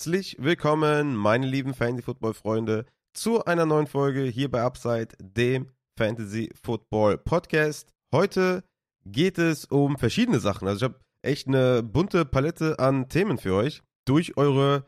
[0.00, 5.68] Herzlich willkommen, meine lieben Fantasy-Football-Freunde, zu einer neuen Folge hier bei Upside, dem
[5.98, 7.92] Fantasy-Football-Podcast.
[8.10, 8.64] Heute
[9.04, 10.66] geht es um verschiedene Sachen.
[10.66, 13.82] Also ich habe echt eine bunte Palette an Themen für euch.
[14.06, 14.86] Durch eure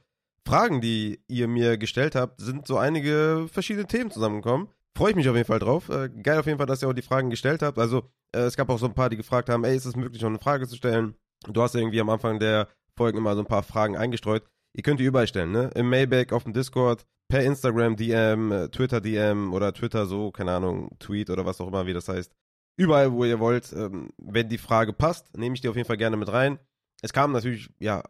[0.48, 4.68] Fragen, die ihr mir gestellt habt, sind so einige verschiedene Themen zusammengekommen.
[4.96, 5.90] Freue ich mich auf jeden Fall drauf.
[5.90, 7.78] Äh, geil auf jeden Fall, dass ihr auch die Fragen gestellt habt.
[7.78, 10.22] Also äh, es gab auch so ein paar, die gefragt haben, ey, ist es möglich,
[10.22, 11.16] noch eine Frage zu stellen?
[11.46, 14.42] Du hast irgendwie am Anfang der Folgen immer so ein paar Fragen eingestreut.
[14.74, 15.70] Ihr könnt die überall stellen, ne?
[15.74, 20.52] Im Mailback, auf dem Discord, per Instagram DM, äh, Twitter DM oder Twitter so, keine
[20.52, 22.32] Ahnung, Tweet oder was auch immer, wie das heißt.
[22.76, 23.72] Überall, wo ihr wollt.
[23.72, 26.58] Ähm, wenn die Frage passt, nehme ich die auf jeden Fall gerne mit rein.
[27.02, 28.02] Es kam natürlich, ja,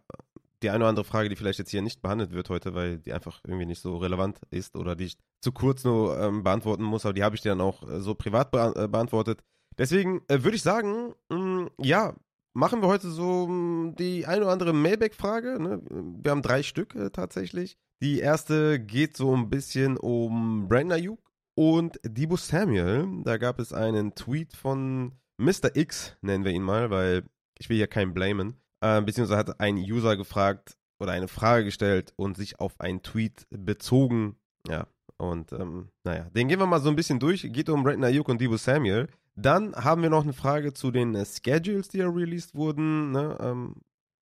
[0.62, 3.12] die eine oder andere Frage, die vielleicht jetzt hier nicht behandelt wird heute, weil die
[3.12, 7.04] einfach irgendwie nicht so relevant ist oder die ich zu kurz nur ähm, beantworten muss,
[7.04, 9.42] aber die habe ich dir dann auch äh, so privat be äh, beantwortet.
[9.78, 12.14] Deswegen äh, würde ich sagen, mh, mm, ja,
[12.54, 15.60] machen wir heute so mh, die eine oder andere Mailback-Frage.
[15.60, 15.82] Ne?
[16.22, 17.78] Wir haben drei Stück äh, tatsächlich.
[18.02, 21.20] Die erste geht so ein bisschen um Brandon Ayuk
[21.54, 23.06] und Debo Samuel.
[23.24, 25.74] Da gab es einen Tweet von Mr.
[25.74, 27.24] X, nennen wir ihn mal, weil
[27.58, 28.56] ich will ja keinen blamen.
[28.80, 33.46] Äh, beziehungsweise hat ein User gefragt oder eine Frage gestellt und sich auf einen Tweet
[33.50, 34.36] bezogen.
[34.68, 34.86] Ja,
[35.16, 37.48] und ähm, naja, den gehen wir mal so ein bisschen durch.
[37.52, 39.08] Geht um Brandon Ayuk und Debo Samuel.
[39.34, 43.12] Dann haben wir noch eine Frage zu den äh, Schedules, die ja released wurden.
[43.12, 43.36] Ne?
[43.40, 43.76] Ähm,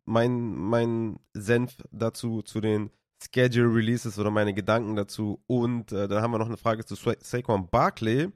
[0.04, 2.90] mein, mein Senf dazu, zu den
[3.22, 5.42] Schedule Releases oder meine Gedanken dazu.
[5.46, 8.32] Und äh, dann haben wir noch eine Frage zu Sa Saquon Barkley.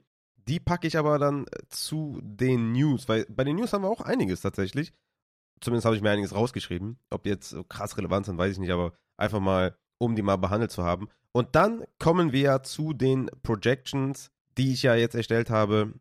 [0.47, 3.89] Die packe ich aber dann äh, zu den News, weil bei den News haben wir
[3.89, 4.93] auch einiges tatsächlich.
[5.61, 6.99] Zumindest habe ich mir einiges rausgeschrieben.
[7.09, 10.35] Ob die jetzt krass relevant sind, weiß ich nicht, aber einfach mal, um die mal
[10.35, 11.07] behandelt zu haben.
[11.31, 15.93] Und dann kommen wir ja zu den Projections, die ich ja jetzt erstellt habe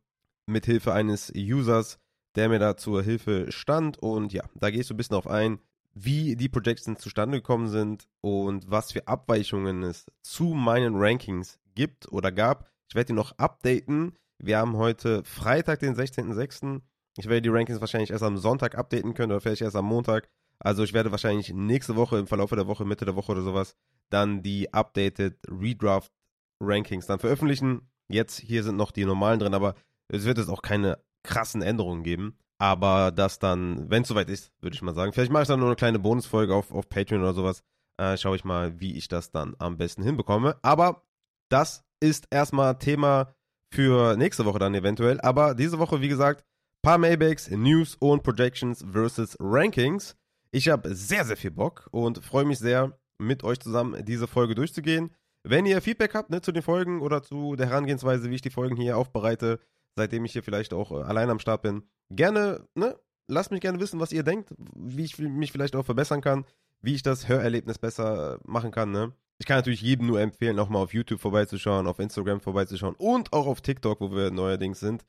[0.47, 1.99] mit Hilfe eines Users,
[2.34, 3.99] der mir da zur Hilfe stand.
[3.99, 5.59] Und ja, da gehst du ein bisschen auf ein,
[5.94, 12.10] wie die Projections zustande gekommen sind und was für Abweichungen es zu meinen Rankings gibt
[12.10, 12.69] oder gab.
[12.88, 14.16] Ich werde die noch updaten.
[14.38, 16.81] Wir haben heute Freitag, den 16.06.
[17.16, 20.28] Ich werde die Rankings wahrscheinlich erst am Sonntag updaten können oder vielleicht erst am Montag.
[20.59, 23.77] Also ich werde wahrscheinlich nächste Woche, im Verlauf der Woche, Mitte der Woche oder sowas,
[24.10, 26.12] dann die updated Redraft
[26.60, 27.88] Rankings dann veröffentlichen.
[28.09, 29.75] Jetzt hier sind noch die normalen drin, aber
[30.09, 32.38] es wird jetzt auch keine krassen Änderungen geben.
[32.59, 35.12] Aber das dann, wenn es soweit ist, würde ich mal sagen.
[35.12, 37.62] Vielleicht mache ich dann nur eine kleine Bonusfolge auf, auf Patreon oder sowas.
[37.97, 40.56] Äh, schaue ich mal, wie ich das dann am besten hinbekomme.
[40.62, 41.03] Aber
[41.48, 43.34] das ist erstmal Thema
[43.72, 45.20] für nächste Woche dann eventuell.
[45.20, 46.44] Aber diese Woche, wie gesagt,
[46.82, 50.16] paar Maybacks, News und Projections versus Rankings.
[50.50, 54.54] Ich habe sehr, sehr viel Bock und freue mich sehr, mit euch zusammen diese Folge
[54.54, 55.10] durchzugehen.
[55.42, 58.50] Wenn ihr Feedback habt ne, zu den Folgen oder zu der Herangehensweise, wie ich die
[58.50, 59.60] Folgen hier aufbereite,
[59.97, 61.84] seitdem ich hier vielleicht auch äh, allein am Start bin.
[62.10, 62.99] Gerne, ne?
[63.27, 66.44] Lasst mich gerne wissen, was ihr denkt, wie ich mich vielleicht auch verbessern kann,
[66.82, 69.12] wie ich das Hörerlebnis besser äh, machen kann, ne?
[69.38, 73.33] Ich kann natürlich jedem nur empfehlen, auch mal auf YouTube vorbeizuschauen, auf Instagram vorbeizuschauen und
[73.33, 75.04] auch auf TikTok, wo wir neuerdings sind.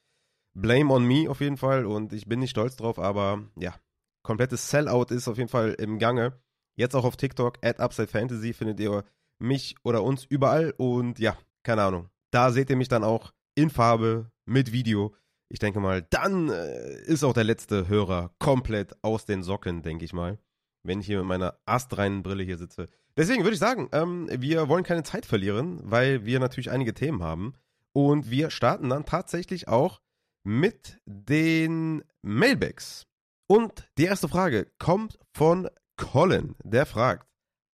[0.56, 3.76] Blame on me auf jeden Fall und ich bin nicht stolz drauf, aber ja,
[4.24, 6.40] komplettes Sellout ist auf jeden Fall im Gange.
[6.76, 9.04] Jetzt auch auf TikTok, at Upside Fantasy findet ihr
[9.38, 12.10] mich oder uns überall und ja, keine Ahnung.
[12.32, 15.16] Da seht ihr mich dann auch in Farbe, mit Video.
[15.50, 20.06] Ich denke mal, dann äh, ist auch der letzte Hörer komplett aus den Socken, denke
[20.06, 20.40] ich mal.
[20.84, 22.88] Wenn ich hier mit meiner astreinen Brille hier sitze.
[23.18, 27.24] Deswegen würde ich sagen, ähm, wir wollen keine Zeit verlieren, weil wir natürlich einige Themen
[27.24, 27.54] haben.
[27.94, 30.02] Und wir starten dann tatsächlich auch
[30.44, 33.08] mit den Mailbacks.
[33.48, 37.28] Und die erste Frage kommt von Colin, der fragt,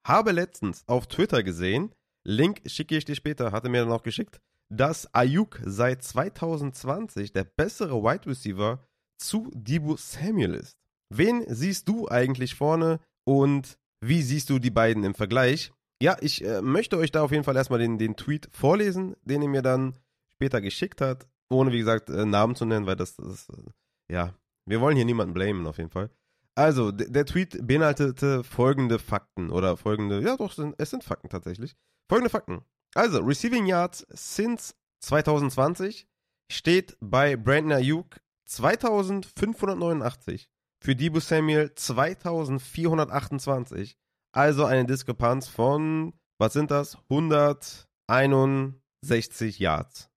[0.06, 1.94] habe letztens auf Twitter gesehen,
[2.24, 4.40] Link schicke ich dir später, hatte mir dann auch geschickt,
[4.72, 8.80] dass Ayuk seit 2020 der bessere Wide Receiver
[9.18, 10.78] zu Debo Samuel ist.
[11.14, 15.74] Wen siehst du eigentlich vorne und wie siehst du die beiden im Vergleich?
[16.02, 19.42] Ja, ich äh, möchte euch da auf jeden Fall erstmal den, den Tweet vorlesen, den
[19.42, 19.98] er mir dann
[20.30, 24.34] später geschickt hat, ohne wie gesagt äh, Namen zu nennen, weil das, das äh, ja,
[24.66, 26.10] wir wollen hier niemanden blamen auf jeden Fall.
[26.56, 31.76] Also, der Tweet beinhaltete folgende Fakten oder folgende, ja doch, es sind Fakten tatsächlich.
[32.10, 32.62] Folgende Fakten.
[32.94, 36.06] Also, Receiving Yards since 2020
[36.52, 40.50] steht bei Brandon Ayuk 2589.
[40.84, 43.98] Für Debo Samuel 2428.
[44.34, 46.98] Also eine Diskrepanz von, was sind das?
[47.10, 50.10] 161 Yards.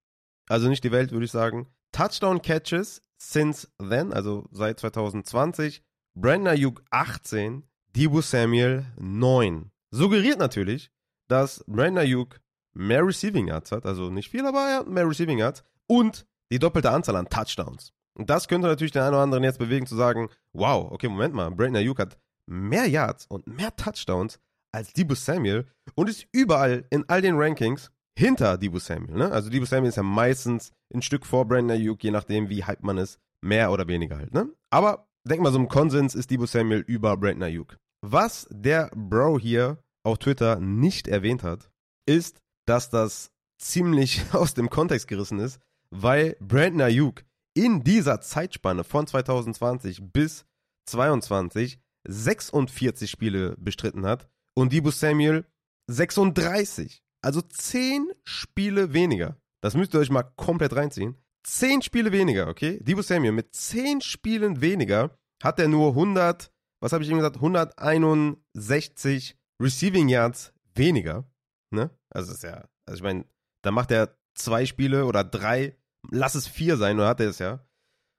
[0.49, 1.67] Also nicht die Welt, würde ich sagen.
[1.91, 5.83] Touchdown Catches since then, also seit 2020.
[6.17, 7.63] Brandon Ayuk 18,
[7.95, 9.69] Debo Samuel 9.
[9.91, 10.89] Suggeriert natürlich,
[11.27, 12.39] dass Brandon Ayuk
[12.75, 16.59] mehr Receiving Yards hat, also nicht viel, aber er hat mehr Receiving Yards und die
[16.59, 17.93] doppelte Anzahl an Touchdowns.
[18.13, 21.33] Und das könnte natürlich den einen oder anderen jetzt bewegen zu sagen, wow, okay, Moment
[21.33, 22.17] mal, Brandon Ayuk hat
[22.47, 24.39] mehr Yards und mehr Touchdowns
[24.71, 29.15] als Debo Samuel und ist überall in all den Rankings hinter Debo Samuel.
[29.15, 29.31] Ne?
[29.31, 32.83] Also Debo Samuel ist ja meistens ein Stück vor Brandon Ayuk, je nachdem, wie hype
[32.83, 34.33] man ist, mehr oder weniger halt.
[34.33, 34.49] Ne?
[34.69, 37.77] Aber denk mal, so im Konsens ist Debo Samuel über Brandon Ayuk.
[38.01, 41.69] Was der Bro hier auf Twitter nicht erwähnt hat,
[42.05, 45.59] ist, dass das ziemlich aus dem Kontext gerissen ist,
[45.89, 47.23] weil Brandon Ayuk
[47.53, 50.45] in dieser Zeitspanne von 2020 bis
[50.87, 55.45] 2022 46 Spiele bestritten hat und Debo Samuel
[55.87, 57.01] 36.
[57.21, 59.37] Also 10 Spiele weniger.
[59.61, 61.15] Das müsst ihr euch mal komplett reinziehen.
[61.43, 62.79] 10 Spiele weniger, okay?
[62.81, 66.51] Debo Samuel mit 10 Spielen weniger hat er nur 100,
[66.81, 71.25] was habe ich eben gesagt, 161 Receiving Yards weniger.
[71.71, 71.89] Ne?
[72.09, 73.25] Also ist ja, also ich meine,
[73.61, 75.77] da macht er zwei Spiele oder drei,
[76.09, 77.65] lass es vier sein, oder hat er es ja.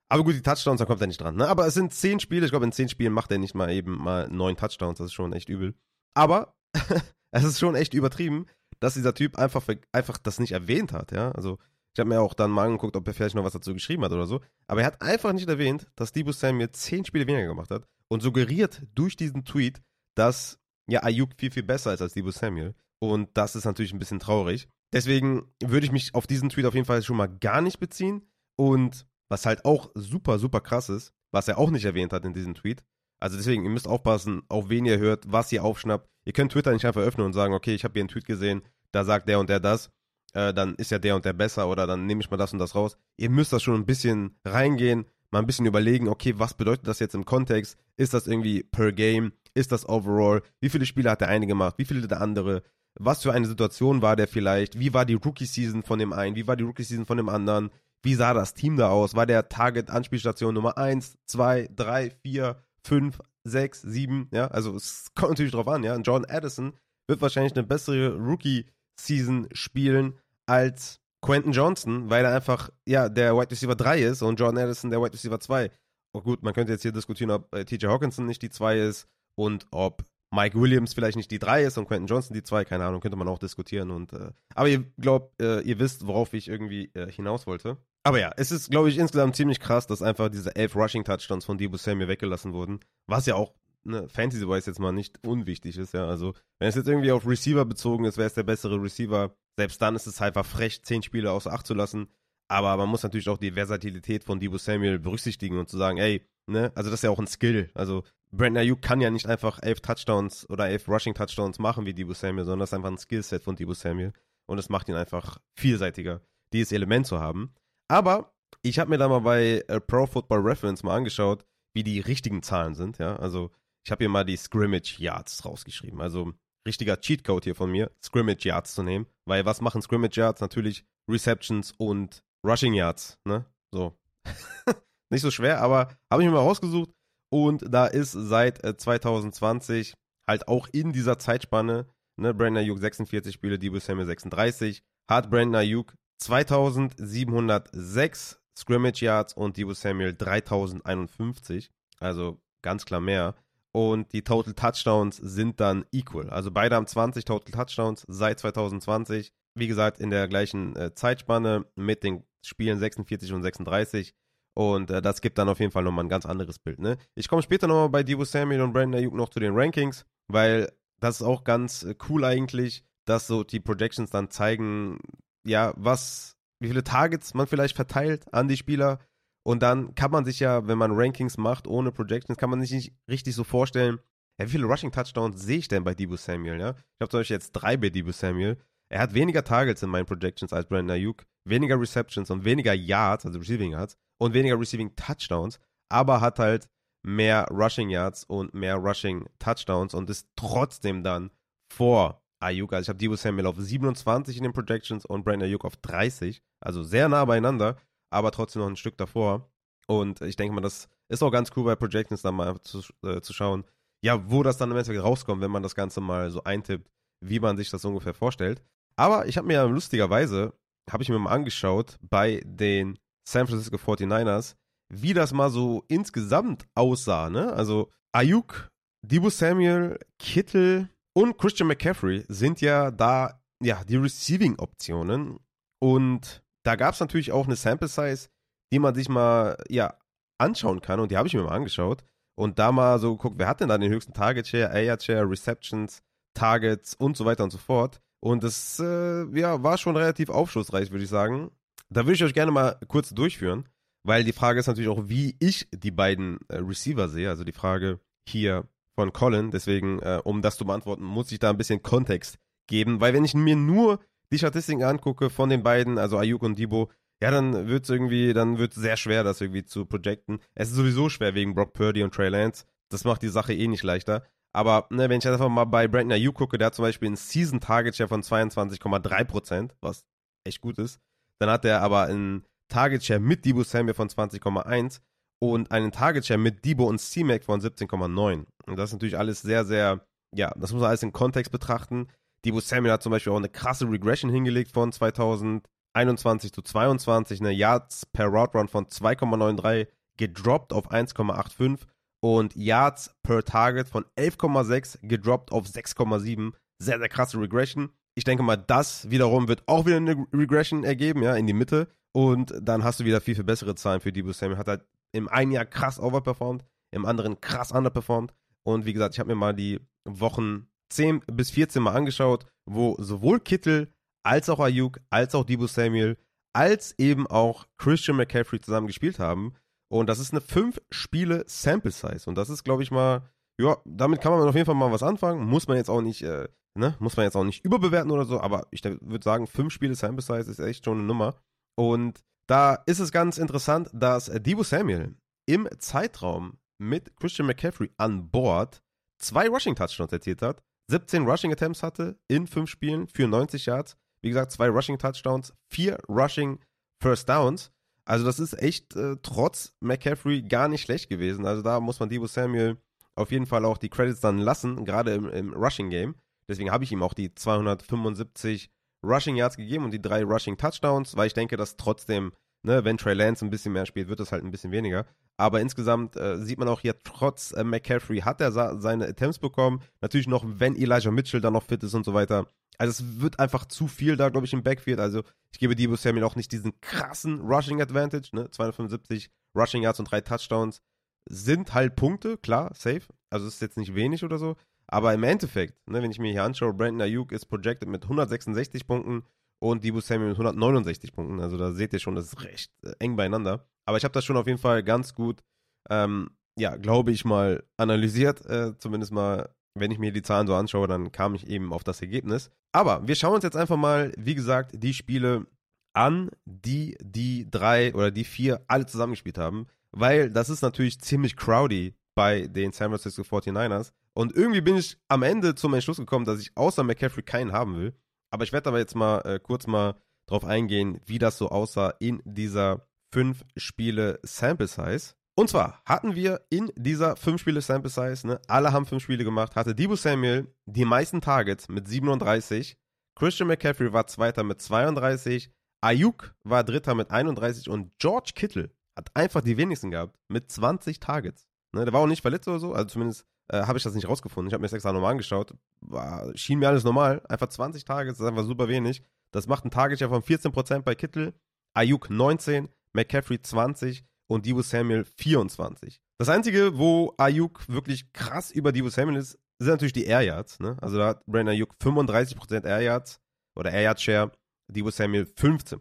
[0.09, 1.37] Aber gut, die Touchdowns, da kommt er nicht dran.
[1.37, 1.49] Ne?
[1.49, 3.97] Aber es sind zehn Spiele, ich glaube, in zehn Spielen macht er nicht mal eben
[3.97, 5.75] mal neun Touchdowns, das ist schon echt übel.
[6.15, 6.57] Aber
[7.31, 8.47] es ist schon echt übertrieben,
[8.81, 9.63] dass dieser Typ einfach,
[9.93, 11.33] einfach das nicht erwähnt hat, ja.
[11.33, 11.59] Also,
[11.95, 14.13] ich habe mir auch dann mal angeguckt, ob er vielleicht noch was dazu geschrieben hat
[14.13, 14.43] oder so.
[14.67, 18.21] Aber er hat einfach nicht erwähnt, dass Debo Samuel zehn Spiele weniger gemacht hat und
[18.23, 19.81] suggeriert durch diesen Tweet,
[20.15, 22.75] dass ja Ayuk viel, viel besser ist als Debo Samuel.
[22.99, 24.69] Und das ist natürlich ein bisschen traurig.
[24.93, 28.23] Deswegen würde ich mich auf diesen Tweet auf jeden Fall schon mal gar nicht beziehen.
[28.57, 32.33] Und was halt auch super, super krass ist, was er auch nicht erwähnt hat in
[32.33, 32.83] diesem Tweet.
[33.21, 36.09] Also deswegen, ihr müsst aufpassen, auf wen ihr hört, was ihr aufschnappt.
[36.25, 38.63] Ihr könnt Twitter nicht einfach öffnen und sagen, okay, ich habe hier einen Tweet gesehen,
[38.93, 39.91] da sagt der und der das,
[40.33, 42.59] äh, dann ist ja der und der besser oder dann nehme ich mal das und
[42.59, 42.97] das raus.
[43.17, 46.99] Ihr müsst da schon ein bisschen reingehen, mal ein bisschen überlegen, okay, was bedeutet das
[46.99, 47.79] jetzt im Kontext?
[47.97, 49.33] Ist das irgendwie per Game?
[49.55, 50.43] Ist das overall?
[50.61, 51.77] Wie viele Spiele hat der eine gemacht?
[51.79, 52.63] Wie viele der andere?
[52.99, 54.79] Was für eine Situation war der vielleicht?
[54.79, 56.37] Wie war die Rookie-Season von dem einen?
[56.37, 57.71] Wie war die Rookie-Season von dem anderen?
[58.03, 59.15] Wie sah das Team da aus?
[59.15, 64.29] War der Target-Anspielstation Nummer 1, 2, 3, 4, 5, 6, 7?
[64.33, 65.97] Ja, also es kommt natürlich drauf an, ja.
[65.97, 66.73] John Addison
[67.09, 73.51] wird wahrscheinlich eine bessere Rookie-Season spielen als Quentin Johnson, weil er einfach, ja, der Wide
[73.51, 75.71] Receiver 3 ist und John Addison der Wide Receiver 2.
[76.15, 79.07] Oh gut, man könnte jetzt hier diskutieren, ob äh, TJ Hawkinson nicht die 2 ist
[79.35, 80.05] und ob
[80.37, 83.17] Mike Williams vielleicht nicht die 3 ist und Quentin Johnson die 2, keine Ahnung, könnte
[83.17, 83.91] man auch diskutieren.
[83.91, 87.79] Und, äh, aber ihr glaubt, äh, ihr wisst, worauf ich irgendwie äh, hinaus wollte.
[88.05, 91.59] Aber ja, es ist, glaube ich, insgesamt ziemlich krass, dass einfach diese elf Rushing-Touchdowns von
[91.59, 92.81] Debo Samuel weggelassen wurden.
[93.09, 96.07] Was ja auch ne, Fantasy-wise jetzt mal nicht unwichtig ist, ja.
[96.07, 99.35] Also, wenn es jetzt irgendwie auf Receiver bezogen ist, wäre es der bessere Receiver.
[99.57, 102.09] Selbst dann ist es halt einfach frech, zehn Spiele außer Acht zu lassen.
[102.49, 106.23] Aber man muss natürlich auch die Versatilität von Debo Samuel berücksichtigen und zu sagen, ey,
[106.47, 107.71] ne, also das ist ja auch ein Skill.
[107.75, 108.05] Also,
[108.37, 112.45] Brandon Ayuk kann ja nicht einfach elf Touchdowns oder elf Rushing-Touchdowns machen wie Debo Samuel,
[112.45, 114.13] sondern das ist einfach ein Skillset von Debo Samuel.
[114.47, 116.21] Und es macht ihn einfach vielseitiger,
[116.53, 117.55] dieses Element zu haben.
[117.89, 121.45] Aber ich habe mir da mal bei äh, Pro Football Reference mal angeschaut,
[121.75, 123.17] wie die richtigen Zahlen sind, ja.
[123.17, 123.51] Also
[123.85, 126.01] ich habe hier mal die Scrimmage Yards rausgeschrieben.
[126.01, 126.33] Also
[126.67, 129.07] richtiger Cheatcode hier von mir, Scrimmage Yards zu nehmen.
[129.25, 130.41] Weil was machen Scrimmage Yards?
[130.41, 133.47] Natürlich Receptions und Rushing Yards, ne?
[133.73, 133.97] So.
[135.11, 136.91] Nicht so schwer, aber habe ich mir mal rausgesucht.
[137.31, 139.95] Und da ist seit äh, 2020
[140.29, 141.87] halt auch in dieser Zeitspanne,
[142.17, 149.57] ne, Brandon Ayuk 46 Spiele, Debo Samuel 36, hat Brandon Ayuk 2706 Scrimmage Yards und
[149.57, 151.71] Debo Samuel 3051.
[151.99, 153.35] Also ganz klar mehr.
[153.73, 156.31] Und die Total Touchdowns sind dann equal.
[156.31, 159.35] Also beide haben 20 Total Touchdowns seit 2020.
[159.55, 164.15] Wie gesagt, in der gleichen äh, Zeitspanne mit den Spielen 46 und 36.
[164.57, 166.79] Und äh, das gibt dann auf jeden Fall nochmal ein ganz anderes Bild.
[166.79, 166.97] Ne?
[167.15, 170.73] Ich komme später nochmal bei Debo Samuel und Brandon Ayuk noch zu den Rankings, weil
[170.99, 174.99] das ist auch ganz äh, cool eigentlich, dass so die Projections dann zeigen,
[175.47, 178.99] ja, was, wie viele Targets man vielleicht verteilt an die Spieler.
[179.43, 182.73] Und dann kann man sich ja, wenn man Rankings macht ohne Projections, kann man sich
[182.73, 183.99] nicht richtig so vorstellen,
[184.41, 186.71] ja, wie viele Rushing Touchdowns sehe ich denn bei Debo Samuel, ja?
[186.71, 188.57] Ich habe zum Beispiel jetzt drei bei Debo Samuel.
[188.89, 193.27] Er hat weniger Targets in meinen Projections als Brandon Ayuk, weniger Receptions und weniger Yards,
[193.27, 196.69] also Receiving Yards, und weniger Receiving Touchdowns, aber hat halt
[197.03, 201.31] mehr Rushing Yards und mehr Rushing Touchdowns und ist trotzdem dann
[201.73, 202.73] vor Ayuk.
[202.73, 206.43] Also ich habe Debo Samuel auf 27 in den Projections und Brandon Ayuk auf 30.
[206.61, 207.77] Also sehr nah beieinander,
[208.11, 209.49] aber trotzdem noch ein Stück davor.
[209.87, 213.21] Und ich denke mal, das ist auch ganz cool bei Projections dann mal zu, äh,
[213.21, 213.65] zu schauen,
[214.03, 216.91] ja, wo das dann im Endeffekt rauskommt, wenn man das Ganze mal so eintippt,
[217.25, 218.63] wie man sich das ungefähr vorstellt.
[218.97, 220.53] Aber ich habe mir lustigerweise,
[220.91, 224.55] habe ich mir mal angeschaut bei den San Francisco 49ers,
[224.89, 227.53] wie das mal so insgesamt aussah, ne?
[227.53, 228.71] Also Ayuk,
[229.03, 235.39] Debo Samuel, Kittel, und Christian McCaffrey sind ja da, ja, die Receiving-Optionen.
[235.81, 238.29] Und da gab es natürlich auch eine Sample Size,
[238.71, 239.97] die man sich mal, ja,
[240.37, 241.01] anschauen kann.
[241.01, 242.05] Und die habe ich mir mal angeschaut.
[242.39, 245.31] Und da mal so geguckt, wer hat denn da den höchsten Target Share, Air Share,
[245.31, 246.03] Receptions,
[246.35, 248.03] Targets und so weiter und so fort.
[248.21, 251.51] Und das äh, ja, war schon relativ aufschlussreich, würde ich sagen.
[251.89, 253.69] Da würde ich euch gerne mal kurz durchführen,
[254.03, 257.29] weil die Frage ist natürlich auch, wie ich die beiden äh, Receiver sehe.
[257.29, 259.51] Also die Frage hier von Colin.
[259.51, 263.25] Deswegen, äh, um das zu beantworten, muss ich da ein bisschen Kontext geben, weil wenn
[263.25, 264.01] ich mir nur
[264.33, 266.91] die Statistiken angucke von den beiden, also Ayuk und Debo,
[267.23, 270.41] ja, dann wird es irgendwie, dann wird es sehr schwer, das irgendwie zu projecten.
[270.55, 272.65] Es ist sowieso schwer wegen Brock Purdy und Trey Lance.
[272.91, 274.25] Das macht die Sache eh nicht leichter.
[274.53, 277.17] Aber ne, wenn ich einfach mal bei Brandon Ayuk gucke, der hat zum Beispiel einen
[277.17, 280.05] Season Target Share von 22,3%, was
[280.45, 281.01] echt gut ist.
[281.39, 285.01] Dann hat er aber einen Target Share mit Debo Samuel von 20,1
[285.39, 288.45] und einen Target Share mit Debo und C-Mac von 17,9.
[288.67, 290.01] Und das ist natürlich alles sehr, sehr,
[290.35, 292.09] ja, das muss man alles im Kontext betrachten.
[292.45, 297.53] Debo Samuel hat zum Beispiel auch eine krasse Regression hingelegt von 2021 zu 22, eine
[297.53, 301.81] Yards per Route Run von 2,93 gedroppt auf 1,85
[302.21, 306.53] und Yards per Target von 11,6 gedroppt auf 6,7.
[306.79, 307.91] Sehr, sehr krasse Regression.
[308.17, 311.89] Ich denke mal, das wiederum wird auch wieder eine Regression ergeben, ja, in die Mitte.
[312.13, 314.57] Und dann hast du wieder viel, viel bessere Zahlen für Debo Samuel.
[314.57, 318.33] Hat halt im einen Jahr krass overperformed, im anderen krass underperformed.
[318.63, 322.97] Und wie gesagt, ich habe mir mal die Wochen 10 bis 14 mal angeschaut, wo
[322.99, 323.93] sowohl Kittel
[324.25, 326.17] als auch Ayuk, als auch Debo Samuel,
[326.55, 329.53] als eben auch Christian McCaffrey zusammen gespielt haben.
[329.89, 332.25] Und das ist eine 5 Spiele Sample Size.
[332.27, 333.29] Und das ist, glaube ich, mal,
[333.61, 335.47] ja, damit kann man auf jeden Fall mal was anfangen.
[335.47, 338.41] Muss man jetzt auch nicht, äh, ne, muss man jetzt auch nicht überbewerten oder so,
[338.41, 341.35] aber ich würde sagen, 5 Spiele Sample Size ist echt schon eine Nummer.
[341.75, 345.17] Und da ist es ganz interessant, dass Debo Samuel
[345.47, 348.83] im Zeitraum mit Christian McCaffrey an Bord
[349.19, 353.97] zwei Rushing Touchdowns erzielt hat, 17 Rushing Attempts hatte in 5 Spielen für 90 Yards.
[354.23, 356.61] Wie gesagt, zwei Rushing Touchdowns, vier Rushing
[357.03, 357.73] First Downs.
[358.05, 361.45] Also das ist echt äh, trotz McCaffrey gar nicht schlecht gewesen.
[361.45, 362.77] Also da muss man Debo Samuel
[363.17, 366.15] auf jeden Fall auch die Credits dann lassen, gerade im, im Rushing Game.
[366.49, 368.71] Deswegen habe ich ihm auch die 275
[369.05, 372.99] Rushing Yards gegeben und die drei Rushing Touchdowns, weil ich denke, dass trotzdem, ne, wenn
[372.99, 375.07] Trey Lance ein bisschen mehr spielt, wird es halt ein bisschen weniger.
[375.39, 379.83] Aber insgesamt äh, sieht man auch hier, trotz äh, McCaffrey hat er seine Attempts bekommen.
[380.01, 382.47] Natürlich noch, wenn Elijah Mitchell dann noch fit ist und so weiter.
[382.79, 384.99] Also es wird einfach zu viel da, glaube ich, im Backfield.
[384.99, 385.23] Also
[385.53, 388.31] ich gebe Debo Samuel auch nicht diesen krassen Rushing Advantage.
[388.33, 388.51] Ne?
[388.51, 390.81] 275 Rushing Yards und drei Touchdowns
[391.29, 393.03] sind halt Punkte, klar, safe.
[393.31, 394.57] Also es ist jetzt nicht wenig oder so.
[394.89, 398.87] Aber im Endeffekt, ne, wenn ich mir hier anschaue, Brandon Ayuk ist projected mit 166
[398.87, 399.25] Punkten
[399.59, 401.41] und Debo Samuel mit 169 Punkten.
[401.41, 403.67] Also da seht ihr schon, das ist recht äh, eng beieinander.
[403.85, 405.43] Aber ich habe das schon auf jeden Fall ganz gut,
[405.91, 408.45] ähm, ja, glaube ich mal, analysiert.
[408.47, 411.85] Äh, zumindest mal, wenn ich mir die Zahlen so anschaue, dann kam ich eben auf
[411.85, 412.51] das Ergebnis.
[412.73, 415.47] Aber wir schauen uns jetzt einfach mal, wie gesagt, die Spiele
[415.95, 419.67] an, die die drei oder die vier alle zusammengespielt haben.
[419.93, 423.93] Weil das ist natürlich ziemlich crowdy bei den San Francisco 49ers.
[424.15, 427.77] Und irgendwie bin ich am Ende zum Entschluss gekommen, dass ich außer McCaffrey keinen haben
[427.77, 427.95] will.
[428.31, 429.95] Aber ich werde aber jetzt mal äh, kurz mal
[430.27, 435.15] drauf eingehen, wie das so aussah in dieser fünf Spiele Sample Size.
[435.39, 439.23] Und zwar hatten wir in dieser fünf Spiele Sample Size, ne, alle haben fünf Spiele
[439.23, 442.79] gemacht, hatte Debo Samuel die meisten Targets mit 37,
[443.15, 445.51] Christian McCaffrey war Zweiter mit 32,
[445.83, 451.01] Ayuk war Dritter mit 31 und George Kittle hat einfach die wenigsten gehabt mit 20
[451.01, 451.46] Targets.
[451.73, 454.09] Ne, der war auch nicht verletzt oder so, also zumindest äh, habe ich das nicht
[454.09, 454.49] rausgefunden.
[454.49, 455.55] Ich habe mir das extra nochmal angeschaut.
[455.81, 457.23] War, schien mir alles normal.
[457.29, 459.03] Einfach 20 Targets, das ist einfach super wenig.
[459.31, 461.35] Das macht ein Target ja von 14% bei Kittle,
[461.75, 466.01] Ayuk 19, McCaffrey 20 und Debo Samuel 24.
[466.19, 470.61] Das Einzige, wo Ayuk wirklich krass über Debo Samuel ist, sind natürlich die Air Yards.
[470.61, 470.77] Ne?
[470.81, 473.21] Also da hat Brandon Ayuk 35% Air Yards
[473.55, 474.33] oder Air Yard Share,
[474.69, 475.79] Debo Samuel 15%.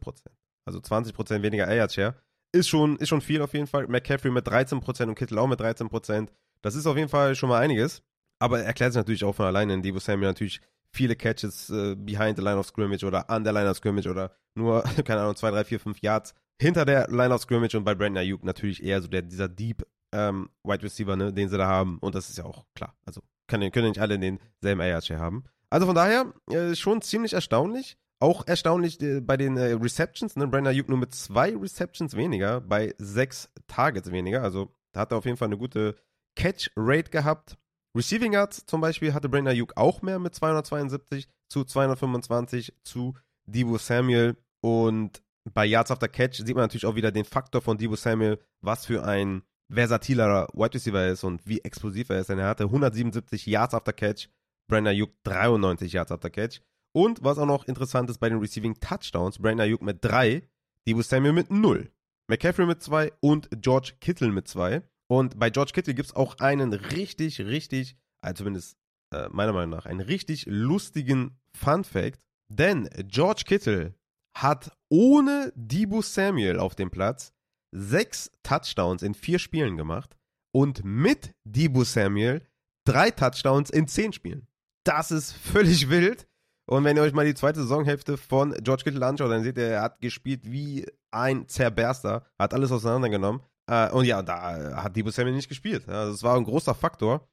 [0.65, 2.15] Also 20% weniger Air Yard Share.
[2.55, 3.87] Ist schon, ist schon viel auf jeden Fall.
[3.87, 6.29] McCaffrey mit 13% und Kittle auch mit 13%.
[6.61, 8.01] Das ist auf jeden Fall schon mal einiges.
[8.39, 12.37] Aber erklärt sich natürlich auch von alleine, in Debo Samuel natürlich viele Catches äh, behind
[12.37, 15.51] the line of scrimmage oder an der line of scrimmage oder nur, keine Ahnung, 2,
[15.51, 19.01] 3, 4, 5 Yards hinter der Line of Scrimmage und bei Brandon Ayuk natürlich eher
[19.01, 21.97] so der, dieser Deep ähm, Wide Receiver, ne, den sie da haben.
[21.99, 22.95] Und das ist ja auch klar.
[23.05, 25.43] Also können, können nicht alle denselben ARC haben.
[25.69, 27.97] Also von daher äh, schon ziemlich erstaunlich.
[28.19, 30.47] Auch erstaunlich äh, bei den äh, Receptions, ne?
[30.47, 34.41] Brandon Ayuk nur mit zwei Receptions weniger, bei sechs Targets weniger.
[34.41, 35.95] Also da hat er auf jeden Fall eine gute
[36.35, 37.57] Catch-Rate gehabt.
[37.95, 43.77] Receiving Yards zum Beispiel hatte Brandon Ayuk auch mehr mit 272 zu 225 zu Debo
[43.77, 44.37] Samuel.
[44.61, 45.21] Und
[45.53, 48.85] bei Yards after Catch sieht man natürlich auch wieder den Faktor von Debo Samuel, was
[48.85, 52.29] für ein versatiler Wide Receiver er ist und wie explosiv er ist.
[52.29, 54.29] Denn er hatte 177 Yards after Catch,
[54.67, 56.61] Brandon Ayuk 93 Yards after Catch.
[56.95, 60.47] Und was auch noch interessant ist bei den Receiving Touchdowns, Brandon Ayuk mit 3,
[60.87, 61.91] Debo Samuel mit 0,
[62.29, 64.81] McCaffrey mit 2 und George Kittle mit 2.
[65.07, 68.77] Und bei George Kittle gibt es auch einen richtig, richtig, also zumindest
[69.13, 72.25] äh, meiner Meinung nach, einen richtig lustigen Fun Fact.
[72.47, 73.93] Denn George Kittle
[74.33, 77.33] hat ohne Debo Samuel auf dem Platz
[77.73, 80.15] sechs Touchdowns in vier Spielen gemacht
[80.53, 82.41] und mit Debo Samuel
[82.85, 84.47] drei Touchdowns in zehn Spielen.
[84.85, 86.25] Das ist völlig wild.
[86.67, 89.67] Und wenn ihr euch mal die zweite Saisonhälfte von George Kittle anschaut, dann seht ihr,
[89.67, 93.41] er hat gespielt wie ein Zerberster, hat alles auseinandergenommen.
[93.67, 95.87] Äh, und ja, da hat Debo Samuel nicht gespielt.
[95.87, 97.27] Also das war ein großer Faktor.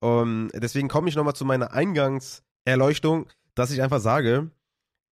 [0.00, 4.50] Und deswegen komme ich nochmal zu meiner Eingangserleuchtung, dass ich einfach sage,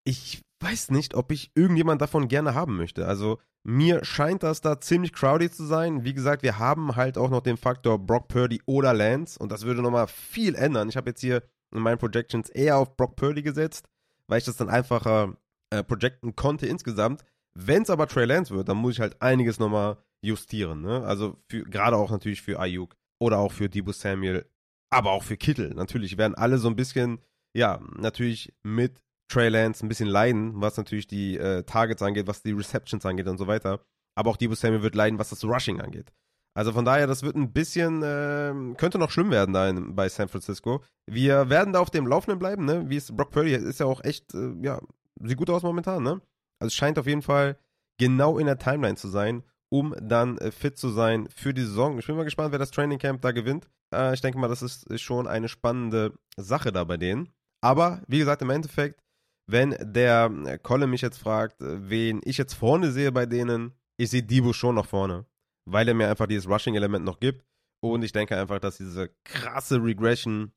[0.05, 3.07] ich weiß nicht, ob ich irgendjemand davon gerne haben möchte.
[3.07, 6.05] Also mir scheint das da ziemlich crowded zu sein.
[6.05, 9.65] Wie gesagt, wir haben halt auch noch den Faktor Brock Purdy oder Lance und das
[9.65, 10.89] würde nochmal viel ändern.
[10.89, 13.89] Ich habe jetzt hier in meinen Projections eher auf Brock Purdy gesetzt,
[14.27, 15.37] weil ich das dann einfacher
[15.71, 17.25] äh, projecten konnte insgesamt.
[17.55, 20.83] Wenn es aber Trey Lance wird, dann muss ich halt einiges nochmal justieren.
[20.83, 21.05] Ne?
[21.05, 24.47] Also gerade auch natürlich für Ayuk oder auch für Debo Samuel,
[24.91, 25.75] aber auch für Kittel.
[25.75, 27.21] Natürlich werden alle so ein bisschen,
[27.55, 32.43] ja, natürlich mit Trey Lance ein bisschen leiden, was natürlich die äh, Targets angeht, was
[32.43, 33.81] die Receptions angeht und so weiter.
[34.15, 36.13] Aber auch Debo Samuel wird leiden, was das Rushing angeht.
[36.55, 40.09] Also von daher, das wird ein bisschen, äh, könnte noch schlimm werden da in, bei
[40.09, 40.83] San Francisco.
[41.07, 42.89] Wir werden da auf dem Laufenden bleiben, ne?
[42.91, 44.81] Wie es Brock Purdy ist ja auch echt, äh, ja,
[45.21, 46.21] sieht gut aus momentan, ne?
[46.59, 47.57] Also es scheint auf jeden Fall
[47.99, 51.99] genau in der Timeline zu sein, um dann äh, fit zu sein für die Saison.
[51.99, 53.71] Ich bin mal gespannt, wer das Training Camp da gewinnt.
[53.95, 57.31] Äh, ich denke mal, das ist schon eine spannende Sache da bei denen.
[57.63, 59.01] Aber wie gesagt, im Endeffekt,
[59.47, 63.73] wenn der äh, Colin mich jetzt fragt, äh, wen ich jetzt vorne sehe bei denen,
[63.97, 65.25] ich sehe Debo schon noch vorne
[65.65, 67.45] weil er mir einfach dieses Rushing-Element noch gibt.
[67.81, 70.53] Und ich denke einfach, dass diese krasse Regression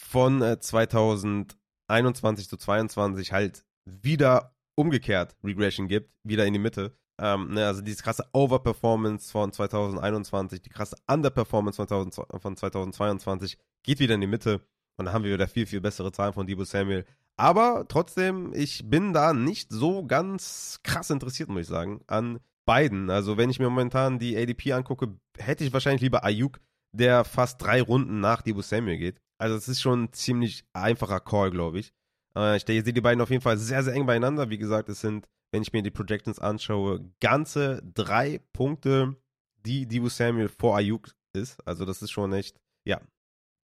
[0.00, 6.96] von äh, 2021 zu 2022 halt wieder umgekehrt Regression gibt, wieder in die Mitte.
[7.20, 13.56] Ähm, ne, also diese krasse Overperformance von 2021, die krasse Underperformance von, 2000, von 2022
[13.84, 14.66] geht wieder in die Mitte.
[14.96, 17.04] Und dann haben wir wieder viel, viel bessere Zahlen von Debo Samuel.
[17.36, 23.10] Aber trotzdem, ich bin da nicht so ganz krass interessiert, muss ich sagen, an beiden.
[23.10, 26.60] Also wenn ich mir momentan die ADP angucke, hätte ich wahrscheinlich lieber Ayuk,
[26.92, 29.20] der fast drei Runden nach Debo Samuel geht.
[29.38, 31.92] Also es ist schon ein ziemlich einfacher Call, glaube ich.
[32.36, 34.50] Äh, ich sehe die beiden auf jeden Fall sehr, sehr eng beieinander.
[34.50, 39.16] Wie gesagt, es sind, wenn ich mir die Projections anschaue, ganze drei Punkte,
[39.64, 41.66] die Debo Samuel vor Ayuk ist.
[41.66, 43.00] Also das ist schon echt, ja,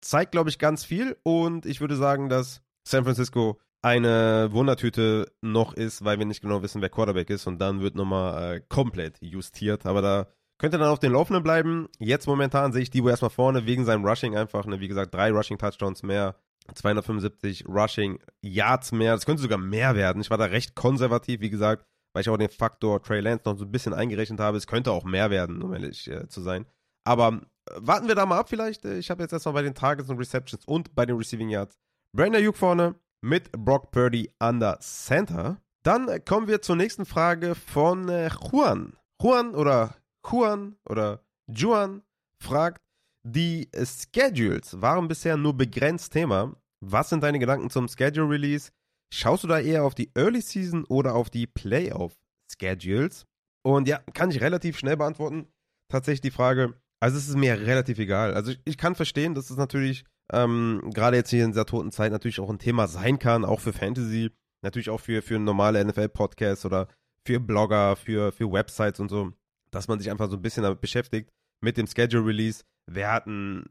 [0.01, 1.17] zeigt, glaube ich, ganz viel.
[1.23, 6.61] Und ich würde sagen, dass San Francisco eine Wundertüte noch ist, weil wir nicht genau
[6.61, 9.85] wissen, wer Quarterback ist und dann wird nochmal äh, komplett justiert.
[9.85, 11.87] Aber da könnt ihr dann auf den Laufenden bleiben.
[11.99, 14.65] Jetzt momentan sehe ich Debo erstmal vorne wegen seinem Rushing einfach.
[14.65, 16.35] Ne, wie gesagt, drei Rushing-Touchdowns mehr,
[16.73, 19.13] 275 Rushing Yards mehr.
[19.13, 20.21] Das könnte sogar mehr werden.
[20.21, 23.57] Ich war da recht konservativ, wie gesagt, weil ich auch den Faktor Trey Lance noch
[23.57, 24.57] so ein bisschen eingerechnet habe.
[24.57, 26.65] Es könnte auch mehr werden, um ehrlich äh, zu sein.
[27.05, 28.85] Aber äh, warten wir da mal ab vielleicht.
[28.85, 31.77] Ich habe jetzt erstmal bei den Targets und Receptions und bei den Receiving Yards
[32.13, 32.95] Brandon Ayuk vorne,
[33.27, 35.61] mit Brock Purdy an der Center.
[35.83, 38.97] Dann kommen wir zur nächsten Frage von äh, Juan.
[39.21, 42.03] Juan oder Juan oder Juan
[42.43, 42.81] fragt,
[43.23, 46.55] die Schedules waren bisher nur begrenzt Thema.
[46.79, 48.71] Was sind deine Gedanken zum Schedule Release?
[49.13, 52.13] Schaust du da eher auf die Early Season oder auf die Playoff
[52.51, 53.25] Schedules?
[53.63, 55.47] Und ja, kann ich relativ schnell beantworten.
[55.89, 58.33] Tatsächlich die Frage, also es ist mir relativ egal.
[58.33, 61.91] Also ich, ich kann verstehen, dass es natürlich ähm, gerade jetzt hier in dieser toten
[61.91, 65.83] Zeit natürlich auch ein Thema sein kann, auch für Fantasy, natürlich auch für, für normale
[65.83, 66.87] NFL-Podcasts oder
[67.25, 69.31] für Blogger, für, für Websites und so,
[69.71, 71.29] dass man sich einfach so ein bisschen damit beschäftigt,
[71.61, 72.63] mit dem Schedule-Release.
[72.89, 73.65] Wer hat ein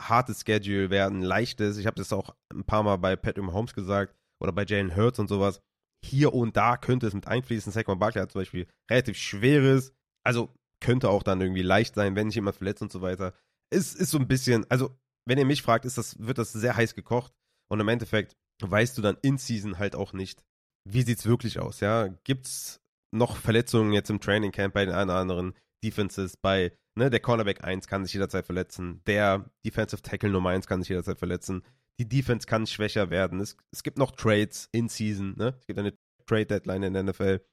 [0.00, 1.76] hartes Schedule, wer hat ein leichtes.
[1.76, 5.18] Ich habe das auch ein paar Mal bei Patrick Holmes gesagt oder bei Jalen Hurts
[5.18, 5.60] und sowas.
[6.04, 7.72] Hier und da könnte es mit einfließen.
[7.72, 9.92] Saquon Barkley hat zum Beispiel relativ schweres,
[10.24, 13.34] also könnte auch dann irgendwie leicht sein, wenn sich jemand verletzt und so weiter.
[13.70, 16.76] Es ist so ein bisschen, also wenn ihr mich fragt, ist das, wird das sehr
[16.76, 17.32] heiß gekocht.
[17.70, 20.42] Und im Endeffekt weißt du dann in Season halt auch nicht,
[20.88, 22.08] wie sieht es wirklich aus, ja?
[22.24, 22.80] Gibt's
[23.12, 25.54] noch Verletzungen jetzt im Training Camp bei den einen oder anderen
[25.84, 30.66] Defenses, bei, ne, der Cornerback 1 kann sich jederzeit verletzen, der Defensive Tackle Nummer 1
[30.66, 31.62] kann sich jederzeit verletzen,
[31.98, 33.40] die Defense kann schwächer werden.
[33.40, 35.56] Es, es gibt noch Trades in Season, ne?
[35.60, 35.94] Es gibt eine
[36.26, 37.44] Trade Deadline in der NFL.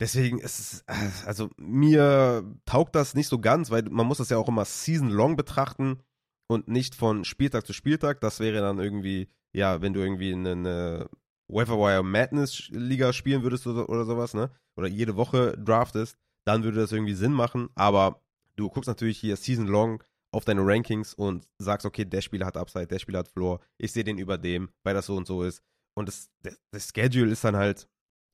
[0.00, 0.84] Deswegen ist es,
[1.26, 5.10] also mir taugt das nicht so ganz, weil man muss das ja auch immer season
[5.10, 6.00] long betrachten
[6.48, 8.20] und nicht von Spieltag zu Spieltag.
[8.20, 11.08] Das wäre dann irgendwie, ja, wenn du irgendwie in eine
[11.48, 14.50] Wire Madness Liga spielen würdest oder, oder sowas, ne?
[14.76, 17.68] Oder jede Woche draftest, dann würde das irgendwie Sinn machen.
[17.74, 18.22] Aber
[18.56, 22.56] du guckst natürlich hier Season Long auf deine Rankings und sagst, okay, der Spieler hat
[22.56, 25.42] Upside, der Spieler hat Floor, ich sehe den über dem, weil das so und so
[25.42, 25.62] ist.
[25.94, 27.88] Und das, das, das Schedule ist dann halt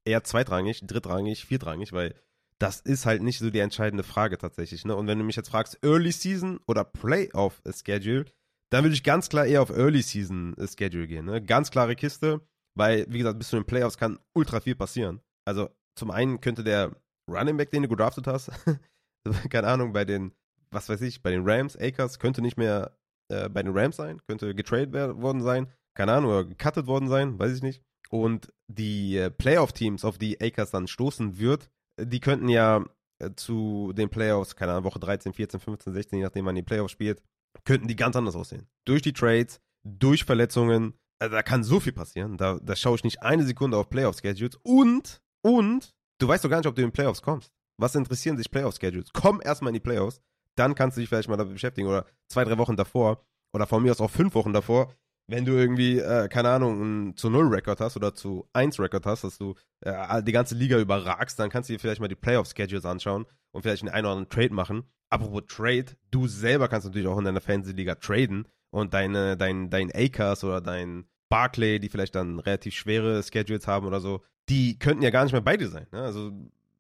[0.05, 2.15] eher zweitrangig, drittrangig, viertrangig, weil
[2.61, 4.85] das ist halt nicht so die entscheidende Frage tatsächlich.
[4.85, 4.95] Ne?
[4.95, 8.27] Und wenn du mich jetzt fragst, Early Season oder Playoff Schedule,
[8.71, 11.27] dann würde ich ganz klar eher auf Early Season Schedule gehen.
[11.27, 11.43] Ne?
[11.43, 12.41] Ganz klare Kiste,
[12.77, 15.21] weil, wie gesagt, bis zu den Playoffs kann ultra viel passieren.
[15.47, 16.97] Also zum einen könnte der
[17.31, 18.51] Running Back, den du gedraftet hast,
[19.51, 20.33] keine Ahnung, bei den,
[20.71, 22.97] was weiß ich, bei den Rams, Akers, könnte nicht mehr
[23.31, 27.39] äh, bei den Rams sein, könnte getradet worden sein, keine Ahnung, oder gecuttet worden sein,
[27.39, 27.83] weiß ich nicht.
[28.11, 32.85] Und die äh, Playoff-Teams, auf die Akers dann stoßen wird, die könnten ja
[33.19, 36.63] äh, zu den Playoffs, keine Ahnung, Woche 13, 14, 15, 16, je nachdem man die
[36.63, 37.23] Playoffs spielt,
[37.65, 38.67] könnten die ganz anders aussehen.
[38.85, 42.37] Durch die Trades, durch Verletzungen, also da kann so viel passieren.
[42.37, 46.59] Da, da schaue ich nicht eine Sekunde auf Playoff-Schedules und, und, du weißt doch gar
[46.59, 47.53] nicht, ob du in den Playoffs kommst.
[47.79, 49.13] Was interessieren sich Playoff-Schedules?
[49.13, 50.21] Komm erstmal in die Playoffs,
[50.57, 53.83] dann kannst du dich vielleicht mal damit beschäftigen oder zwei, drei Wochen davor oder von
[53.83, 54.95] mir aus auch fünf Wochen davor,
[55.27, 59.07] wenn du irgendwie, äh, keine Ahnung, einen zu null Rekord hast oder zu 1 Rekord
[59.07, 62.15] hast, dass du äh, die ganze Liga überragst, dann kannst du dir vielleicht mal die
[62.15, 64.85] Playoff-Schedules anschauen und vielleicht einen einen oder anderen Trade machen.
[65.09, 69.91] Apropos Trade, du selber kannst natürlich auch in deiner Fantasy-Liga traden und deine, dein, dein
[69.95, 75.03] Akers oder dein Barclay, die vielleicht dann relativ schwere Schedules haben oder so, die könnten
[75.03, 75.87] ja gar nicht mehr bei dir sein.
[75.91, 76.03] Ne?
[76.03, 76.33] Also,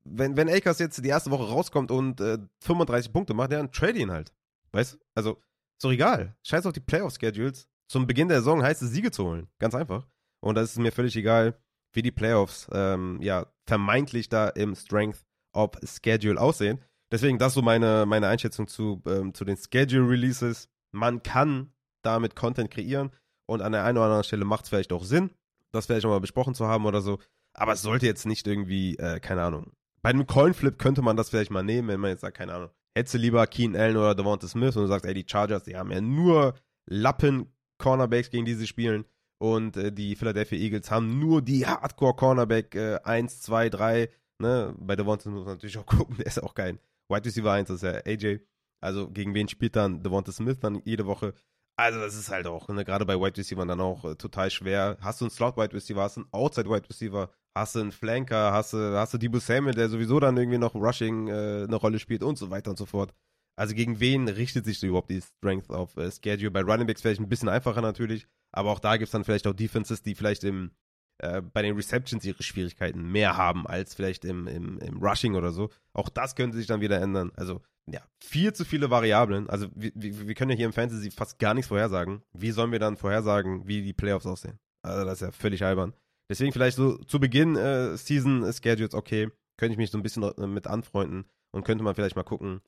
[0.04, 3.98] wenn, wenn Akers jetzt die erste Woche rauskommt und äh, 35 Punkte macht, dann trade
[3.98, 4.33] ihn halt.
[4.72, 5.40] Weißt Also,
[5.76, 6.37] ist doch egal.
[6.42, 9.49] Scheiß auf die Playoff-Schedules zum Beginn der Saison heißt es, Siege zu holen.
[9.59, 10.07] Ganz einfach.
[10.40, 11.59] Und das ist mir völlig egal,
[11.92, 16.81] wie die Playoffs ähm, ja vermeintlich da im Strength of Schedule aussehen.
[17.11, 20.68] Deswegen das so meine, meine Einschätzung zu, ähm, zu den Schedule Releases.
[20.92, 23.11] Man kann damit Content kreieren
[23.47, 25.31] und an der einen oder anderen Stelle macht es vielleicht auch Sinn,
[25.73, 27.18] das vielleicht nochmal besprochen zu haben oder so.
[27.53, 29.73] Aber es sollte jetzt nicht irgendwie, äh, keine Ahnung.
[30.03, 32.70] Bei einem Coinflip könnte man das vielleicht mal nehmen, wenn man jetzt sagt, keine Ahnung,
[32.94, 35.77] hättest du lieber Keen Allen oder Devonta Smith und du sagst, ey, die Chargers, die
[35.77, 36.55] haben ja nur
[36.87, 39.05] Lappen Cornerbacks, gegen die sie spielen.
[39.39, 44.09] Und äh, die Philadelphia Eagles haben nur die Hardcore-Cornerback äh, 1, 2, 3.
[44.39, 44.75] Ne?
[44.79, 47.83] Bei Devonta muss man natürlich auch gucken, der ist auch kein Wide Receiver 1, das
[47.83, 48.41] ist ja AJ.
[48.81, 51.35] Also gegen wen spielt dann Devonta Smith dann jede Woche?
[51.77, 54.97] Also das ist halt auch, ne, gerade bei Wide Receiver dann auch äh, total schwer.
[55.01, 57.93] Hast du einen Slot Wide Receiver, hast du einen Outside Wide Receiver, hast du einen
[57.93, 61.77] Flanker, hast du, hast du Debo Samuel, der sowieso dann irgendwie noch Rushing äh, eine
[61.77, 63.13] Rolle spielt und so weiter und so fort.
[63.57, 66.51] Also gegen wen richtet sich so überhaupt die Strength of äh, Schedule?
[66.51, 69.47] Bei Running Backs vielleicht ein bisschen einfacher natürlich, aber auch da gibt es dann vielleicht
[69.47, 70.73] auch Defenses, die vielleicht im,
[71.19, 75.53] äh, bei den Receptions ihre Schwierigkeiten mehr haben als vielleicht im, im, im Rushing oder
[75.53, 75.71] so.
[75.93, 77.31] Auch das könnte sich dann wieder ändern.
[77.37, 79.49] Also ja, viel zu viele Variablen.
[79.49, 82.23] Also wir, wir, wir können ja hier im Fantasy fast gar nichts vorhersagen.
[82.33, 84.59] Wie sollen wir dann vorhersagen, wie die Playoffs aussehen?
[84.83, 85.93] Also das ist ja völlig albern.
[86.31, 90.23] Deswegen vielleicht so zu Beginn äh, Season Schedules, okay, könnte ich mich so ein bisschen
[90.23, 92.61] äh, mit anfreunden und könnte man vielleicht mal gucken,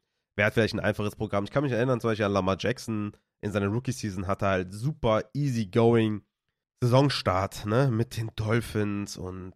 [0.44, 1.44] hat vielleicht ein einfaches Programm.
[1.44, 5.22] Ich kann mich erinnern, zum Beispiel an Lamar Jackson in seiner Rookie-Season hatte halt super
[5.34, 6.22] easy-going
[6.82, 9.54] Saisonstart, ne, mit den Dolphins und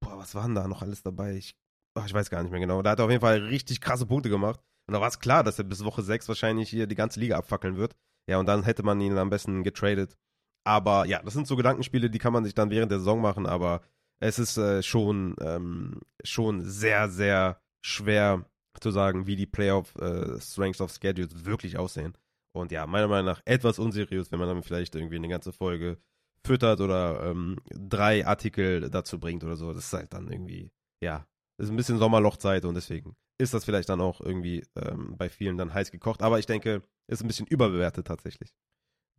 [0.00, 1.36] boah, was waren da noch alles dabei?
[1.36, 1.56] Ich,
[1.94, 2.82] ach, ich weiß gar nicht mehr genau.
[2.82, 4.60] Da hat er auf jeden Fall richtig krasse Punkte gemacht.
[4.86, 7.36] Und da war es klar, dass er bis Woche 6 wahrscheinlich hier die ganze Liga
[7.36, 7.96] abfackeln wird.
[8.28, 10.16] Ja, und dann hätte man ihn am besten getradet.
[10.64, 13.46] Aber ja, das sind so Gedankenspiele, die kann man sich dann während der Saison machen,
[13.46, 13.82] aber
[14.18, 18.44] es ist äh, schon, ähm, schon sehr, sehr schwer
[18.80, 22.16] zu sagen, wie die Playoff äh, Strengths of Schedules wirklich aussehen.
[22.52, 25.98] Und ja, meiner Meinung nach etwas unseriös, wenn man dann vielleicht irgendwie eine ganze Folge
[26.44, 29.72] füttert oder ähm, drei Artikel dazu bringt oder so.
[29.72, 30.70] Das ist halt dann irgendwie,
[31.02, 31.26] ja,
[31.58, 35.56] ist ein bisschen Sommerlochzeit und deswegen ist das vielleicht dann auch irgendwie ähm, bei vielen
[35.56, 36.22] dann heiß gekocht.
[36.22, 38.54] Aber ich denke, ist ein bisschen überbewertet tatsächlich.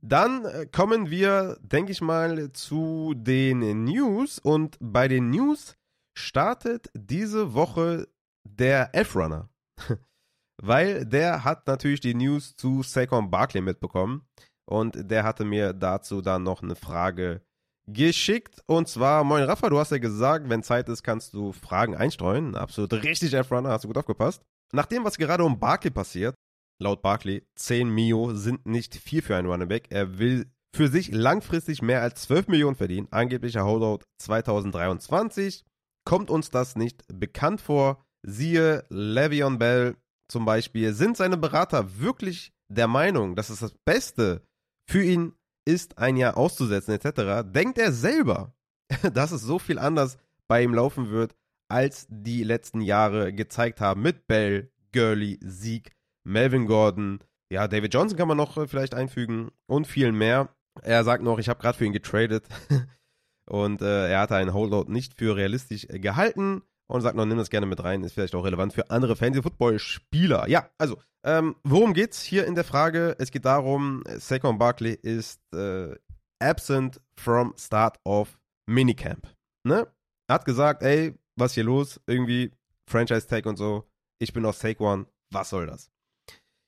[0.01, 4.39] Dann äh, kommen wir, denke ich mal, zu den News.
[4.39, 5.75] Und bei den News
[6.17, 8.07] startet diese Woche
[8.43, 9.49] der F-Runner.
[10.61, 14.27] Weil der hat natürlich die News zu Saquon Barkley mitbekommen.
[14.65, 17.41] Und der hatte mir dazu dann noch eine Frage
[17.87, 18.61] geschickt.
[18.67, 22.55] Und zwar, moin Rafa, du hast ja gesagt, wenn Zeit ist, kannst du Fragen einstreuen.
[22.55, 24.43] Absolut richtig, F-Runner, hast du gut aufgepasst.
[24.73, 26.35] Nach dem, was gerade um Barkley passiert,
[26.81, 29.87] laut Barkley, 10 Mio sind nicht viel für einen Runnerback.
[29.89, 33.07] Er will für sich langfristig mehr als 12 Millionen verdienen.
[33.11, 35.65] Angeblicher Holdout 2023.
[36.05, 38.03] Kommt uns das nicht bekannt vor?
[38.23, 39.95] Siehe Le'Veon Bell
[40.27, 40.93] zum Beispiel.
[40.93, 44.41] Sind seine Berater wirklich der Meinung, dass es das Beste
[44.87, 45.33] für ihn
[45.65, 48.55] ist, ein Jahr auszusetzen etc., denkt er selber,
[49.13, 51.35] dass es so viel anders bei ihm laufen wird,
[51.69, 55.91] als die letzten Jahre gezeigt haben mit Bell, Gurley, Sieg,
[56.23, 57.19] Melvin Gordon,
[57.51, 60.55] ja, David Johnson kann man noch äh, vielleicht einfügen und viel mehr.
[60.81, 62.47] Er sagt noch, ich habe gerade für ihn getradet
[63.45, 67.49] und äh, er hatte einen Holdout nicht für realistisch gehalten und sagt noch, nimm das
[67.49, 70.49] gerne mit rein, ist vielleicht auch relevant für andere Fantasy-Football-Spieler.
[70.49, 73.15] Ja, also, ähm, worum geht's hier in der Frage?
[73.17, 75.95] Es geht darum, Saquon Barkley ist äh,
[76.39, 79.27] absent from start of Minicamp.
[79.63, 79.87] Ne?
[80.27, 82.01] Er hat gesagt, ey, was hier los?
[82.07, 82.51] Irgendwie
[82.89, 83.87] Franchise-Tag und so.
[84.19, 85.07] Ich bin auf Saquon.
[85.31, 85.89] Was soll das?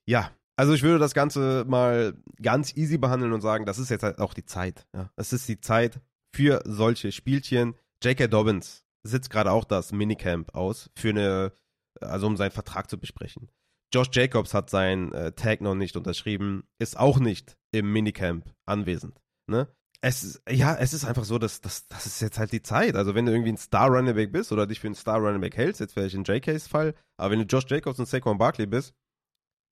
[0.05, 4.03] Ja, Also ich würde das Ganze mal ganz easy behandeln und sagen, das ist jetzt
[4.03, 4.85] halt auch die Zeit.
[4.95, 5.09] Ja.
[5.17, 5.99] Es ist die Zeit
[6.33, 7.75] für solche Spielchen.
[8.01, 8.27] J.K.
[8.27, 11.53] Dobbins sitzt gerade auch das Minicamp aus, für eine,
[12.01, 13.51] also um seinen Vertrag zu besprechen.
[13.93, 19.21] Josh Jacobs hat seinen äh, Tag noch nicht unterschrieben, ist auch nicht im Minicamp anwesend.
[19.47, 19.67] Ne?
[20.01, 22.95] Es, ja, es ist einfach so, dass, dass das ist jetzt halt die Zeit.
[22.95, 25.41] Also wenn du irgendwie ein Star Running Back bist oder dich für einen Star Running
[25.41, 28.65] Back hältst, jetzt vielleicht in JKs Fall, aber wenn du Josh Jacobs und Saquon Barkley
[28.65, 28.93] bist,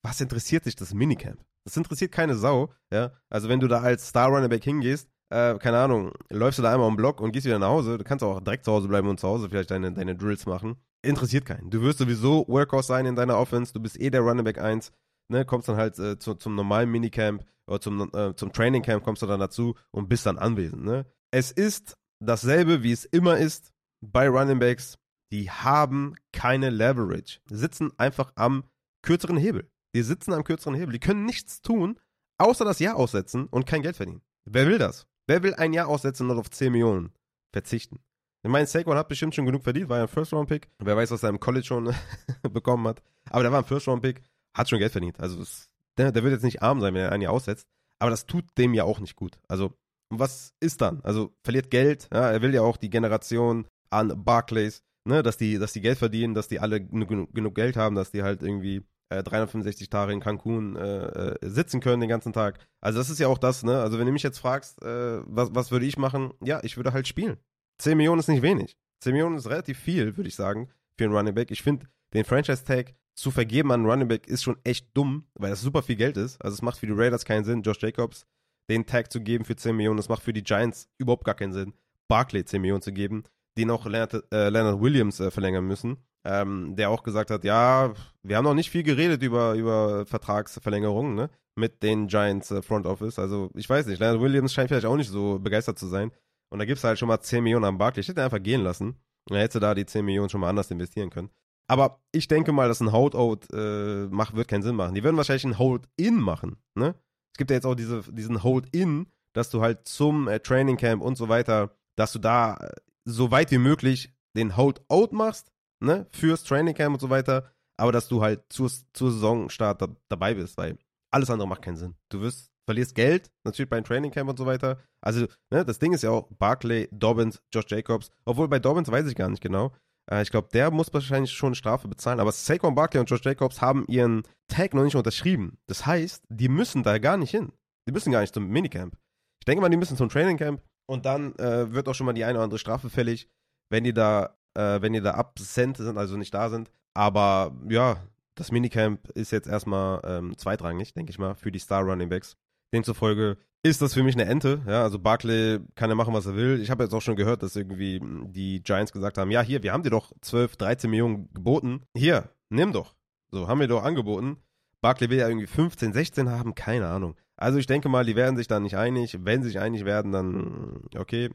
[0.03, 1.43] was interessiert dich das Minicamp?
[1.65, 3.11] Das interessiert keine Sau, ja.
[3.29, 6.73] Also wenn du da als Star Running Back hingehst, äh, keine Ahnung, läufst du da
[6.73, 9.07] einmal am Block und gehst wieder nach Hause, du kannst auch direkt zu Hause bleiben
[9.07, 10.75] und zu Hause vielleicht deine, deine Drills machen.
[11.01, 11.69] Interessiert keinen.
[11.69, 14.91] Du wirst sowieso Workhorse sein in deiner Offense, du bist eh der Running Back 1,
[15.29, 19.03] ne, kommst dann halt äh, zu, zum normalen Minicamp oder zum, äh, zum Training Camp
[19.03, 21.05] kommst du dann dazu und bist dann anwesend, ne.
[21.31, 24.97] Es ist dasselbe, wie es immer ist bei Running Backs,
[25.31, 28.65] die haben keine Leverage, sitzen einfach am
[29.01, 29.71] kürzeren Hebel.
[29.95, 30.93] Die sitzen am kürzeren Hebel.
[30.93, 31.99] Die können nichts tun,
[32.37, 34.21] außer das Jahr aussetzen und kein Geld verdienen.
[34.45, 35.07] Wer will das?
[35.27, 37.11] Wer will ein Jahr aussetzen und auf 10 Millionen
[37.51, 37.99] verzichten?
[38.43, 40.67] Ich meine, Saquon hat bestimmt schon genug verdient, war ja ein First-Round-Pick.
[40.79, 41.93] Wer weiß, was er im College schon
[42.53, 43.03] bekommen hat.
[43.29, 44.21] Aber der war ein First-Round-Pick,
[44.55, 45.19] hat schon Geld verdient.
[45.19, 47.67] Also es, der, der wird jetzt nicht arm sein, wenn er ein Jahr aussetzt.
[47.99, 49.39] Aber das tut dem ja auch nicht gut.
[49.47, 49.73] Also,
[50.09, 51.01] was ist dann?
[51.01, 52.09] Also, verliert Geld.
[52.11, 55.99] Ja, er will ja auch die Generation an Barclays, ne, dass die, dass die Geld
[55.99, 60.13] verdienen, dass die alle genug, genug Geld haben, dass die halt irgendwie 365 äh, Tage
[60.13, 62.59] in Cancun äh, äh, sitzen können den ganzen Tag.
[62.79, 63.81] Also das ist ja auch das, ne?
[63.81, 66.33] Also wenn du mich jetzt fragst, äh, was, was würde ich machen?
[66.43, 67.37] Ja, ich würde halt spielen.
[67.79, 68.77] 10 Millionen ist nicht wenig.
[69.01, 71.51] 10 Millionen ist relativ viel, würde ich sagen, für einen Running Back.
[71.51, 75.49] Ich finde, den Franchise-Tag zu vergeben an einen Running Back ist schon echt dumm, weil
[75.49, 76.41] das super viel Geld ist.
[76.41, 78.25] Also es macht für die Raiders keinen Sinn, Josh Jacobs
[78.69, 79.97] den Tag zu geben für 10 Millionen.
[79.97, 81.73] Das macht für die Giants überhaupt gar keinen Sinn,
[82.07, 83.23] Barkley 10 Millionen zu geben,
[83.57, 87.93] die noch Leonard, äh, Leonard Williams äh, verlängern müssen ähm, der auch gesagt hat, ja,
[88.23, 91.29] wir haben noch nicht viel geredet über, über Vertragsverlängerungen, ne?
[91.55, 93.19] Mit den Giants äh, Front Office.
[93.19, 96.11] Also, ich weiß nicht, Leonard Williams scheint vielleicht auch nicht so begeistert zu sein.
[96.49, 98.01] Und da gibt es halt schon mal 10 Millionen am Barkley.
[98.01, 98.95] Ich hätte einfach gehen lassen.
[99.27, 101.29] Dann hätte da die 10 Millionen schon mal anders investieren können.
[101.67, 104.93] Aber ich denke mal, dass ein Holdout äh, macht, wird keinen Sinn machen.
[104.93, 106.95] Die würden wahrscheinlich ein Hold-In machen, ne?
[107.33, 111.01] Es gibt ja jetzt auch diese, diesen Hold-In, dass du halt zum äh, Training Camp
[111.01, 112.71] und so weiter, dass du da äh,
[113.05, 115.51] so weit wie möglich den Hold-Out machst
[115.81, 119.87] ne, fürs Training Camp und so weiter, aber dass du halt zur, zur Saisonstart da,
[120.09, 120.77] dabei bist, weil
[121.11, 121.95] alles andere macht keinen Sinn.
[122.09, 124.79] Du wirst, verlierst Geld, natürlich beim Training Camp und so weiter.
[125.01, 129.07] Also, ne, das Ding ist ja auch Barclay, Dobbins, Josh Jacobs, obwohl bei Dobbins weiß
[129.07, 129.71] ich gar nicht genau.
[130.09, 133.61] Äh, ich glaube, der muss wahrscheinlich schon Strafe bezahlen, aber Saquon Barclay und Josh Jacobs
[133.61, 135.57] haben ihren Tag noch nicht unterschrieben.
[135.67, 137.51] Das heißt, die müssen da gar nicht hin.
[137.87, 138.95] Die müssen gar nicht zum Minicamp.
[139.39, 142.13] Ich denke mal, die müssen zum Training Camp und dann äh, wird auch schon mal
[142.13, 143.27] die eine oder andere Strafe fällig,
[143.69, 146.71] wenn die da äh, wenn die da absent sind, also nicht da sind.
[146.93, 147.97] Aber ja,
[148.35, 152.37] das Minicamp ist jetzt erstmal ähm, zweitrangig, denke ich mal, für die Star Running Backs.
[152.73, 154.61] Demzufolge ist das für mich eine Ente.
[154.65, 156.59] Ja, also Barkley kann ja machen, was er will.
[156.61, 159.61] Ich habe jetzt auch schon gehört, dass irgendwie hm, die Giants gesagt haben, ja, hier,
[159.63, 161.83] wir haben dir doch 12, 13 Millionen geboten.
[161.95, 162.95] Hier, nimm doch.
[163.29, 164.37] So, haben wir doch angeboten.
[164.81, 167.15] Barkley will ja irgendwie 15, 16 haben, keine Ahnung.
[167.37, 169.17] Also ich denke mal, die werden sich da nicht einig.
[169.21, 171.29] Wenn sie sich einig werden, dann okay.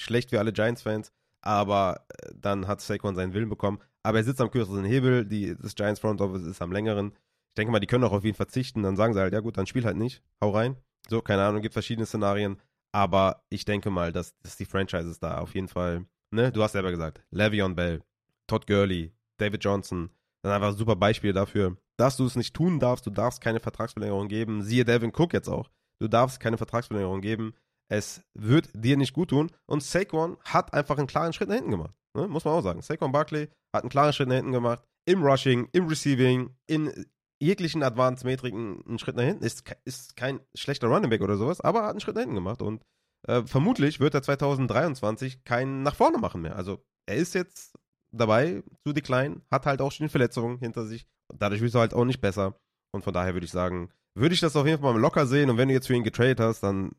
[0.00, 3.78] Schlecht für alle Giants-Fans aber äh, dann hat Saquon seinen Willen bekommen.
[4.02, 7.12] Aber er sitzt am kürzeren Hebel, die, das Giants Front Office ist am längeren.
[7.12, 8.82] Ich denke mal, die können auch auf ihn verzichten.
[8.82, 10.76] Dann sagen sie halt, ja gut, dann spiel halt nicht, hau rein.
[11.08, 12.60] So, keine Ahnung, gibt verschiedene Szenarien.
[12.92, 16.72] Aber ich denke mal, dass, dass die Franchises da auf jeden Fall, ne, du hast
[16.72, 18.02] selber gesagt, Le'Veon Bell,
[18.46, 20.10] Todd Gurley, David Johnson,
[20.42, 23.06] dann einfach super Beispiele dafür, dass du es nicht tun darfst.
[23.06, 24.62] Du darfst keine Vertragsverlängerung geben.
[24.62, 25.70] Siehe Devin Cook jetzt auch.
[25.98, 27.54] Du darfst keine Vertragsverlängerung geben.
[27.90, 29.50] Es wird dir nicht gut tun.
[29.66, 31.94] Und Saquon hat einfach einen klaren Schritt nach hinten gemacht.
[32.14, 32.28] Ne?
[32.28, 32.82] Muss man auch sagen.
[32.82, 34.82] Saquon Barkley hat einen klaren Schritt nach hinten gemacht.
[35.06, 37.06] Im Rushing, im Receiving, in
[37.40, 39.44] jeglichen Advanced-Metriken einen Schritt nach hinten.
[39.44, 42.60] Ist, ist kein schlechter Running Back oder sowas, aber hat einen Schritt nach hinten gemacht.
[42.60, 42.82] Und
[43.26, 46.56] äh, vermutlich wird er 2023 keinen nach vorne machen mehr.
[46.56, 47.78] Also er ist jetzt
[48.10, 51.06] dabei zu decline, hat halt auch schon Verletzungen hinter sich.
[51.34, 52.58] Dadurch wird er halt auch nicht besser.
[52.92, 55.50] Und von daher würde ich sagen, würde ich das auf jeden Fall mal locker sehen.
[55.50, 56.92] Und wenn du jetzt für ihn getradet hast, dann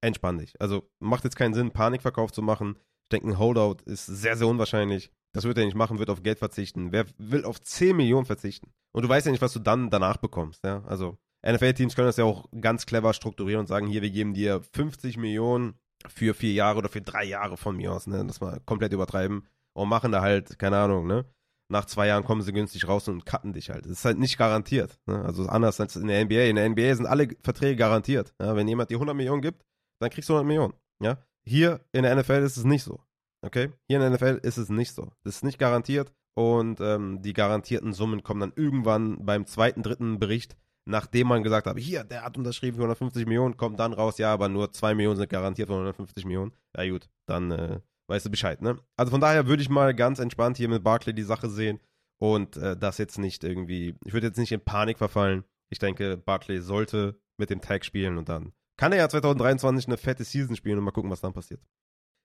[0.00, 0.60] entspann dich.
[0.60, 2.76] Also macht jetzt keinen Sinn, Panikverkauf zu machen.
[3.04, 5.10] Ich denke, ein Holdout ist sehr, sehr unwahrscheinlich.
[5.32, 6.92] Das wird er nicht machen, wird auf Geld verzichten.
[6.92, 8.72] Wer will auf 10 Millionen verzichten?
[8.92, 10.64] Und du weißt ja nicht, was du dann danach bekommst.
[10.64, 10.82] Ja?
[10.86, 14.60] Also NFL-Teams können das ja auch ganz clever strukturieren und sagen, hier, wir geben dir
[14.72, 15.74] 50 Millionen
[16.08, 18.24] für vier Jahre oder für drei Jahre von mir aus, ne?
[18.26, 19.46] Das mal komplett übertreiben.
[19.72, 21.24] Und machen da halt, keine Ahnung, ne?
[21.68, 23.84] Nach zwei Jahren kommen sie günstig raus und cutten dich halt.
[23.84, 24.98] Das ist halt nicht garantiert.
[25.06, 25.24] Ne?
[25.24, 26.46] Also anders als in der NBA.
[26.46, 28.34] In der NBA sind alle Verträge garantiert.
[28.40, 28.56] Ja?
[28.56, 29.62] Wenn jemand dir 100 Millionen gibt,
[30.00, 30.74] dann kriegst du 100 Millionen.
[31.00, 31.18] Ja?
[31.44, 33.00] Hier in der NFL ist es nicht so.
[33.42, 33.70] Okay?
[33.88, 35.12] Hier in der NFL ist es nicht so.
[35.24, 40.18] Das ist nicht garantiert und ähm, die garantierten Summen kommen dann irgendwann beim zweiten, dritten
[40.18, 44.18] Bericht, nachdem man gesagt hat, hier, der hat unterschrieben für 150 Millionen, kommt dann raus,
[44.18, 46.52] ja, aber nur 2 Millionen sind garantiert von 150 Millionen.
[46.76, 48.76] Ja gut, dann äh, weißt du Bescheid, ne?
[48.96, 51.80] Also von daher würde ich mal ganz entspannt hier mit Barclay die Sache sehen
[52.18, 55.44] und äh, das jetzt nicht irgendwie, ich würde jetzt nicht in Panik verfallen.
[55.70, 59.98] Ich denke, Barclay sollte mit dem Tag spielen und dann kann er ja 2023 eine
[59.98, 61.60] fette Season spielen und mal gucken, was dann passiert.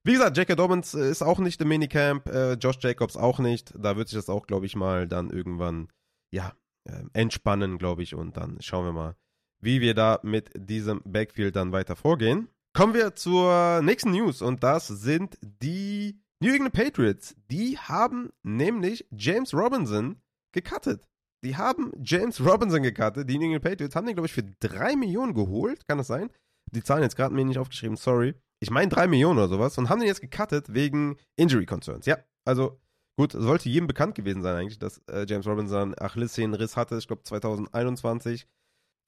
[0.06, 0.56] Wie gesagt, J.K.
[0.56, 3.74] Dobbins äh, ist auch nicht im Minicamp, äh, Josh Jacobs auch nicht.
[3.78, 5.90] Da wird sich das auch, glaube ich, mal dann irgendwann,
[6.32, 6.54] ja,
[6.86, 8.16] äh, entspannen, glaube ich.
[8.16, 9.16] Und dann schauen wir mal,
[9.60, 12.48] wie wir da mit diesem Backfield dann weiter vorgehen.
[12.72, 17.36] Kommen wir zur nächsten News und das sind die New England Patriots.
[17.52, 20.22] Die haben nämlich James Robinson
[20.54, 21.06] gecuttet.
[21.44, 23.30] Die haben James Robinson gecuttet.
[23.30, 25.86] Die New England Patriots haben den, glaube ich, für 3 Millionen geholt.
[25.88, 26.30] Kann das sein?
[26.72, 28.36] Die Zahlen jetzt gerade mir nicht aufgeschrieben, sorry.
[28.60, 32.06] Ich meine 3 Millionen oder sowas und haben den jetzt gecuttet wegen Injury Concerns.
[32.06, 32.80] Ja, also
[33.18, 37.24] gut, sollte jedem bekannt gewesen sein eigentlich, dass äh, James Robinson Achillessehnenriss hatte, ich glaube
[37.24, 38.48] 2021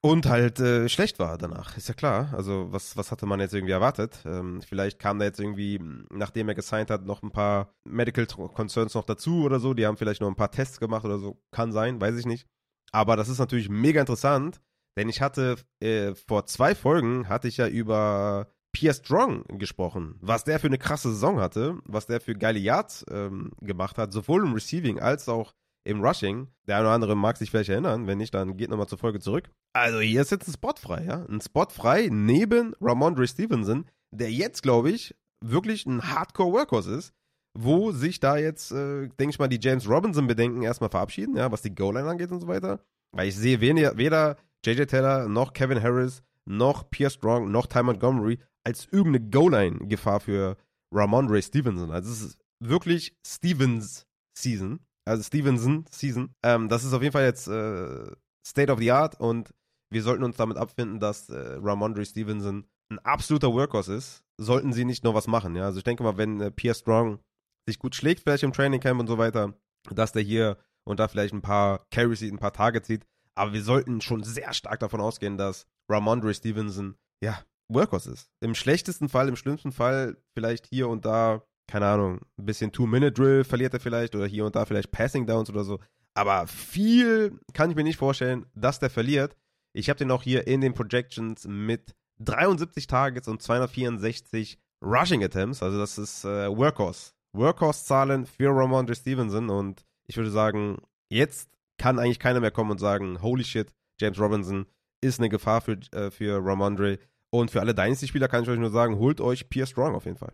[0.02, 2.32] und halt äh, schlecht war danach, ist ja klar.
[2.34, 4.20] Also, was, was hatte man jetzt irgendwie erwartet?
[4.26, 5.80] Ähm, vielleicht kam da jetzt irgendwie,
[6.12, 9.74] nachdem er gesigned hat, noch ein paar Medical Concerns noch dazu oder so.
[9.74, 11.41] Die haben vielleicht noch ein paar Tests gemacht oder so.
[11.52, 12.48] Kann sein, weiß ich nicht.
[12.91, 14.62] Aber das ist natürlich mega interessant,
[14.97, 20.43] denn ich hatte äh, vor zwei Folgen hatte ich ja über Pierre Strong gesprochen, was
[20.43, 24.43] der für eine krasse Saison hatte, was der für geile Yards ähm, gemacht hat, sowohl
[24.43, 26.47] im Receiving als auch im Rushing.
[26.67, 29.19] Der eine oder andere mag sich vielleicht erinnern, wenn nicht, dann geht nochmal zur Folge
[29.19, 29.49] zurück.
[29.73, 31.25] Also hier ist jetzt ein Spot frei, ja.
[31.25, 37.13] Ein Spot frei neben Ramondre Stevenson, der jetzt, glaube ich, wirklich ein Hardcore-Workhorse ist,
[37.57, 41.62] wo sich da jetzt, äh, denke ich mal, die James Robinson-Bedenken erstmal verabschieden, ja, was
[41.62, 42.79] die Goal-Line angeht und so weiter.
[43.12, 47.84] Weil ich sehe weder, weder JJ Taylor noch Kevin Harris noch Pierre Strong noch Ty
[47.84, 50.58] Montgomery als irgendeine Goal-Line-Gefahr für
[50.93, 51.91] Ramondre Stevenson.
[51.91, 54.06] Also es ist wirklich Stevens
[54.38, 56.36] Season also Stevenson Season.
[56.43, 58.12] Ähm, das ist auf jeden Fall jetzt äh,
[58.46, 59.54] State of the Art und
[59.89, 64.24] wir sollten uns damit abfinden, dass äh, Ramondre Stevenson ein absoluter Workhorse ist.
[64.38, 65.63] Sollten sie nicht noch was machen, ja.
[65.63, 67.20] Also ich denke mal, wenn äh, Pierre Strong
[67.65, 69.54] sich gut schlägt, vielleicht im Training Camp und so weiter,
[69.89, 73.06] dass der hier und da vielleicht ein paar Carries sieht, ein paar Targets sieht.
[73.38, 78.30] Aber wir sollten schon sehr stark davon ausgehen, dass Ramondre Stevenson, ja, Workhorse ist.
[78.39, 83.43] Im schlechtesten Fall, im schlimmsten Fall vielleicht hier und da keine Ahnung, ein bisschen Two-Minute-Drill
[83.43, 85.80] verliert er vielleicht oder hier und da vielleicht Passing-Downs oder so.
[86.13, 89.36] Aber viel kann ich mir nicht vorstellen, dass der verliert.
[89.73, 95.62] Ich habe den auch hier in den Projections mit 73 Targets und 264 Rushing Attempts.
[95.62, 97.12] Also das ist äh, Workhorse.
[97.34, 99.50] Workhorse-Zahlen für Ramondre Stevenson.
[99.50, 104.20] Und ich würde sagen, jetzt kann eigentlich keiner mehr kommen und sagen, holy shit, James
[104.20, 104.66] Robinson
[105.02, 107.00] ist eine Gefahr für, äh, für Ramondre.
[107.30, 110.18] Und für alle Dynasty-Spieler kann ich euch nur sagen, holt euch Pierre Strong auf jeden
[110.18, 110.34] Fall.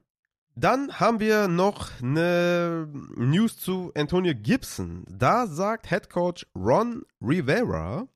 [0.56, 5.04] Dann haben wir noch eine News zu Antonio Gibson.
[5.10, 8.08] Da sagt Head Coach Ron Rivera,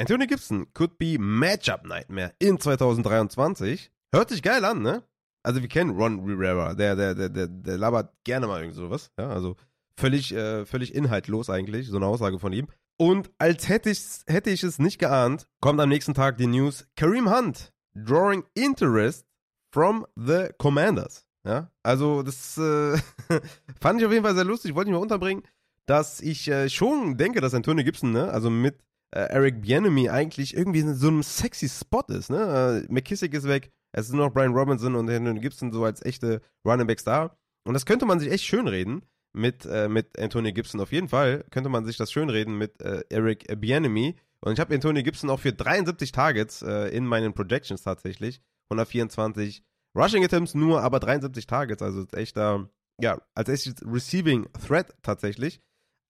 [0.00, 3.92] Antonio Gibson could be Matchup Nightmare in 2023.
[4.14, 5.04] Hört sich geil an, ne?
[5.42, 9.10] Also wir kennen Ron Rivera, der, der, der, der, labert gerne mal irgend sowas.
[9.18, 9.56] Ja, also
[10.00, 12.66] völlig, äh, völlig inhaltlos eigentlich, so eine Aussage von ihm.
[12.98, 16.86] Und als hätte ich, hätte ich es nicht geahnt, kommt am nächsten Tag die News,
[16.96, 19.26] Kareem Hunt drawing interest
[19.72, 21.26] from the Commanders.
[21.46, 22.98] Ja, also das äh,
[23.80, 24.74] fand ich auf jeden Fall sehr lustig.
[24.74, 25.42] Wollte ich mal unterbringen,
[25.86, 28.78] dass ich äh, schon denke, dass Antonio Gibson, ne, also mit
[29.12, 32.84] äh, Eric Bienemy eigentlich irgendwie in so einem sexy Spot ist, ne?
[32.88, 36.04] Äh, McKissick ist weg, es ist nur noch Brian Robinson und Antonio Gibson so als
[36.04, 37.36] echte Running Back Star.
[37.64, 40.80] Und das könnte man sich echt schönreden mit, äh, mit Antonio Gibson.
[40.80, 44.16] Auf jeden Fall könnte man sich das schönreden mit äh, Eric Bienemy.
[44.40, 48.40] Und ich habe Antonio Gibson auch für 73 Targets äh, in meinen Projections tatsächlich.
[48.70, 49.62] 124
[49.96, 52.68] Rushing Attempts nur, aber 73 Targets, also echter,
[53.00, 55.60] ja, als echtes Receiving Threat tatsächlich.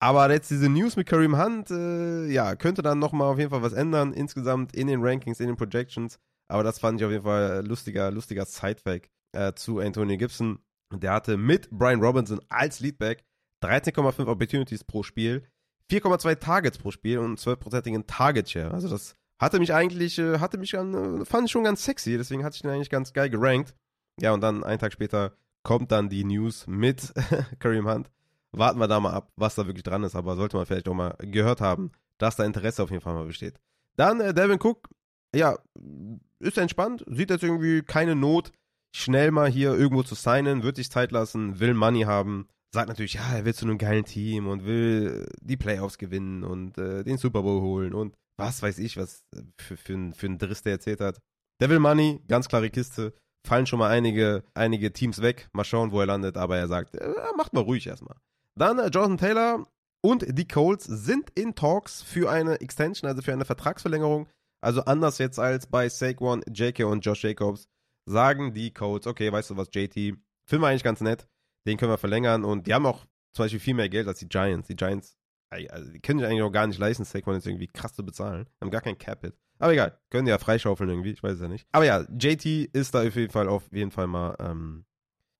[0.02, 3.62] Aber jetzt diese News mit Kareem Hunt, äh, ja, könnte dann nochmal auf jeden Fall
[3.62, 6.18] was ändern, insgesamt in den Rankings, in den Projections.
[6.48, 10.58] Aber das fand ich auf jeden Fall lustiger, lustiger Sidefact äh, zu Anthony Gibson.
[10.92, 13.24] Der hatte mit Brian Robinson als Leadback
[13.62, 15.44] 13,5 Opportunities pro Spiel,
[15.90, 18.72] 4,2 Targets pro Spiel und 12%igen Target Share.
[18.72, 22.44] Also das hatte mich eigentlich, äh, hatte mich an, fand ich schon ganz sexy, deswegen
[22.44, 23.74] hatte ich den eigentlich ganz geil gerankt.
[24.20, 25.32] Ja, und dann einen Tag später
[25.62, 27.12] kommt dann die News mit
[27.58, 28.10] Kareem Hunt.
[28.52, 30.94] Warten wir da mal ab, was da wirklich dran ist, aber sollte man vielleicht auch
[30.94, 33.60] mal gehört haben, dass da Interesse auf jeden Fall mal besteht.
[33.96, 34.88] Dann äh, Devin Cook,
[35.34, 35.56] ja,
[36.40, 38.52] ist entspannt, sieht jetzt irgendwie keine Not,
[38.94, 43.14] schnell mal hier irgendwo zu signen, wird sich Zeit lassen, will Money haben, sagt natürlich,
[43.14, 47.18] ja, er will zu einem geilen Team und will die Playoffs gewinnen und äh, den
[47.18, 49.24] Super Bowl holen und was weiß ich, was
[49.58, 51.18] für, für, ein, für ein Driss der erzählt hat.
[51.60, 53.12] Devil Money, ganz klare Kiste.
[53.46, 55.48] Fallen schon mal einige, einige Teams weg.
[55.52, 56.36] Mal schauen, wo er landet.
[56.36, 58.16] Aber er sagt, äh, macht mal ruhig erstmal.
[58.58, 59.66] Dann äh, Jonathan Taylor
[60.02, 64.28] und die Colts sind in Talks für eine Extension, also für eine Vertragsverlängerung.
[64.62, 67.66] Also anders jetzt als bei Saquon, JK und Josh Jacobs
[68.10, 71.28] sagen die Colts, okay, weißt du was, JT, finden wir eigentlich ganz nett,
[71.66, 74.28] den können wir verlängern und die haben auch zum Beispiel viel mehr Geld als die
[74.28, 74.68] Giants.
[74.68, 75.16] Die Giants,
[75.50, 78.48] also die können sich eigentlich auch gar nicht leisten, Saquon jetzt irgendwie krass zu bezahlen.
[78.60, 79.34] Haben gar kein Cap-Hit.
[79.58, 81.66] Aber egal, können die ja freischaufeln irgendwie, ich weiß es ja nicht.
[81.72, 84.84] Aber ja, JT ist da auf jeden Fall auf jeden Fall mal ähm,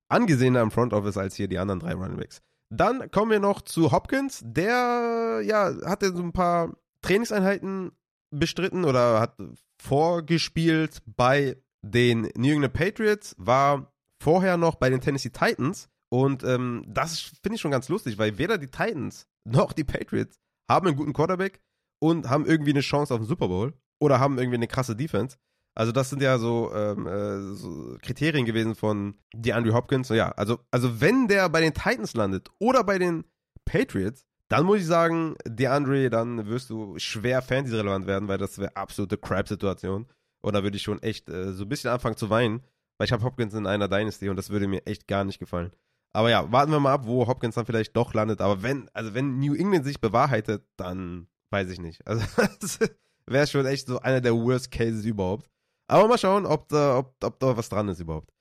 [0.09, 2.43] angesehener im Front Office als hier die anderen drei Runningbacks.
[2.69, 4.43] Dann kommen wir noch zu Hopkins.
[4.45, 7.93] Der, ja, hatte so ein paar Trainingseinheiten
[8.31, 9.37] bestritten oder hat
[9.79, 15.89] vorgespielt bei den New England Patriots, war vorher noch bei den Tennessee Titans.
[16.09, 20.39] Und ähm, das finde ich schon ganz lustig, weil weder die Titans noch die Patriots
[20.69, 21.61] haben einen guten Quarterback
[22.01, 25.37] und haben irgendwie eine Chance auf den Super Bowl oder haben irgendwie eine krasse Defense.
[25.75, 30.09] Also das sind ja so, ähm, äh, so Kriterien gewesen von DeAndre Hopkins.
[30.09, 33.25] Ja, also, also wenn der bei den Titans landet oder bei den
[33.65, 38.77] Patriots, dann muss ich sagen, DeAndre, dann wirst du schwer Fantasy-relevant werden, weil das wäre
[38.77, 40.07] absolute Crap-Situation.
[40.43, 42.63] Und da würde ich schon echt äh, so ein bisschen anfangen zu weinen,
[42.99, 45.73] weil ich habe Hopkins in einer Dynasty und das würde mir echt gar nicht gefallen.
[46.13, 48.41] Aber ja, warten wir mal ab, wo Hopkins dann vielleicht doch landet.
[48.41, 52.07] Aber wenn, also wenn New England sich bewahrheitet, dann weiß ich nicht.
[52.07, 52.25] Also
[52.61, 52.79] das
[53.27, 55.49] wäre schon echt so einer der Worst Cases überhaupt.
[55.87, 58.33] Aber mal schauen, ob da, ob, ob da was dran ist überhaupt.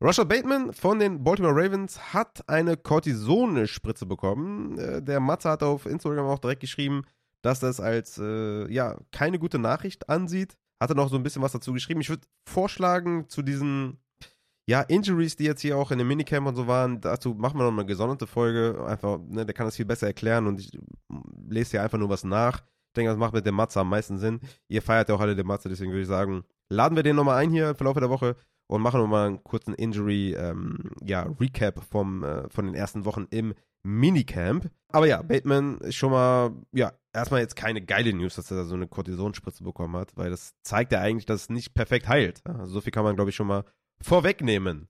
[0.00, 4.78] Rashad Bateman von den Baltimore Ravens hat eine Cortisone-Spritze bekommen.
[4.78, 7.02] Äh, der Matze hat auf Instagram auch direkt geschrieben,
[7.42, 10.56] dass das als äh, ja keine gute Nachricht ansieht.
[10.80, 12.00] Hatte noch so ein bisschen was dazu geschrieben.
[12.00, 13.98] Ich würde vorschlagen, zu diesen
[14.68, 17.64] ja, Injuries, die jetzt hier auch in dem Minicamp und so waren, dazu machen wir
[17.64, 18.84] noch eine gesonderte Folge.
[18.86, 20.78] Einfach, ne, der kann das viel besser erklären und ich
[21.48, 22.60] lese hier einfach nur was nach.
[22.60, 24.40] Ich denke, das macht mit dem Matze am meisten Sinn.
[24.68, 27.38] Ihr feiert ja auch alle den Matze, deswegen würde ich sagen, laden wir den nochmal
[27.38, 31.78] ein hier im Verlauf der Woche und machen nochmal einen kurzen Injury, ähm, ja, Recap
[31.78, 31.80] äh,
[32.50, 34.70] von den ersten Wochen im Minicamp.
[34.88, 38.64] Aber ja, Bateman ist schon mal, ja, erstmal jetzt keine geile News, dass er da
[38.64, 42.42] so eine Cortisonspritze bekommen hat, weil das zeigt ja eigentlich, dass es nicht perfekt heilt.
[42.46, 43.64] Also so viel kann man, glaube ich, schon mal
[44.00, 44.88] vorwegnehmen.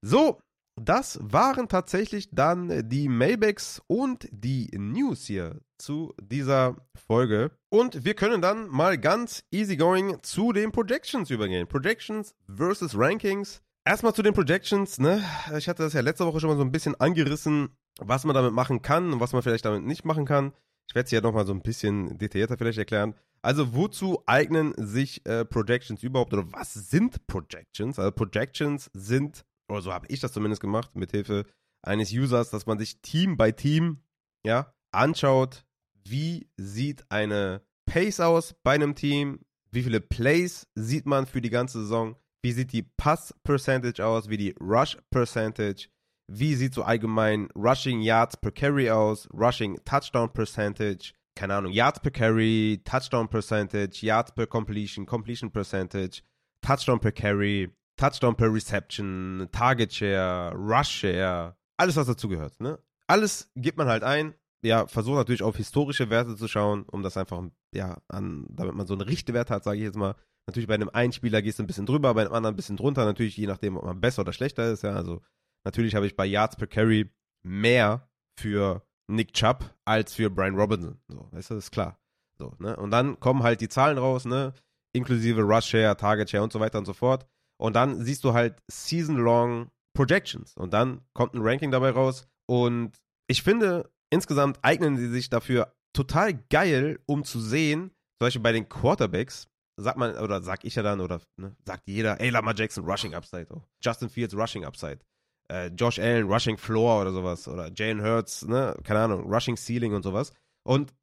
[0.00, 0.40] So,
[0.76, 6.76] das waren tatsächlich dann die Maybachs und die News hier zu dieser
[7.06, 7.52] Folge.
[7.68, 11.68] Und wir können dann mal ganz easygoing zu den Projections übergehen.
[11.68, 13.62] Projections versus Rankings.
[13.84, 15.22] Erstmal zu den Projections, ne?
[15.56, 18.52] Ich hatte das ja letzte Woche schon mal so ein bisschen angerissen, was man damit
[18.52, 20.52] machen kann und was man vielleicht damit nicht machen kann.
[20.88, 23.14] Ich werde es ja nochmal so ein bisschen detaillierter vielleicht erklären.
[23.42, 27.98] Also, wozu eignen sich äh, Projections überhaupt oder was sind Projections?
[27.98, 31.44] Also, Projections sind oder so habe ich das zumindest gemacht, mit Hilfe
[31.82, 34.02] eines Users, dass man sich Team by Team
[34.44, 35.64] ja, anschaut,
[36.04, 39.40] wie sieht eine Pace aus bei einem Team,
[39.70, 44.36] wie viele Plays sieht man für die ganze Saison, wie sieht die Pass-Percentage aus, wie
[44.36, 45.88] die Rush-Percentage,
[46.26, 52.00] wie sieht so allgemein Rushing Yards per Carry aus, Rushing Touchdown Percentage, keine Ahnung, Yards
[52.00, 56.22] per Carry, Touchdown Percentage, Yards per Completion, Completion Percentage,
[56.62, 62.60] Touchdown per Carry, Touchdown per Reception, Target Share, Rush Share, alles was dazugehört.
[62.60, 62.78] Ne?
[63.06, 64.34] Alles gibt man halt ein.
[64.62, 67.42] Ja, versucht natürlich auf historische Werte zu schauen, um das einfach,
[67.74, 70.14] ja, an, damit man so eine Richtwert hat, sage ich jetzt mal.
[70.46, 72.78] Natürlich bei einem einen Spieler gehst du ein bisschen drüber, bei einem anderen ein bisschen
[72.78, 74.92] drunter, natürlich je nachdem, ob man besser oder schlechter ist, ja.
[74.92, 75.20] Also
[75.64, 77.10] natürlich habe ich bei Yards per Carry
[77.42, 78.08] mehr
[78.38, 80.98] für Nick Chubb als für Brian Robinson.
[81.08, 81.98] So, weißt du, das ist klar.
[82.38, 82.76] So, ne?
[82.76, 84.54] Und dann kommen halt die Zahlen raus, ne?
[84.92, 87.26] Inklusive Rush Share, Target Share und so weiter und so fort.
[87.60, 90.56] Und dann siehst du halt Season-Long Projections.
[90.56, 92.26] Und dann kommt ein Ranking dabei raus.
[92.46, 92.92] Und
[93.28, 98.52] ich finde, insgesamt eignen sie sich dafür total geil, um zu sehen, zum Beispiel bei
[98.52, 102.54] den Quarterbacks, sagt man, oder sag ich ja dann, oder ne, sagt jeder, ey, Lamar
[102.54, 103.46] Jackson, Rushing Upside.
[103.50, 103.62] Oh.
[103.82, 105.00] Justin Fields, Rushing Upside.
[105.48, 107.48] Äh, Josh Allen, Rushing Floor oder sowas.
[107.48, 110.32] Oder Jalen Hurts, ne, keine Ahnung, Rushing Ceiling und sowas.
[110.62, 110.94] Und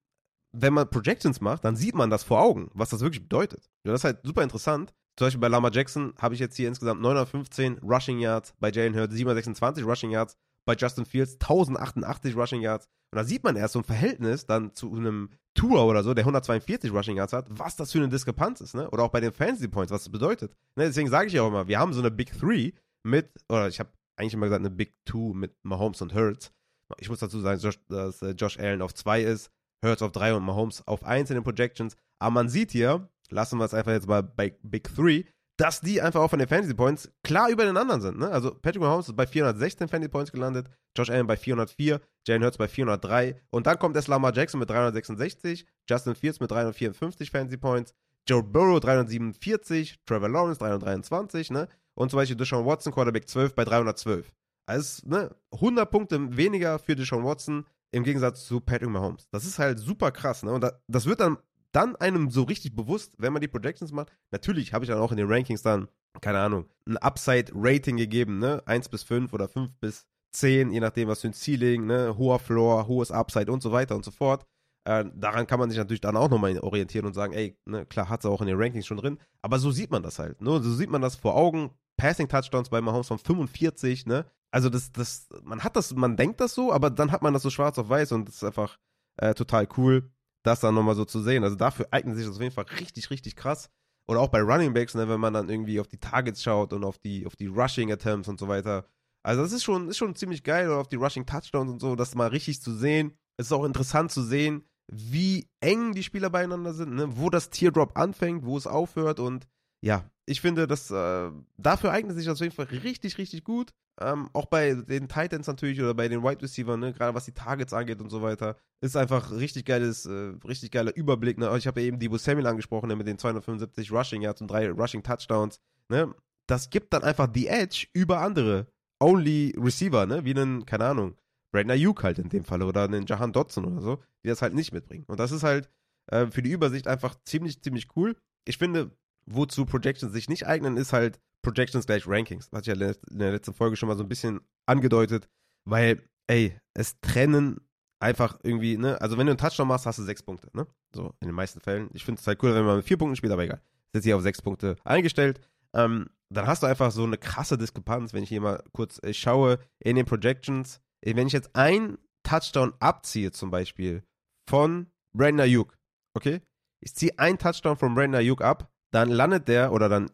[0.54, 3.70] wenn man Projections macht, dann sieht man das vor Augen, was das wirklich bedeutet.
[3.86, 6.68] Ja, das ist halt super interessant, zum Beispiel bei Lama Jackson habe ich jetzt hier
[6.68, 12.62] insgesamt 915 Rushing Yards, bei Jalen Hurts 726 Rushing Yards, bei Justin Fields 1088 Rushing
[12.62, 12.88] Yards.
[13.14, 16.24] Und da sieht man erst so ein Verhältnis dann zu einem Tour oder so, der
[16.24, 18.90] 142 Rushing Yards hat, was das für eine Diskrepanz ist, ne?
[18.90, 20.56] Oder auch bei den Fantasy Points, was das bedeutet.
[20.76, 20.86] Ne?
[20.86, 22.72] Deswegen sage ich ja auch immer, wir haben so eine Big Three
[23.04, 26.52] mit, oder ich habe eigentlich immer gesagt, eine Big Two mit Mahomes und Hurts.
[27.00, 29.52] Ich muss dazu sagen, dass äh, Josh Allen auf 2 ist,
[29.84, 31.96] Hurts auf 3 und Mahomes auf 1 in den Projections.
[32.20, 35.24] Aber man sieht hier, lassen wir es einfach jetzt mal bei Big Three,
[35.58, 38.18] dass die einfach auch von den Fantasy Points klar über den anderen sind.
[38.18, 38.30] Ne?
[38.30, 42.58] Also Patrick Mahomes ist bei 416 Fantasy Points gelandet, Josh Allen bei 404, Jalen Hurts
[42.58, 47.58] bei 403 und dann kommt es Lamar Jackson mit 366, Justin Fields mit 354 Fantasy
[47.58, 47.94] Points,
[48.28, 51.68] Joe Burrow 347, Trevor Lawrence 323, ne?
[52.02, 54.34] Und zum Beispiel Deshaun Watson, Quarterback 12 bei 312.
[54.66, 59.30] Also, ne, 100 Punkte weniger für Deshaun Watson, im Gegensatz zu Patrick Mahomes.
[59.30, 60.52] Das ist halt super krass, ne?
[60.52, 61.38] Und das wird dann,
[61.72, 64.12] dann einem so richtig bewusst, wenn man die Projections macht.
[64.32, 65.90] Natürlich habe ich dann auch in den Rankings dann,
[66.22, 68.64] keine Ahnung, ein Upside-Rating gegeben, ne?
[68.66, 72.18] 1 bis 5 oder 5 bis 10, je nachdem, was für ein Ceiling, ne?
[72.18, 74.44] Hoher Floor, hohes Upside und so weiter und so fort.
[74.86, 78.10] Äh, daran kann man sich natürlich dann auch nochmal orientieren und sagen, ey, ne, klar
[78.10, 80.42] hat es auch in den Rankings schon drin, aber so sieht man das halt.
[80.42, 80.60] Ne?
[80.62, 81.70] So sieht man das vor Augen.
[81.98, 84.26] Passing Touchdowns bei Mahomes von 45, ne?
[84.52, 87.44] Also das, das, man hat das, man denkt das so, aber dann hat man das
[87.44, 88.78] so schwarz auf weiß und das ist einfach
[89.18, 90.12] äh, total cool,
[90.44, 91.44] das dann nochmal so zu sehen.
[91.44, 93.70] Also dafür eignet sich das auf jeden Fall richtig, richtig krass.
[94.08, 96.84] Oder auch bei Running Backs, ne, wenn man dann irgendwie auf die Targets schaut und
[96.84, 98.86] auf die, auf die Rushing Attempts und so weiter.
[99.24, 101.96] Also das ist schon, ist schon ziemlich geil, oder auf die Rushing Touchdowns und so,
[101.96, 103.14] das mal richtig zu sehen.
[103.38, 107.18] Es ist auch interessant zu sehen, wie eng die Spieler beieinander sind, ne?
[107.18, 109.48] wo das Teardrop anfängt, wo es aufhört und
[109.82, 113.74] ja, ich finde, das äh, dafür eignet sich das auf jeden Fall richtig, richtig gut.
[114.00, 117.34] Ähm, auch bei den Titans natürlich oder bei den Wide Receivers, ne, gerade was die
[117.34, 121.38] Targets angeht und so weiter, ist einfach richtig geiles, äh, richtig geiler Überblick.
[121.38, 121.56] Ne?
[121.58, 124.70] Ich habe ja eben Debo Samuel angesprochen, ne, mit den 275 Rushing Yards und drei
[124.70, 125.60] Rushing Touchdowns.
[125.90, 126.14] Ne?
[126.48, 128.68] Das gibt dann einfach die Edge über andere
[129.00, 131.16] Only Receiver, ne, wie einen, keine Ahnung,
[131.52, 134.54] Brandon Ayuk halt in dem Fall oder einen Jahan Dotson oder so, die das halt
[134.54, 135.04] nicht mitbringen.
[135.08, 135.70] Und das ist halt
[136.08, 138.16] äh, für die Übersicht einfach ziemlich, ziemlich cool.
[138.46, 138.92] Ich finde,
[139.36, 142.50] wozu Projections sich nicht eignen, ist halt Projections gleich Rankings.
[142.50, 145.28] Das hatte ich ja in der letzten Folge schon mal so ein bisschen angedeutet,
[145.66, 147.62] weil, ey, es trennen
[148.00, 150.66] einfach irgendwie, ne, also wenn du einen Touchdown machst, hast du sechs Punkte, ne?
[150.96, 151.90] So, in den meisten Fällen.
[151.94, 153.62] Ich finde es halt cool, wenn man mit vier Punkten spielt, aber egal.
[153.88, 155.40] Ist jetzt hier auf sechs Punkte eingestellt.
[155.74, 159.14] Ähm, dann hast du einfach so eine krasse Diskrepanz, wenn ich hier mal kurz äh,
[159.14, 164.04] schaue in den Projections wenn ich jetzt einen Touchdown abziehe, zum Beispiel
[164.48, 165.78] von Brandon Ayuk,
[166.16, 166.42] okay?
[166.80, 170.12] Ich ziehe einen Touchdown von Brandon Ayuk ab, dann landet der oder dann,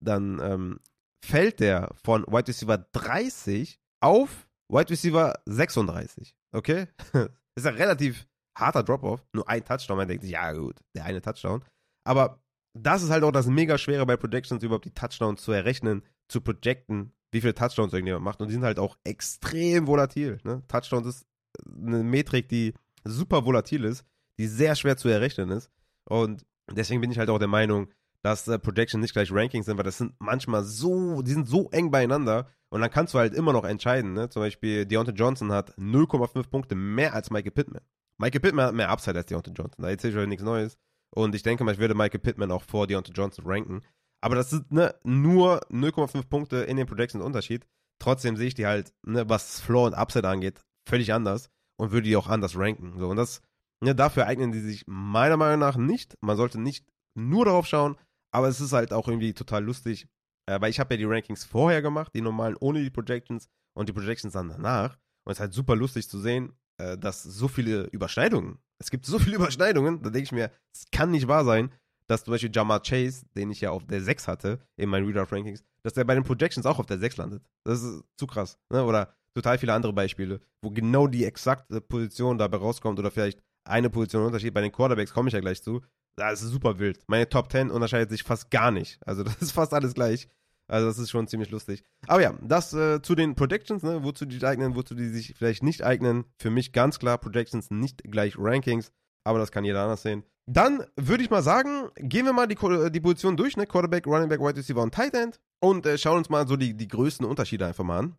[0.00, 0.80] dann ähm,
[1.24, 6.86] fällt der von Wide Receiver 30 auf Wide Receiver 36, okay?
[7.54, 11.20] ist ein relativ harter Drop-Off, nur ein Touchdown, man denkt sich, ja gut, der eine
[11.20, 11.64] Touchdown.
[12.04, 12.42] Aber
[12.74, 16.40] das ist halt auch das mega schwere bei Projections, überhaupt die Touchdowns zu errechnen, zu
[16.40, 18.40] projecten, wie viele Touchdowns irgendjemand macht.
[18.40, 20.38] Und die sind halt auch extrem volatil.
[20.44, 20.62] Ne?
[20.68, 21.26] Touchdowns ist
[21.66, 24.04] eine Metrik, die super volatil ist,
[24.38, 25.70] die sehr schwer zu errechnen ist.
[26.08, 27.88] Und deswegen bin ich halt auch der Meinung,
[28.22, 31.70] dass äh, Projections nicht gleich Rankings sind, weil das sind manchmal so, die sind so
[31.70, 34.12] eng beieinander und dann kannst du halt immer noch entscheiden.
[34.12, 34.28] Ne?
[34.28, 37.82] Zum Beispiel Deontay Johnson hat 0,5 Punkte mehr als Michael Pittman.
[38.18, 39.82] Michael Pittman hat mehr Upside als Deontay Johnson.
[39.82, 40.78] Da erzähle ich euch nichts Neues.
[41.10, 43.82] Und ich denke mal, ich würde Michael Pittman auch vor Deontay Johnson ranken.
[44.20, 47.66] Aber das sind ne, nur 0,5 Punkte in den Projections Unterschied.
[47.98, 52.08] Trotzdem sehe ich die halt, ne, was Floor und Upside angeht, völlig anders und würde
[52.08, 52.98] die auch anders ranken.
[52.98, 53.40] So, und das,
[53.80, 56.16] ne, dafür eignen die sich meiner Meinung nach nicht.
[56.20, 57.96] Man sollte nicht nur darauf schauen,
[58.30, 60.08] aber es ist halt auch irgendwie total lustig,
[60.46, 63.88] äh, weil ich habe ja die Rankings vorher gemacht, die normalen ohne die Projections und
[63.88, 64.98] die Projections dann danach.
[65.24, 69.06] Und es ist halt super lustig zu sehen, äh, dass so viele Überschneidungen, es gibt
[69.06, 71.70] so viele Überschneidungen, da denke ich mir, es kann nicht wahr sein,
[72.06, 75.32] dass zum Beispiel Jamar Chase, den ich ja auf der 6 hatte in meinen Redraft
[75.32, 77.44] Rankings, dass der bei den Projections auch auf der 6 landet.
[77.64, 78.58] Das ist zu krass.
[78.68, 78.84] Ne?
[78.84, 83.90] Oder total viele andere Beispiele, wo genau die exakte Position dabei rauskommt oder vielleicht eine
[83.90, 84.52] Position Unterschied.
[84.52, 85.82] Bei den Quarterbacks komme ich ja gleich zu.
[86.20, 86.98] Das ist super wild.
[87.06, 88.98] Meine Top 10 unterscheidet sich fast gar nicht.
[89.06, 90.28] Also das ist fast alles gleich.
[90.68, 91.82] Also das ist schon ziemlich lustig.
[92.06, 94.04] Aber ja, das äh, zu den Projections, ne?
[94.04, 96.26] wozu die eignen, wozu die sich vielleicht nicht eignen.
[96.38, 98.92] Für mich ganz klar Projections nicht gleich Rankings,
[99.24, 100.22] aber das kann jeder anders sehen.
[100.46, 102.56] Dann würde ich mal sagen, gehen wir mal die,
[102.90, 103.66] die Position durch, ne?
[103.66, 106.74] Quarterback, Running Back, Wide Receiver und Tight End und äh, schauen uns mal so die,
[106.74, 108.16] die größten Unterschiede einfach mal an.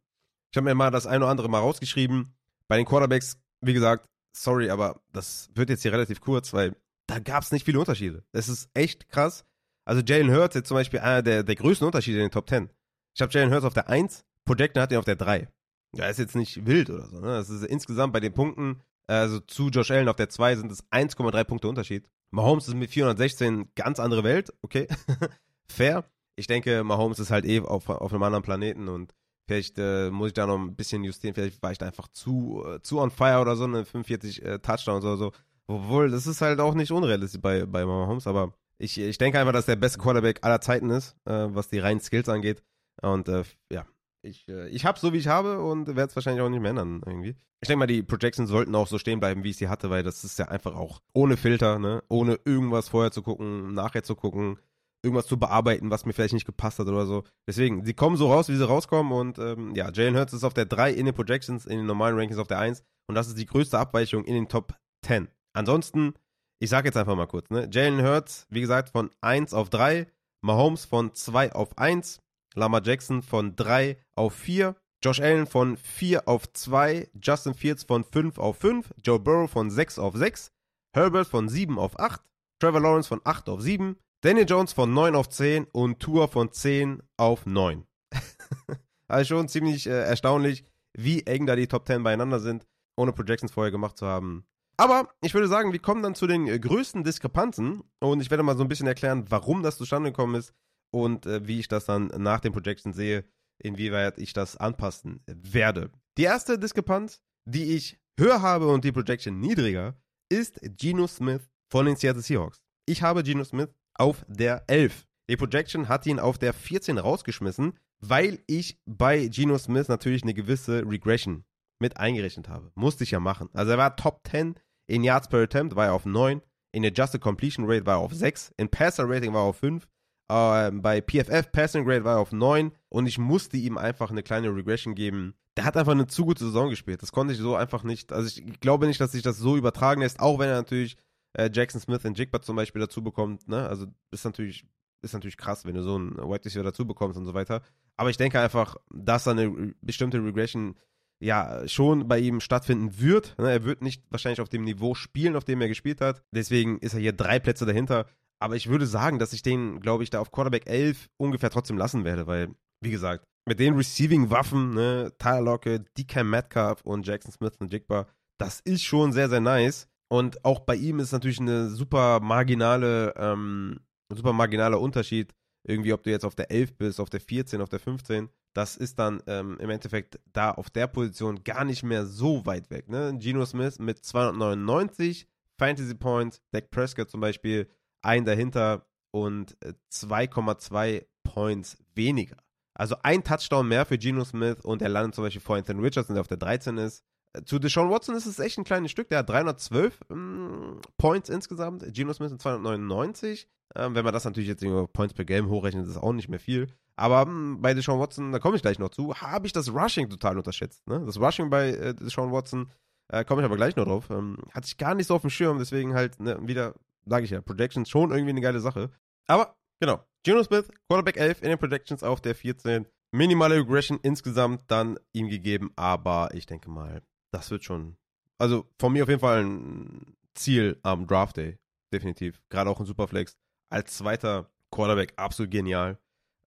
[0.52, 2.34] Ich habe mir mal das eine oder andere mal rausgeschrieben.
[2.68, 6.76] Bei den Quarterbacks, wie gesagt, sorry, aber das wird jetzt hier relativ kurz, weil
[7.12, 8.24] da gab es nicht viele Unterschiede.
[8.32, 9.46] Das ist echt krass.
[9.86, 12.70] Also Jalen Hurts ist zum Beispiel einer der, der größten Unterschiede in den Top 10.
[13.16, 15.50] Ich habe Jalen Hurts auf der 1, Projector hat ihn auf der 3.
[15.96, 17.20] Ja, ist jetzt nicht wild oder so.
[17.20, 17.28] Ne?
[17.28, 20.90] Das ist insgesamt bei den Punkten, also zu Josh Allen auf der 2 sind es
[20.90, 22.08] 1,3 Punkte Unterschied.
[22.30, 24.88] Mahomes ist mit 416 ganz andere Welt, okay.
[25.68, 26.06] Fair.
[26.38, 29.14] Ich denke, Mahomes ist halt eh auf, auf einem anderen Planeten und
[29.48, 31.34] vielleicht äh, muss ich da noch ein bisschen justieren.
[31.34, 34.60] Vielleicht war ich da einfach zu, äh, zu on fire oder so, eine 45 äh,
[34.60, 35.34] Touchdowns oder so.
[35.68, 39.54] Obwohl, das ist halt auch nicht unrealistisch bei, bei Mahomes, aber ich, ich denke einfach,
[39.54, 42.64] dass der beste Quarterback aller Zeiten ist, äh, was die reinen Skills angeht.
[43.02, 43.86] Und äh, ja,
[44.24, 46.72] ich, äh, ich habe so, wie ich habe und werde es wahrscheinlich auch nicht mehr
[46.72, 47.36] ändern irgendwie.
[47.62, 50.04] Ich denke mal, die Projections sollten auch so stehen bleiben, wie ich sie hatte, weil
[50.04, 52.04] das ist ja einfach auch ohne Filter, ne?
[52.10, 54.58] Ohne irgendwas vorher zu gucken, nachher zu gucken,
[55.04, 57.24] irgendwas zu bearbeiten, was mir vielleicht nicht gepasst hat oder so.
[57.48, 60.54] Deswegen, sie kommen so raus, wie sie rauskommen und ähm, ja, Jalen Hurts ist auf
[60.54, 63.38] der 3 in den Projections, in den normalen Rankings auf der 1 und das ist
[63.38, 64.74] die größte Abweichung in den Top
[65.06, 65.28] 10.
[65.54, 66.14] Ansonsten,
[66.60, 67.70] ich sage jetzt einfach mal kurz, ne?
[67.72, 70.08] Jalen Hurts, wie gesagt, von 1 auf 3,
[70.42, 72.22] Mahomes von 2 auf 1,
[72.56, 78.04] Lama Jackson von 3 auf 4, Josh Allen von 4 auf 2, Justin Fields von
[78.04, 80.52] 5 auf 5, Joe Burrow von 6 auf 6,
[80.94, 82.22] Herbert von 7 auf 8,
[82.60, 86.52] Trevor Lawrence von 8 auf 7, Daniel Jones von 9 auf 10 und Tour von
[86.52, 87.86] 10 auf 9.
[89.08, 93.52] also schon ziemlich äh, erstaunlich, wie eng da die Top 10 beieinander sind, ohne Projections
[93.52, 94.46] vorher gemacht zu haben.
[94.82, 98.42] Aber ich würde sagen, wir kommen dann zu den äh, größten Diskrepanzen und ich werde
[98.42, 100.56] mal so ein bisschen erklären, warum das zustande gekommen ist
[100.90, 103.24] und äh, wie ich das dann nach den Projections sehe,
[103.60, 105.92] inwieweit ich das anpassen werde.
[106.18, 111.86] Die erste Diskrepanz, die ich höher habe und die Projection niedriger, ist Geno Smith von
[111.86, 112.64] den Seattle Seahawks.
[112.88, 115.06] Ich habe Geno Smith auf der 11.
[115.30, 120.34] Die Projection hat ihn auf der 14 rausgeschmissen, weil ich bei Geno Smith natürlich eine
[120.34, 121.46] gewisse Regression
[121.78, 122.72] mit eingerechnet habe.
[122.74, 123.50] Musste ich ja machen.
[123.54, 124.56] Also er war Top 10
[124.92, 126.42] in Yards per Attempt, war er auf 9.
[126.74, 128.54] In Adjusted Completion Rate war er auf 6.
[128.58, 129.88] In Passer Rating war er auf 5.
[130.30, 132.72] Äh, bei PFF Passing Grade war er auf 9.
[132.90, 135.36] Und ich musste ihm einfach eine kleine Regression geben.
[135.56, 137.02] Der hat einfach eine zu gute Saison gespielt.
[137.02, 138.12] Das konnte ich so einfach nicht.
[138.12, 140.98] Also ich glaube nicht, dass sich das so übertragen lässt, auch wenn er natürlich
[141.34, 143.48] äh, Jackson Smith und Jigba zum Beispiel dazu bekommt.
[143.48, 143.68] Ne?
[143.68, 144.66] Also ist natürlich,
[145.02, 147.62] ist natürlich krass, wenn du so einen White Receiver dazu bekommst und so weiter.
[147.96, 150.76] Aber ich denke einfach, dass da eine bestimmte Regression
[151.22, 153.36] ja schon bei ihm stattfinden wird.
[153.38, 153.52] Ne?
[153.52, 156.24] Er wird nicht wahrscheinlich auf dem Niveau spielen, auf dem er gespielt hat.
[156.34, 158.08] Deswegen ist er hier drei Plätze dahinter.
[158.42, 161.78] Aber ich würde sagen, dass ich den, glaube ich, da auf Quarterback 11 ungefähr trotzdem
[161.78, 162.50] lassen werde, weil,
[162.84, 168.08] wie gesagt, mit den Receiving-Waffen, ne, Tyler Locke, DK Metcalf und Jackson Smith und Jigba,
[168.40, 169.88] das ist schon sehr, sehr nice.
[170.12, 173.80] Und auch bei ihm ist natürlich eine super marginale, ähm,
[174.12, 175.34] super marginaler Unterschied.
[175.64, 178.76] Irgendwie, ob du jetzt auf der 11 bist, auf der 14, auf der 15 das
[178.76, 182.90] ist dann ähm, im Endeffekt da auf der Position gar nicht mehr so weit weg.
[182.90, 183.16] Ne?
[183.18, 187.70] Geno Smith mit 299 Fantasy Points, Dak Prescott zum Beispiel
[188.02, 189.58] ein dahinter und
[189.92, 192.38] 2,2 äh, Points weniger.
[192.74, 196.16] Also ein Touchdown mehr für Geno Smith und er landet zum Beispiel vor Anthony Richardson,
[196.16, 197.04] der auf der 13 ist.
[197.46, 199.08] Zu Deshaun Watson ist es echt ein kleines Stück.
[199.10, 201.86] Der hat 312 ähm, Points insgesamt.
[201.94, 203.48] Geno Smith mit 299.
[203.76, 206.28] Ähm, wenn man das natürlich jetzt über Points per Game hochrechnet, ist das auch nicht
[206.28, 206.68] mehr viel.
[206.98, 210.10] Aber ähm, bei Deshaun Watson, da komme ich gleich noch zu, habe ich das Rushing
[210.10, 210.86] total unterschätzt.
[210.88, 211.02] Ne?
[211.06, 212.70] Das Rushing bei äh, Deshaun Watson,
[213.08, 215.30] äh, komme ich aber gleich noch drauf, ähm, hatte ich gar nicht so auf dem
[215.30, 216.76] Schirm, deswegen halt ne, wieder,
[217.06, 218.90] sage ich ja, Projections schon irgendwie eine geile Sache.
[219.28, 222.86] Aber genau, Geno Smith, Quarterback 11 in den Projections auf der 14.
[223.14, 227.02] Minimale Regression insgesamt dann ihm gegeben, aber ich denke mal,
[227.32, 227.98] das wird schon,
[228.38, 231.58] also von mir auf jeden Fall ein Ziel am Draft Day,
[231.94, 232.42] definitiv.
[232.50, 233.38] Gerade auch in Superflex.
[233.70, 235.98] Als zweiter Quarterback absolut genial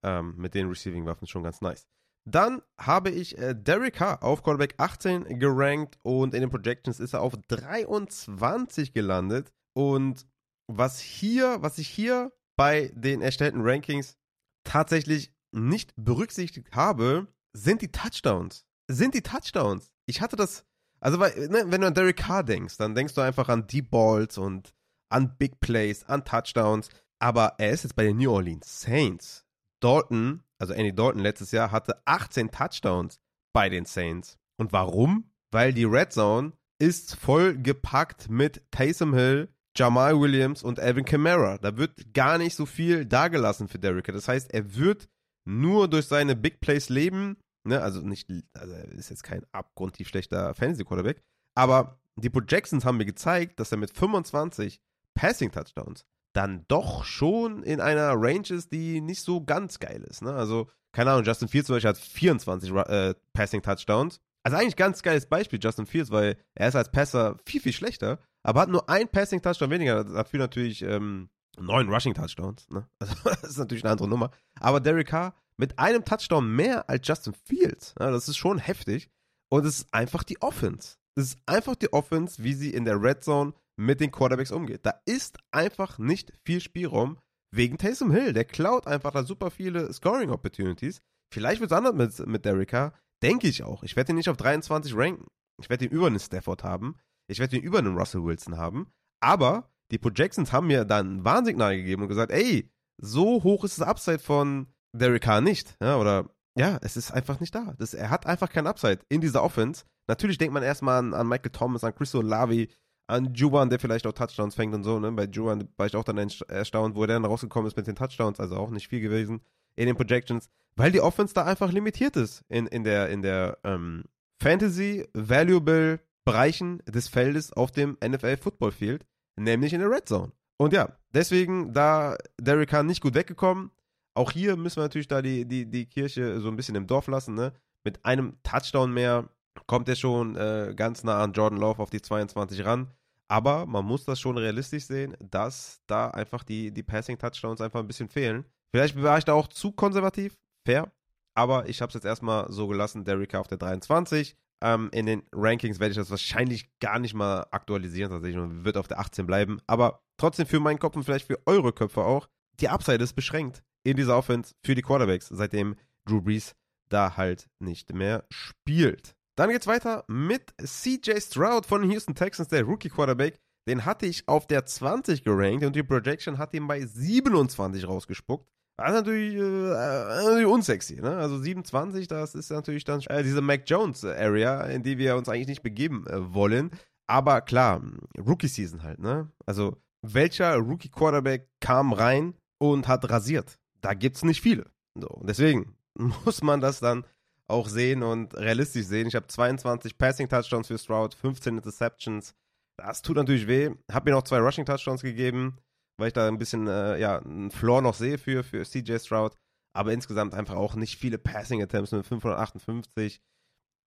[0.02, 1.86] ähm, mit den Receiving-Waffen schon ganz nice.
[2.26, 7.12] Dann habe ich äh, Derek Carr auf Quarterback 18 gerankt und in den Projections ist
[7.12, 9.52] er auf 23 gelandet.
[9.74, 10.26] Und
[10.66, 14.16] was hier, was ich hier bei den erstellten Rankings
[14.64, 18.64] tatsächlich nicht berücksichtigt habe, sind die Touchdowns.
[18.88, 19.92] Sind die Touchdowns.
[20.06, 20.64] Ich hatte das,
[21.04, 23.90] also weil, ne, wenn du an Derek Carr denkst, dann denkst du einfach an Deep
[23.90, 24.72] Balls und
[25.10, 26.88] an Big Plays, an Touchdowns.
[27.18, 29.44] Aber er ist jetzt bei den New Orleans Saints.
[29.80, 33.20] Dalton, also Andy Dalton letztes Jahr, hatte 18 Touchdowns
[33.52, 34.38] bei den Saints.
[34.56, 35.30] Und warum?
[35.50, 41.58] Weil die Red Zone ist voll gepackt mit Taysom Hill, Jamal Williams und Alvin Kamara.
[41.58, 44.06] Da wird gar nicht so viel dagelassen für Derrick.
[44.06, 45.10] Das heißt, er wird
[45.44, 47.36] nur durch seine Big Plays leben.
[47.64, 47.80] Ne?
[47.80, 51.22] Also nicht, also ist jetzt kein abgrundtief schlechter Fantasy Quarterback.
[51.54, 54.80] Aber die Projections haben mir gezeigt, dass er mit 25
[55.14, 56.04] Passing Touchdowns
[56.34, 60.20] dann doch schon in einer Range ist, die nicht so ganz geil ist.
[60.22, 60.32] Ne?
[60.32, 64.20] Also, keine Ahnung, Justin Fields zum Beispiel hat 24 äh, Passing Touchdowns.
[64.42, 68.18] Also eigentlich ganz geiles Beispiel, Justin Fields, weil er ist als Passer viel, viel schlechter,
[68.42, 70.04] aber hat nur ein Passing Touchdown weniger.
[70.04, 72.68] Dafür natürlich ähm, neun Rushing Touchdowns.
[72.68, 72.86] Ne?
[72.98, 74.30] Also, das ist natürlich eine andere Nummer.
[74.60, 77.94] Aber Derek Carr mit einem Touchdown mehr als Justin Fields.
[77.98, 78.10] Ne?
[78.10, 79.08] Das ist schon heftig.
[79.50, 80.96] Und es ist einfach die Offense.
[81.16, 84.84] Es ist einfach die Offense, wie sie in der Red Zone mit den Quarterbacks umgeht.
[84.84, 87.18] Da ist einfach nicht viel Spielraum
[87.54, 88.32] wegen Taysom Hill.
[88.32, 91.00] Der klaut einfach da super viele Scoring Opportunities.
[91.32, 92.92] Vielleicht wird es anders mit, mit Derek.
[93.22, 93.82] Denke ich auch.
[93.82, 95.26] Ich werde ihn nicht auf 23 ranken.
[95.60, 96.96] Ich werde ihn über einen Stafford haben.
[97.28, 98.92] Ich werde ihn über einen Russell Wilson haben.
[99.20, 103.78] Aber die Projections haben mir dann ein Warnsignal gegeben und gesagt, ey, so hoch ist
[103.78, 105.76] das Upside von Derek Carr nicht.
[105.80, 107.74] Ja, oder ja, es ist einfach nicht da.
[107.78, 109.84] Das, er hat einfach kein Upside in dieser Offense.
[110.06, 112.68] Natürlich denkt man erstmal an, an Michael Thomas, an Chris Olavi,
[113.06, 115.12] an Juwan, der vielleicht auch Touchdowns fängt und so, ne?
[115.12, 116.16] Bei Juwan war ich auch dann
[116.48, 119.40] erstaunt, wo er dann rausgekommen ist mit den Touchdowns, also auch nicht viel gewesen
[119.76, 123.58] in den Projections, weil die Offense da einfach limitiert ist in, in der, in der
[123.64, 124.04] ähm,
[124.40, 129.04] Fantasy Valuable Bereichen des Feldes auf dem NFL Football Field,
[129.36, 130.32] nämlich in der Red Zone.
[130.56, 133.70] Und ja, deswegen da Derek Hahn nicht gut weggekommen.
[134.14, 137.08] Auch hier müssen wir natürlich da die, die, die Kirche so ein bisschen im Dorf
[137.08, 137.52] lassen, ne?
[137.82, 139.28] Mit einem Touchdown mehr
[139.66, 142.90] kommt er schon äh, ganz nah an Jordan Love auf die 22 ran.
[143.28, 147.86] Aber man muss das schon realistisch sehen, dass da einfach die, die Passing-Touchdowns einfach ein
[147.86, 148.44] bisschen fehlen.
[148.72, 150.92] Vielleicht war ich da auch zu konservativ, fair.
[151.34, 154.36] Aber ich habe es jetzt erstmal so gelassen, Derrick auf der 23.
[154.62, 158.76] Ähm, in den Rankings werde ich das wahrscheinlich gar nicht mal aktualisieren, tatsächlich, und wird
[158.76, 159.60] auf der 18 bleiben.
[159.66, 162.28] Aber trotzdem für meinen Kopf und vielleicht für eure Köpfe auch,
[162.60, 165.76] die Upside ist beschränkt in dieser Offense für die Quarterbacks, seitdem
[166.06, 166.54] Drew Brees
[166.88, 169.14] da halt nicht mehr spielt.
[169.36, 173.38] Dann geht's weiter mit CJ Stroud von den Houston Texans, der Rookie Quarterback.
[173.66, 178.46] Den hatte ich auf der 20 gerankt und die Projection hat ihn bei 27 rausgespuckt.
[178.76, 181.16] Das ist natürlich, äh, natürlich unsexy, ne?
[181.16, 185.28] Also 27, das ist natürlich dann äh, diese Mac Jones Area, in die wir uns
[185.28, 186.70] eigentlich nicht begeben äh, wollen.
[187.06, 187.82] Aber klar,
[188.18, 189.30] Rookie Season halt, ne?
[189.46, 193.58] Also welcher Rookie Quarterback kam rein und hat rasiert?
[193.84, 194.70] Da gibt's nicht viele.
[194.98, 197.04] So, deswegen muss man das dann
[197.46, 199.06] auch sehen und realistisch sehen.
[199.06, 202.34] Ich habe 22 Passing Touchdowns für Stroud, 15 Interceptions.
[202.78, 203.70] Das tut natürlich weh.
[203.92, 205.58] Habe mir noch zwei Rushing Touchdowns gegeben,
[205.98, 209.36] weil ich da ein bisschen äh, ja, einen Floor noch sehe für, für CJ Stroud.
[209.76, 213.20] Aber insgesamt einfach auch nicht viele Passing Attempts mit 558.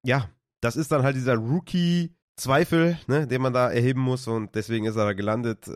[0.06, 0.30] Ja,
[0.62, 4.86] das ist dann halt dieser Rookie Zweifel, ne, den man da erheben muss und deswegen
[4.86, 5.70] ist er da gelandet.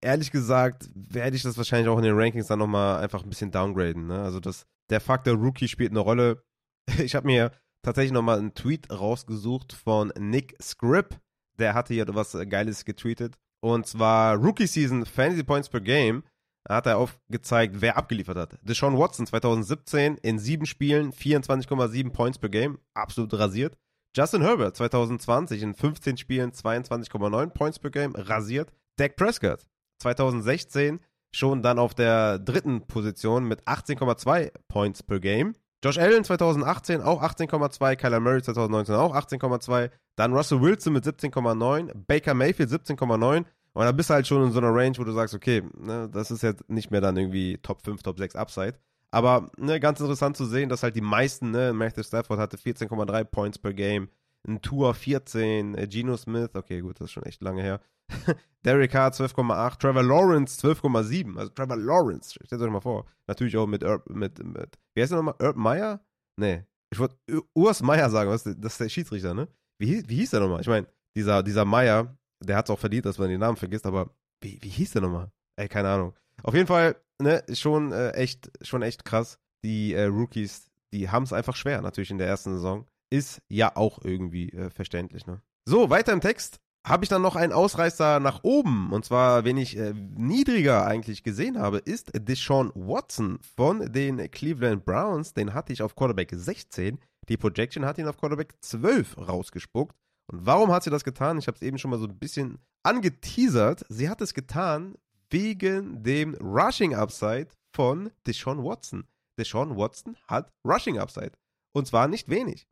[0.00, 3.52] Ehrlich gesagt werde ich das wahrscheinlich auch in den Rankings dann nochmal einfach ein bisschen
[3.52, 4.08] downgraden.
[4.08, 4.20] Ne?
[4.20, 6.42] Also das, der Faktor Rookie spielt eine Rolle.
[6.98, 7.52] Ich habe mir
[7.82, 11.20] tatsächlich nochmal einen Tweet rausgesucht von Nick Scripp.
[11.60, 13.38] Der hatte hier was Geiles getweetet.
[13.62, 16.24] Und zwar Rookie Season Fantasy Points per Game.
[16.64, 18.58] Da hat er aufgezeigt, wer abgeliefert hat.
[18.62, 22.78] Deshaun Watson 2017 in sieben Spielen 24,7 Points per Game.
[22.94, 23.76] Absolut rasiert.
[24.16, 28.12] Justin Herbert 2020 in 15 Spielen 22,9 Points per Game.
[28.16, 28.72] Rasiert.
[28.96, 29.64] Dak Prescott
[29.98, 30.98] 2016
[31.32, 35.54] schon dann auf der dritten Position mit 18,2 Points per Game.
[35.84, 41.92] Josh Allen 2018 auch 18,2, Kyler Murray 2019 auch 18,2, dann Russell Wilson mit 17,9,
[42.06, 45.12] Baker Mayfield 17,9 und da bist du halt schon in so einer Range, wo du
[45.12, 48.74] sagst, okay, ne, das ist jetzt nicht mehr dann irgendwie Top 5, Top 6 Upside.
[49.10, 53.24] Aber ne, ganz interessant zu sehen, dass halt die meisten, ne, Matthew Stafford hatte 14,3
[53.24, 54.08] Points per Game,
[54.46, 57.80] ein Tour 14, äh, Geno Smith, okay, gut, das ist schon echt lange her.
[58.64, 61.36] Derek Carr 12,8, Trevor Lawrence 12,7.
[61.36, 63.06] Also Trevor Lawrence, stellt euch mal vor.
[63.26, 65.34] Natürlich auch mit, Herb, mit, mit wie heißt der nochmal?
[65.40, 66.00] Herb Meyer?
[66.36, 67.16] Nee, ich wollte
[67.54, 69.48] Urs Meyer sagen, das ist der Schiedsrichter, ne?
[69.78, 70.60] Wie, wie hieß der nochmal?
[70.60, 73.86] Ich meine, dieser, dieser Meyer, der hat es auch verdient, dass man den Namen vergisst,
[73.86, 75.30] aber wie, wie hieß der nochmal?
[75.56, 76.14] Ey, keine Ahnung.
[76.42, 79.38] Auf jeden Fall, ne, schon äh, echt, schon echt krass.
[79.64, 82.86] Die äh, Rookies, die haben es einfach schwer, natürlich in der ersten Saison.
[83.10, 85.40] Ist ja auch irgendwie äh, verständlich, ne?
[85.64, 88.92] So, weiter im Text habe ich dann noch einen Ausreißer nach oben.
[88.92, 94.84] Und zwar, wen ich äh, niedriger eigentlich gesehen habe, ist Deshaun Watson von den Cleveland
[94.84, 95.34] Browns.
[95.34, 96.98] Den hatte ich auf Quarterback 16.
[97.28, 99.94] Die Projection hat ihn auf Quarterback 12 rausgespuckt.
[100.32, 101.38] Und warum hat sie das getan?
[101.38, 103.84] Ich habe es eben schon mal so ein bisschen angeteasert.
[103.88, 104.94] Sie hat es getan
[105.30, 109.06] wegen dem Rushing Upside von Deshaun Watson.
[109.38, 111.32] Deshaun Watson hat Rushing Upside.
[111.72, 112.66] Und zwar nicht wenig.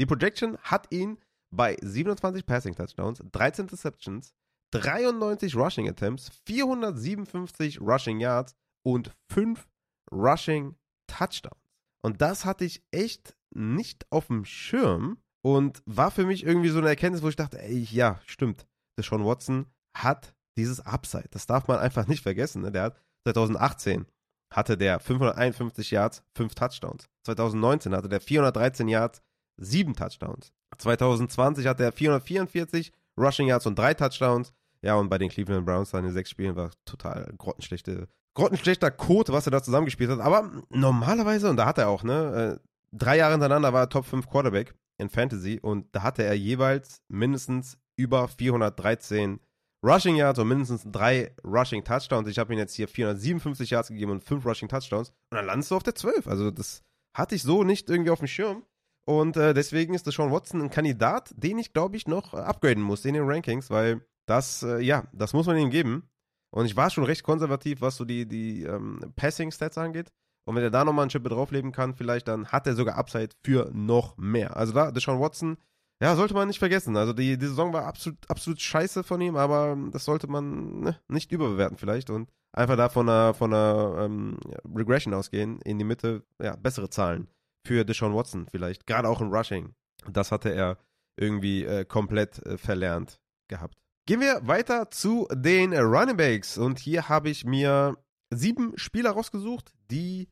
[0.00, 1.18] Die Projection hat ihn
[1.54, 4.34] bei 27 Passing Touchdowns, 13 Interceptions,
[4.72, 8.54] 93 Rushing Attempts, 457 Rushing Yards
[8.84, 9.66] und 5
[10.12, 11.56] Rushing Touchdowns.
[12.02, 16.78] Und das hatte ich echt nicht auf dem Schirm und war für mich irgendwie so
[16.78, 18.66] eine Erkenntnis, wo ich dachte, ey, ja, stimmt.
[18.98, 21.28] Deshaun Watson hat dieses Upside.
[21.30, 22.62] Das darf man einfach nicht vergessen.
[22.62, 22.72] Ne?
[22.72, 24.06] Der hat 2018
[24.50, 27.08] hatte der 551 Yards, 5 Touchdowns.
[27.24, 29.22] 2019 hatte der 413 Yards,
[29.58, 30.52] 7 Touchdowns.
[30.78, 34.52] 2020 hat er 444 Rushing Yards und 3 Touchdowns.
[34.80, 39.32] Ja, und bei den Cleveland Browns dann in sechs Spielen war total grottenschlechte, grottenschlechter Code,
[39.32, 40.20] was er da zusammengespielt hat.
[40.20, 44.06] Aber normalerweise, und da hat er auch, ne, äh, drei Jahre hintereinander war er Top
[44.06, 49.40] 5 Quarterback in Fantasy und da hatte er jeweils mindestens über 413
[49.84, 52.28] Rushing Yards und mindestens drei Rushing Touchdowns.
[52.28, 55.10] Ich habe ihm jetzt hier 457 Yards gegeben und fünf Rushing Touchdowns.
[55.30, 56.26] Und dann landest du auf der 12.
[56.26, 56.82] Also das
[57.14, 58.64] hatte ich so nicht irgendwie auf dem Schirm.
[59.06, 62.82] Und äh, deswegen ist Sean Watson ein Kandidat, den ich, glaube ich, noch äh, upgraden
[62.82, 66.10] muss in den Rankings, weil das, äh, ja, das muss man ihm geben.
[66.50, 70.12] Und ich war schon recht konservativ, was so die, die ähm, Passing-Stats angeht.
[70.46, 73.30] Und wenn er da nochmal ein Chip draufleben kann, vielleicht, dann hat er sogar Upside
[73.42, 74.56] für noch mehr.
[74.56, 75.56] Also da, Deshaun Watson,
[76.00, 76.96] ja, sollte man nicht vergessen.
[76.96, 81.00] Also die, die Saison war absolut, absolut scheiße von ihm, aber das sollte man ne,
[81.08, 84.38] nicht überbewerten vielleicht und einfach da von einer, von einer ähm,
[84.74, 87.28] Regression ausgehen, in die Mitte, ja, bessere Zahlen
[87.66, 88.86] für Deshaun Watson vielleicht.
[88.86, 89.74] Gerade auch im Rushing.
[90.10, 90.78] Das hatte er
[91.16, 93.78] irgendwie äh, komplett äh, verlernt gehabt.
[94.06, 96.56] Gehen wir weiter zu den Running Backs.
[96.56, 97.96] Und hier habe ich mir
[98.30, 100.28] sieben Spieler rausgesucht, die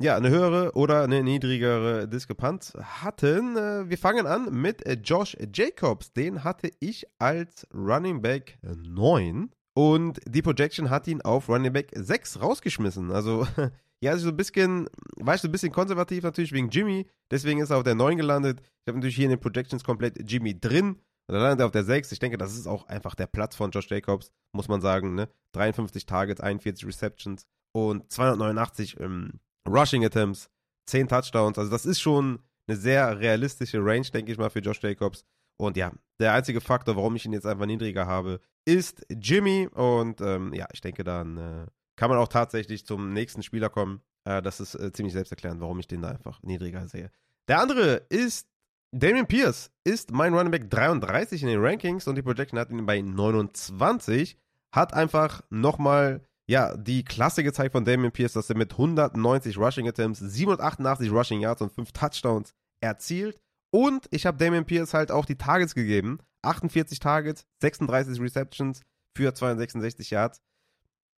[0.00, 3.56] ja, eine höhere oder eine niedrigere Diskrepanz hatten.
[3.56, 6.12] Äh, wir fangen an mit äh, Josh Jacobs.
[6.12, 11.92] Den hatte ich als Running Back 9 und die Projection hat ihn auf Running Back
[11.94, 13.10] 6 rausgeschmissen.
[13.12, 13.46] Also,
[14.00, 17.60] ja, also so ein bisschen, war ich so ein bisschen konservativ natürlich wegen Jimmy, deswegen
[17.60, 18.60] ist er auf der 9 gelandet.
[18.60, 20.96] Ich habe natürlich hier in den Projections komplett Jimmy drin.
[21.28, 22.10] Und dann landet er auf der 6.
[22.10, 25.14] Ich denke, das ist auch einfach der Platz von Josh Jacobs, muss man sagen.
[25.14, 25.28] Ne?
[25.52, 29.38] 53 Targets, 41 Receptions und 289 ähm,
[29.70, 30.50] Rushing Attempts,
[30.86, 31.58] 10 Touchdowns.
[31.58, 35.24] Also das ist schon eine sehr realistische Range, denke ich mal, für Josh Jacobs.
[35.56, 39.68] Und ja, der einzige Faktor, warum ich ihn jetzt einfach niedriger habe, ist Jimmy.
[39.72, 41.66] Und ähm, ja, ich denke, dann äh,
[41.96, 44.00] kann man auch tatsächlich zum nächsten Spieler kommen.
[44.24, 47.10] Äh, das ist äh, ziemlich selbsterklärend, warum ich den da einfach niedriger sehe.
[47.48, 48.50] Der andere ist
[48.92, 52.86] Damien Pierce ist mein Running Back 33 in den Rankings und die Projection hat ihn
[52.86, 54.36] bei 29.
[54.72, 59.86] Hat einfach nochmal, ja, die Klasse gezeigt von Damien Pierce, dass er mit 190 Rushing
[59.86, 63.38] Attempts, 788 Rushing Yards und 5 Touchdowns erzielt.
[63.72, 66.18] Und ich habe Damien Pierce halt auch die Targets gegeben.
[66.42, 68.80] 48 Targets, 36 Receptions
[69.16, 70.42] für 266 Yards.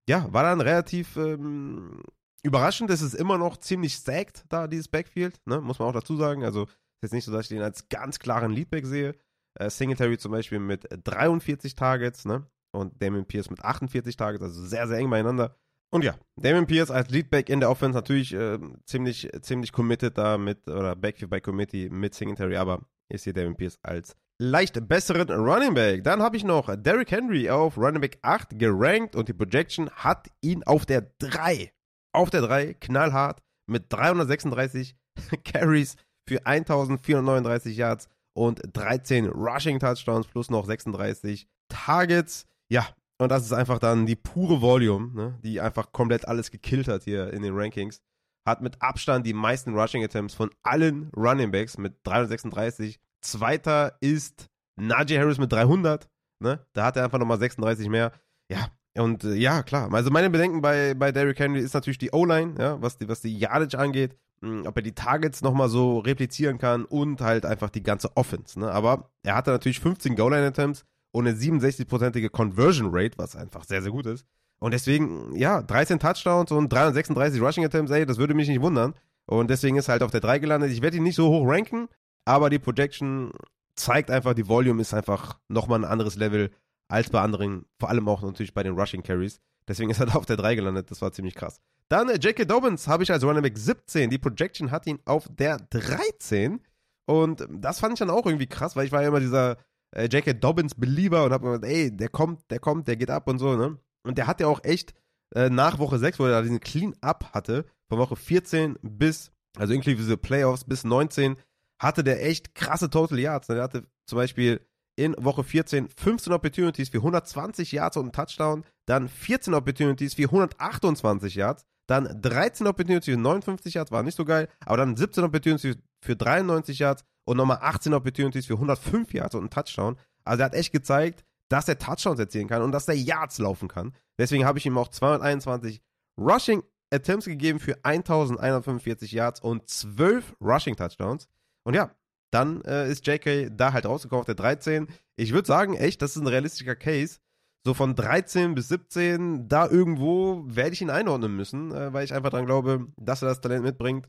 [0.07, 2.03] Ja, war dann relativ ähm,
[2.43, 2.91] überraschend.
[2.91, 5.63] Es ist immer noch ziemlich stacked da, dieses Backfield, ne?
[5.63, 6.45] muss man auch dazu sagen.
[6.45, 9.15] Also ist jetzt nicht so, dass ich den als ganz klaren Leadback sehe.
[9.55, 12.47] Äh, Singletary zum Beispiel mit 43 Targets, ne?
[12.75, 15.57] Und Damon Pierce mit 48 Targets, also sehr, sehr eng beieinander.
[15.91, 20.39] Und ja, Damon Pierce als Leadback in der Offense natürlich äh, ziemlich, ziemlich committed da
[20.39, 25.29] mit, oder Backfield by Committee mit Singletary, aber ist hier Damon Pierce als leicht besseren
[25.31, 26.03] Running Back.
[26.05, 30.29] Dann habe ich noch Derrick Henry auf Running Back 8 gerankt und die Projection hat
[30.41, 31.71] ihn auf der 3.
[32.15, 34.97] Auf der 3, knallhart, mit 336
[35.45, 35.97] Carries
[36.29, 42.47] für 1439 Yards und 13 Rushing Touchdowns plus noch 36 Targets.
[42.73, 46.89] Ja, und das ist einfach dann die pure Volume, ne, die einfach komplett alles gekillt
[46.89, 48.01] hat hier in den Rankings.
[48.49, 52.99] Hat mit Abstand die meisten Rushing Attempts von allen Running Backs mit 336.
[53.21, 56.09] Zweiter ist Najee Harris mit 300.
[56.41, 56.65] Ne?
[56.73, 58.11] Da hat er einfach nochmal 36 mehr.
[58.51, 59.93] Ja, und äh, ja, klar.
[59.93, 63.21] Also meine Bedenken bei, bei Derrick Henry ist natürlich die O-Line, ja, was die, was
[63.21, 64.17] die Yardage angeht.
[64.41, 68.59] Hm, ob er die Targets nochmal so replizieren kann und halt einfach die ganze Offense.
[68.59, 68.73] Ne?
[68.73, 73.93] Aber er hatte natürlich 15 Goal-Line-Attempts und eine 67-prozentige Conversion Rate, was einfach sehr, sehr
[73.93, 74.27] gut ist.
[74.59, 78.95] Und deswegen, ja, 13 Touchdowns und 336 Rushing Attempts, ey, das würde mich nicht wundern.
[79.27, 80.71] Und deswegen ist er halt auf der 3 gelandet.
[80.71, 81.89] Ich werde ihn nicht so hoch ranken,
[82.25, 83.33] aber die Projection
[83.75, 86.51] zeigt einfach, die Volume ist einfach nochmal ein anderes Level
[86.89, 89.41] als bei anderen, vor allem auch natürlich bei den Rushing Carries.
[89.67, 91.61] Deswegen ist er da auf der 3 gelandet, das war ziemlich krass.
[91.89, 92.45] Dann äh, J.K.
[92.45, 94.11] Dobbins habe ich als Running Back 17.
[94.11, 96.61] Die Projection hat ihn auf der 13.
[97.07, 99.59] Und das fand ich dann auch irgendwie krass, weil ich war ja immer dieser
[99.93, 100.35] äh, J.K.
[100.35, 103.57] Dobbins-Believer und habe mir gedacht, ey, der kommt, der kommt, der geht ab und so,
[103.57, 103.79] ne?
[104.05, 104.95] Und der hat ja auch echt
[105.35, 110.17] äh, nach Woche 6, wo er diesen Clean-Up hatte, von Woche 14 bis, also inklusive
[110.17, 111.37] Playoffs bis 19,
[111.79, 113.49] hatte der echt krasse Total Yards.
[113.49, 113.57] Ne?
[113.57, 114.61] Der hatte zum Beispiel
[114.97, 120.25] in Woche 14 15 Opportunities für 120 Yards und einen Touchdown, dann 14 Opportunities für
[120.25, 124.49] 128 Yards, dann 13 Opportunities für 59 Yards, war nicht so geil.
[124.65, 129.43] Aber dann 17 Opportunities für 93 Yards und nochmal 18 Opportunities für 105 Yards und
[129.43, 129.97] einen Touchdown.
[130.25, 133.69] Also er hat echt gezeigt, dass er Touchdowns erzielen kann und dass er Yards laufen
[133.69, 133.95] kann.
[134.19, 135.83] Deswegen habe ich ihm auch 221
[136.19, 141.29] Rushing Attempts gegeben für 1145 Yards und 12 Rushing Touchdowns.
[141.65, 141.91] Und ja,
[142.31, 144.89] dann äh, ist JK da halt rausgekommen der 13.
[145.17, 147.19] Ich würde sagen, echt, das ist ein realistischer Case
[147.65, 152.13] so von 13 bis 17, da irgendwo werde ich ihn einordnen müssen, äh, weil ich
[152.13, 154.09] einfach dran glaube, dass er das Talent mitbringt.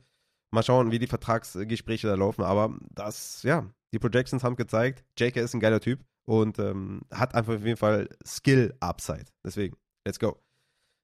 [0.53, 2.43] Mal schauen, wie die Vertragsgespräche da laufen.
[2.43, 5.41] Aber das, ja, die Projections haben gezeigt, J.K.
[5.41, 9.25] ist ein geiler Typ und ähm, hat einfach auf jeden Fall Skill-Upside.
[9.43, 9.75] Deswegen,
[10.05, 10.39] let's go.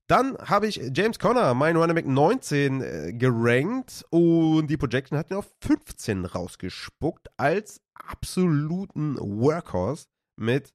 [0.07, 5.29] Dann habe ich James Conner, mein Running Back 19, äh, gerankt und die Projection hat
[5.29, 10.73] ihn auf 15 rausgespuckt als absoluten Workhorse mit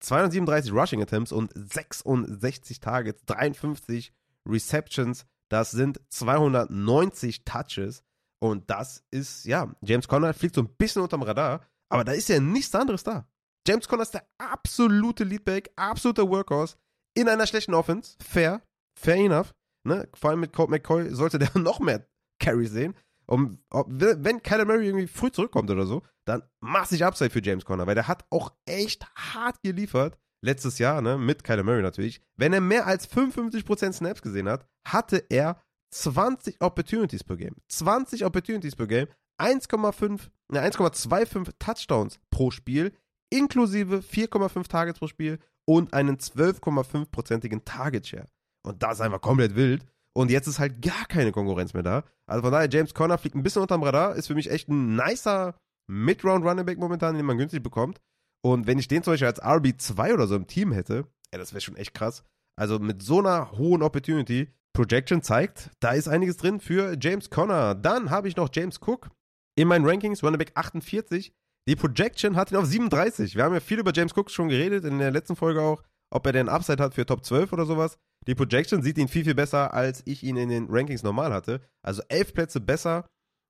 [0.00, 4.12] 237 Rushing Attempts und 66 Targets, 53
[4.46, 5.26] Receptions.
[5.48, 8.04] Das sind 290 Touches.
[8.38, 12.28] Und das ist, ja, James Conner fliegt so ein bisschen unterm Radar, aber da ist
[12.28, 13.26] ja nichts anderes da.
[13.66, 16.76] James Conner ist der absolute Leadback, absoluter Workhorse
[17.14, 18.16] in einer schlechten Offense.
[18.22, 18.62] Fair,
[18.98, 19.54] fair enough.
[19.84, 20.08] Ne?
[20.14, 22.06] Vor allem mit Colt McCoy sollte der noch mehr
[22.38, 22.94] Carry sehen.
[23.26, 27.86] Und wenn Kyler Murray irgendwie früh zurückkommt oder so, dann massig Upside für James Conner,
[27.86, 32.20] weil der hat auch echt hart geliefert letztes Jahr, ne, mit Kyler Murray natürlich.
[32.36, 35.60] Wenn er mehr als 55% Snaps gesehen hat, hatte er
[35.90, 37.56] 20 Opportunities per Game.
[37.68, 39.08] 20 Opportunities per Game,
[39.38, 42.92] 1,5, ne, 1,25 Touchdowns pro Spiel,
[43.30, 48.26] inklusive 4,5 Targets pro Spiel und einen 12,5%igen Target Share.
[48.62, 49.84] Und das ist einfach komplett wild.
[50.12, 52.04] Und jetzt ist halt gar keine Konkurrenz mehr da.
[52.26, 54.96] Also von daher, James Conner fliegt ein bisschen unterm Radar, ist für mich echt ein
[54.96, 55.54] nicer
[55.88, 58.00] Mid-Round-Running Back momentan, den man günstig bekommt.
[58.42, 61.52] Und wenn ich den zum Beispiel als RB2 oder so im Team hätte, ja, das
[61.52, 62.24] wäre schon echt krass.
[62.58, 67.74] Also mit so einer hohen Opportunity, Projection zeigt, da ist einiges drin für James Conner.
[67.74, 69.10] Dann habe ich noch James Cook
[69.56, 71.32] in meinen Rankings, Running Back 48.
[71.68, 73.34] Die Projection hat ihn auf 37.
[73.34, 76.26] Wir haben ja viel über James Cook schon geredet, in der letzten Folge auch, ob
[76.26, 77.98] er den Upside hat für Top 12 oder sowas.
[78.26, 81.60] Die Projection sieht ihn viel, viel besser, als ich ihn in den Rankings normal hatte.
[81.82, 83.06] Also elf Plätze besser.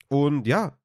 [0.09, 0.79] Und ja,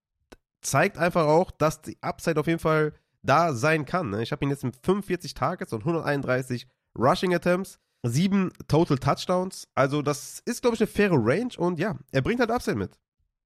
[0.62, 4.10] zeigt einfach auch, dass die Upside auf jeden Fall da sein kann.
[4.10, 4.24] Ne?
[4.24, 6.68] Ich habe ihn jetzt mit 45 Targets und 131
[6.98, 9.68] Rushing Attempts, sieben Total Touchdowns.
[9.76, 12.98] Also das ist, glaube ich, eine faire Range und ja, er bringt halt Upside mit.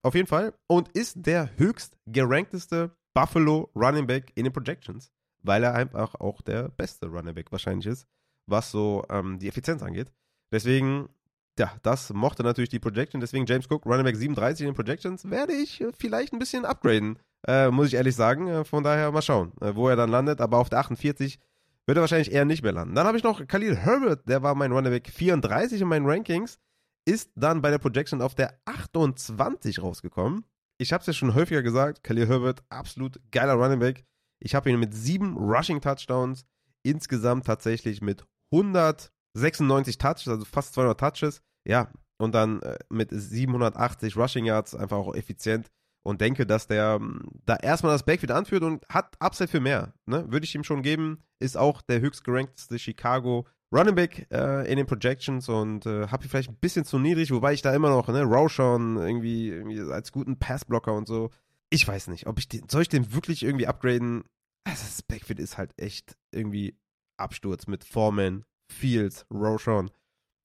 [0.02, 0.54] Auf jeden Fall.
[0.68, 6.42] Und ist der höchst gerankteste Buffalo Running Back in den Projections, weil er einfach auch
[6.42, 8.06] der beste Running Back wahrscheinlich ist,
[8.46, 10.12] was so ähm, die Effizienz angeht.
[10.52, 11.10] Deswegen,
[11.58, 13.20] ja, das mochte natürlich die Projection.
[13.20, 16.66] Deswegen James Cook, Running Back 37 in den Projections, werde ich äh, vielleicht ein bisschen
[16.66, 18.48] upgraden, äh, muss ich ehrlich sagen.
[18.48, 20.40] Äh, von daher mal schauen, äh, wo er dann landet.
[20.40, 21.40] Aber auf der 48
[21.88, 22.96] wird er wahrscheinlich eher nicht mehr landen.
[22.96, 26.58] Dann habe ich noch Khalil Herbert, der war mein Runnerback 34 in meinen Rankings,
[27.06, 30.46] ist dann bei der Projection auf der 28 rausgekommen.
[30.78, 34.04] Ich habe es ja schon häufiger gesagt, Khalil Herbert, absolut geiler Runnerback.
[34.40, 36.46] Ich habe ihn mit sieben Rushing Touchdowns,
[36.84, 41.42] insgesamt tatsächlich mit 196 Touches, also fast 200 Touches.
[41.68, 45.70] Ja, und dann äh, mit 780 Rushing Yards, einfach auch effizient
[46.06, 49.94] und denke, dass der ähm, da erstmal das Backfield anführt und hat Upside für mehr.
[50.06, 50.32] Ne?
[50.32, 51.24] Würde ich ihm schon geben.
[51.40, 56.24] Ist auch der höchst gerankteste Chicago Running Back äh, in den Projections und äh, habe
[56.24, 59.82] ihn vielleicht ein bisschen zu niedrig, wobei ich da immer noch, ne, Roshan irgendwie, irgendwie
[59.82, 61.32] als guten Passblocker und so.
[61.72, 64.24] Ich weiß nicht, ob ich den, soll ich den wirklich irgendwie upgraden?
[64.64, 66.78] Also das Backfield ist halt echt irgendwie
[67.18, 69.90] Absturz mit Foreman, Fields, Roshan.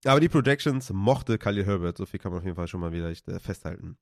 [0.06, 2.92] Aber die Projections mochte Khalil Herbert, so viel kann man auf jeden Fall schon mal
[2.92, 3.98] wieder äh, festhalten.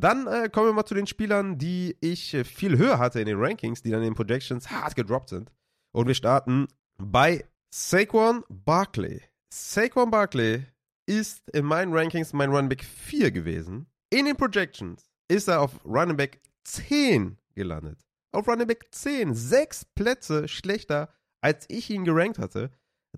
[0.00, 3.26] Dann äh, kommen wir mal zu den Spielern, die ich äh, viel höher hatte in
[3.26, 5.52] den Rankings, die dann in den Projections hart gedroppt sind.
[5.92, 9.22] Und wir starten bei Saquon Barkley.
[9.52, 10.64] Saquon Barkley
[11.06, 13.86] ist in meinen Rankings mein Running Back 4 gewesen.
[14.08, 18.00] In den Projections ist er auf Running Back 10 gelandet.
[18.32, 19.34] Auf Running Back 10.
[19.34, 22.70] Sechs Plätze schlechter, als ich ihn gerankt hatte.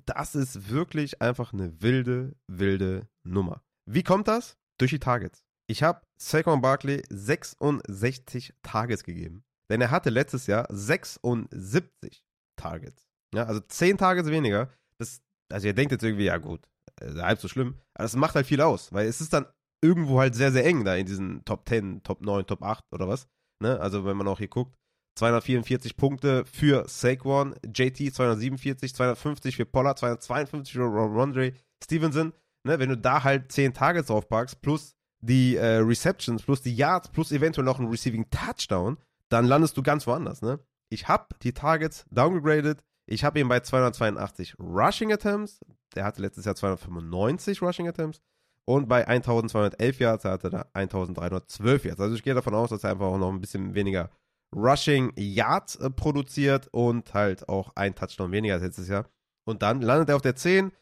[0.05, 3.63] Das ist wirklich einfach eine wilde, wilde Nummer.
[3.87, 4.57] Wie kommt das?
[4.79, 5.45] Durch die Targets.
[5.69, 9.45] Ich habe Saquon Barkley 66 Targets gegeben.
[9.71, 12.25] Denn er hatte letztes Jahr 76
[12.57, 13.09] Targets.
[13.35, 14.71] Ja, also 10 Targets weniger.
[14.99, 16.69] Das, also ihr denkt jetzt irgendwie, ja gut,
[17.01, 17.79] äh, halb so schlimm.
[17.95, 19.47] Aber das macht halt viel aus, weil es ist dann
[19.83, 23.09] irgendwo halt sehr, sehr eng da in diesen Top 10, Top 9, Top 8 oder
[23.09, 23.27] was.
[23.61, 23.81] Ne?
[23.81, 24.77] Also wenn man auch hier guckt.
[25.19, 31.53] 244 Punkte für Saquon, JT 247, 250 für Pollard, 252 für Rondre
[31.83, 32.33] Stevenson.
[32.65, 32.79] Ne?
[32.79, 37.33] Wenn du da halt 10 Targets draufpackst, plus die äh, Receptions plus die Yards plus
[37.33, 38.99] eventuell noch ein Receiving Touchdown,
[39.29, 40.59] dann landest du ganz woanders, ne?
[40.91, 42.85] Ich habe die Targets downgegradet.
[43.07, 45.61] Ich habe ihn bei 282 Rushing Attempts.
[45.95, 48.21] Der hatte letztes Jahr 295 Rushing Attempts.
[48.67, 52.01] Und bei 1211 Yards hatte er 1312 Yards.
[52.01, 54.11] Also ich gehe davon aus, dass er einfach auch noch ein bisschen weniger
[54.55, 59.07] Rushing Yards äh, produziert und halt auch ein Touchdown weniger als letztes Jahr.
[59.45, 60.73] Und dann landet er auf der 10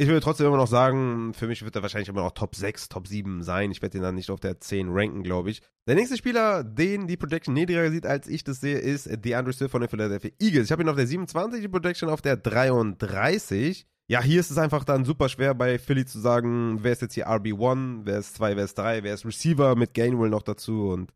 [0.00, 2.88] ich würde trotzdem immer noch sagen, für mich wird er wahrscheinlich immer noch Top 6,
[2.88, 3.72] Top 7 sein.
[3.72, 5.60] Ich werde ihn dann nicht auf der 10 ranken, glaube ich.
[5.88, 9.72] Der nächste Spieler, den die Projection niedriger sieht, als ich das sehe, ist DeAndre Swift
[9.72, 10.66] von den Philadelphia Eagles.
[10.66, 13.86] Ich habe ihn auf der 27, die Projection auf der 33.
[14.06, 17.14] Ja, hier ist es einfach dann super schwer bei Philly zu sagen, wer ist jetzt
[17.14, 20.90] hier RB1, wer ist 2, wer ist 3, wer ist Receiver mit Gainwell noch dazu
[20.90, 21.12] und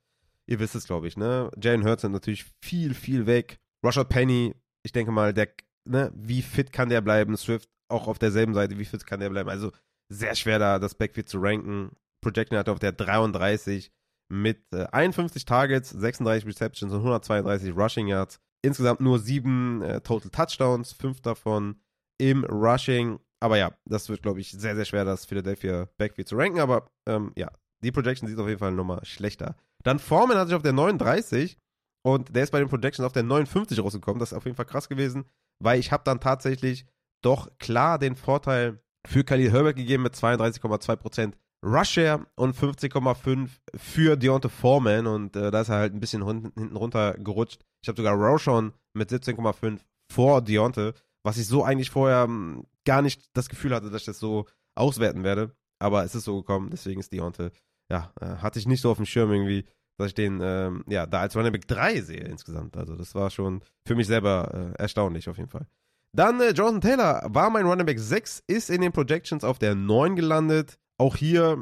[0.47, 1.51] ihr wisst es, glaube ich, ne?
[1.63, 3.61] Jalen Hurts sind natürlich viel, viel weg.
[3.83, 5.49] Rashad Penny, ich denke mal, der,
[5.85, 7.37] ne, wie fit kann der bleiben?
[7.37, 9.49] Swift auch auf derselben Seite, wie fit kann der bleiben.
[9.49, 9.71] Also
[10.09, 11.91] sehr schwer da das Backfield zu ranken.
[12.23, 13.93] Projection hatte auf der 33
[14.29, 18.41] mit äh, 51 Targets, 36 Receptions und 132 Rushing Yards.
[18.65, 21.81] Insgesamt nur sieben äh, Total Touchdowns, fünf davon
[22.19, 23.19] im Rushing.
[23.41, 26.61] Aber ja, das wird, glaube ich, sehr, sehr schwer, das Philadelphia Backfield zu ranken.
[26.61, 27.51] Aber ähm, ja,
[27.83, 29.57] die Projection sieht auf jeden Fall nochmal schlechter.
[29.83, 31.59] Dann Foreman hat sich auf der 39
[32.05, 34.21] und der ist bei den Projections auf der 59 rausgekommen.
[34.21, 35.25] Das ist auf jeden Fall krass gewesen,
[35.63, 36.87] weil ich habe dann tatsächlich
[37.23, 41.35] doch klar den Vorteil für Khalil Herbert gegeben mit 32,2%
[41.65, 46.77] Rusher und 50,5% für Deontay Foreman und äh, da ist er halt ein bisschen hinten
[46.77, 47.61] runter gerutscht.
[47.83, 49.79] Ich habe sogar Roshan mit 17,5
[50.13, 50.93] vor Deontay,
[51.25, 54.19] was ich so eigentlich vorher um, hm, gar nicht das Gefühl hatte, dass ich das
[54.19, 55.55] so auswerten werde.
[55.79, 57.51] Aber es ist so gekommen, deswegen ist Deontay,
[57.91, 59.65] ja, äh, hatte ich nicht so auf dem Schirm irgendwie,
[59.99, 62.77] dass ich den, ähm, ja, da als Running Back 3 sehe insgesamt.
[62.77, 65.67] Also das war schon für mich selber äh, erstaunlich auf jeden Fall.
[66.13, 69.75] Dann äh, Jonathan Taylor war mein Running Back 6, ist in den Projections auf der
[69.75, 70.79] 9 gelandet.
[70.99, 71.59] auch hier,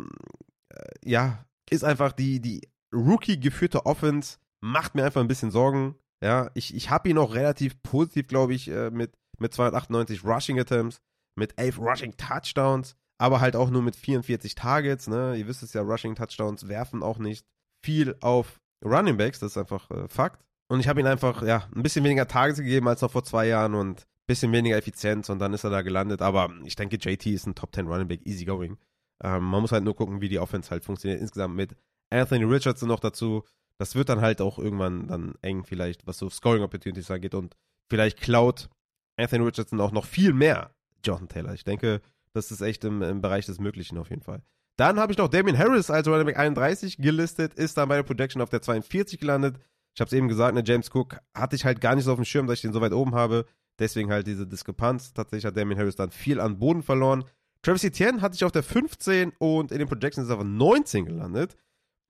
[0.70, 5.95] äh, ja, ist einfach die, die Rookie-geführte Offense, macht mir einfach ein bisschen Sorgen.
[6.22, 10.61] Ja, ich, ich habe ihn auch relativ positiv, glaube ich, äh, mit, mit 298 Rushing
[10.61, 11.01] Attempts,
[11.37, 15.07] mit 11 Rushing Touchdowns, aber halt auch nur mit 44 Targets.
[15.07, 15.37] Ne?
[15.37, 17.47] Ihr wisst es ja, Rushing Touchdowns werfen auch nicht
[17.83, 20.45] viel auf Running Backs, das ist einfach äh, Fakt.
[20.68, 23.47] Und ich habe ihm einfach, ja, ein bisschen weniger Targets gegeben als noch vor zwei
[23.49, 26.22] Jahren und ein bisschen weniger Effizienz und dann ist er da gelandet.
[26.22, 28.78] Aber ich denke, JT ist ein Top 10 Running Back, easy going.
[29.22, 31.20] Ähm, man muss halt nur gucken, wie die Offense halt funktioniert.
[31.20, 31.74] Insgesamt mit
[32.11, 33.45] Anthony Richardson noch dazu.
[33.78, 37.35] Das wird dann halt auch irgendwann dann eng, vielleicht, was so Scoring Opportunities angeht.
[37.35, 37.57] Und
[37.89, 38.68] vielleicht klaut
[39.16, 40.70] Anthony Richardson auch noch viel mehr
[41.05, 41.55] Jonathan Taylor.
[41.55, 42.01] Ich denke,
[42.33, 44.43] das ist echt im, im Bereich des Möglichen auf jeden Fall.
[44.81, 48.03] Dann habe ich noch Damien Harris als Running Back 31 gelistet, ist dann bei der
[48.03, 49.59] Projection auf der 42 gelandet.
[49.95, 52.18] Ich habe es eben gesagt, ne, James Cook hatte ich halt gar nicht so auf
[52.18, 53.45] dem Schirm, dass ich den so weit oben habe.
[53.78, 55.12] Deswegen halt diese Diskrepanz.
[55.12, 57.26] Tatsächlich hat Damien Harris dann viel an Boden verloren.
[57.61, 61.05] Travis Etienne hatte ich auf der 15 und in den Projections ist er auf 19
[61.05, 61.59] gelandet.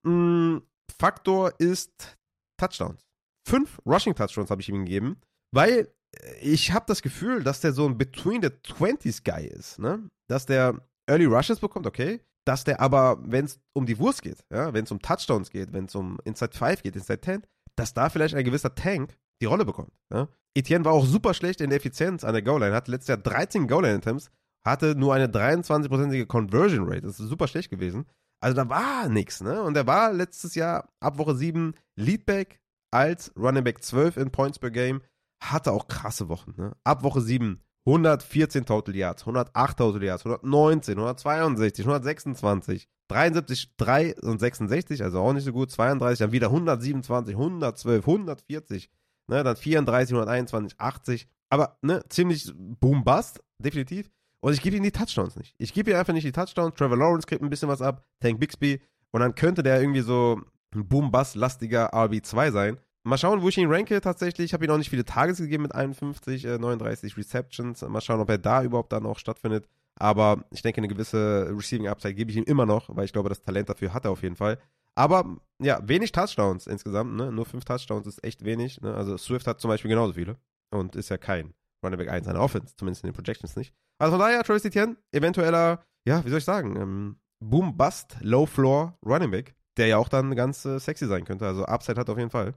[0.06, 0.58] Mm,
[0.96, 2.18] Faktor ist
[2.56, 3.04] Touchdowns.
[3.48, 5.16] Fünf Rushing Touchdowns habe ich ihm gegeben,
[5.52, 5.92] weil
[6.40, 10.08] ich habe das Gefühl, dass der so ein Between the Twenties Guy ist, ne?
[10.28, 12.20] Dass der Early Rushes bekommt, okay.
[12.50, 15.72] Dass der aber, wenn es um die Wurst geht, ja, wenn es um Touchdowns geht,
[15.72, 17.42] wenn es um Inside 5 geht, Inside 10,
[17.76, 19.92] dass da vielleicht ein gewisser Tank die Rolle bekommt.
[20.12, 20.26] Ja?
[20.56, 23.68] Etienne war auch super schlecht in der Effizienz an der Goal-Line, hatte letztes Jahr 13
[23.68, 24.32] Goal-Line-Attempts,
[24.66, 27.02] hatte nur eine 23-prozentige Conversion Rate.
[27.02, 28.06] Das ist super schlecht gewesen.
[28.40, 29.62] Also da war nichts, ne?
[29.62, 34.58] Und er war letztes Jahr ab Woche 7 Leadback als Running Back 12 in Points
[34.58, 35.02] per Game.
[35.40, 36.72] Hatte auch krasse Wochen, ne?
[36.82, 44.38] Ab Woche 7 114 Total Yards, 108 Total Yards, 119, 162, 126, 73, 3 und
[44.38, 48.90] 66, also auch nicht so gut, 32, dann wieder 127, 112, 140,
[49.28, 54.10] ne, dann 34, 121, 80, aber ne, ziemlich boom-bust, definitiv.
[54.40, 55.54] Und ich gebe ihm die Touchdowns nicht.
[55.58, 56.74] Ich gebe ihm einfach nicht die Touchdowns.
[56.74, 58.80] Trevor Lawrence kriegt ein bisschen was ab, Tank Bixby.
[59.10, 60.40] Und dann könnte der irgendwie so
[60.74, 62.78] ein Boom-Bust-lastiger RB2 sein.
[63.02, 64.46] Mal schauen, wo ich ihn ranke tatsächlich.
[64.46, 67.82] Ich habe ihm auch nicht viele Tages gegeben mit 51, äh, 39 Receptions.
[67.82, 69.66] Mal schauen, ob er da überhaupt dann auch stattfindet.
[69.96, 73.28] Aber ich denke, eine gewisse Receiving Upside gebe ich ihm immer noch, weil ich glaube,
[73.28, 74.58] das Talent dafür hat er auf jeden Fall.
[74.94, 77.14] Aber ja, wenig Touchdowns insgesamt.
[77.16, 77.32] Ne?
[77.32, 78.80] Nur fünf Touchdowns ist echt wenig.
[78.80, 78.94] Ne?
[78.94, 80.36] Also Swift hat zum Beispiel genauso viele
[80.70, 83.74] und ist ja kein Running Back 1 seiner Offense, zumindest in den Projections nicht.
[83.98, 88.46] Also von daher, Travis Etienne, eventueller, ja, wie soll ich sagen, ähm, Boom, Bust, Low
[88.46, 91.46] Floor Running Back, der ja auch dann ganz äh, sexy sein könnte.
[91.46, 92.54] Also Upside hat er auf jeden Fall.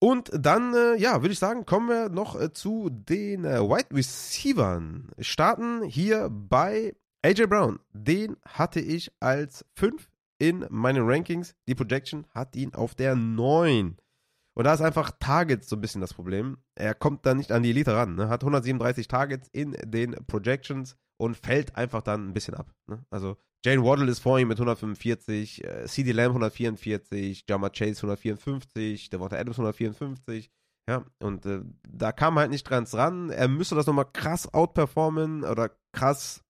[0.00, 3.94] Und dann, äh, ja, würde ich sagen, kommen wir noch äh, zu den äh, Wide
[3.94, 5.10] Receivern.
[5.18, 7.80] Starten hier bei AJ Brown.
[7.92, 11.56] Den hatte ich als 5 in meinen Rankings.
[11.66, 13.96] Die Projection hat ihn auf der 9.
[14.54, 16.58] Und da ist einfach Targets so ein bisschen das Problem.
[16.76, 18.14] Er kommt da nicht an die Elite ran.
[18.14, 18.28] Ne?
[18.28, 22.72] Hat 137 Targets in den Projections und fällt einfach dann ein bisschen ab.
[22.86, 23.04] Ne?
[23.10, 29.10] Also Jane Waddle ist vor ihm mit 145, äh, CD Lamb 144, Jama Chase 154,
[29.10, 30.50] Devonta Adams 154.
[30.88, 33.30] Ja, und äh, da kam halt nicht ganz ran.
[33.30, 36.42] Er müsste das nochmal krass outperformen oder krass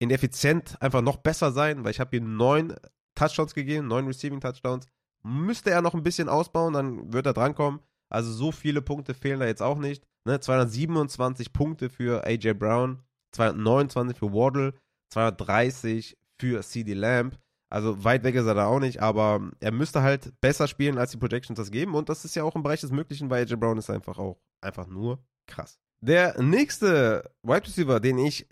[0.00, 2.74] ineffizient einfach noch besser sein, weil ich habe ihm neun
[3.14, 4.88] Touchdowns gegeben, neun Receiving Touchdowns
[5.24, 7.80] müsste er noch ein bisschen ausbauen, dann wird er drankommen.
[8.10, 10.06] Also so viele Punkte fehlen da jetzt auch nicht.
[10.26, 10.38] Ne?
[10.38, 13.02] 227 Punkte für AJ Brown,
[13.32, 14.74] 229 für Waddle,
[15.12, 17.38] 230 für CD Lamb.
[17.70, 21.10] Also weit weg ist er da auch nicht, aber er müsste halt besser spielen, als
[21.10, 21.94] die Projections das geben.
[21.94, 24.38] Und das ist ja auch im Bereich des Möglichen, weil AJ Brown ist einfach auch
[24.60, 25.78] einfach nur krass.
[26.00, 28.46] Der nächste Wide Receiver, den ich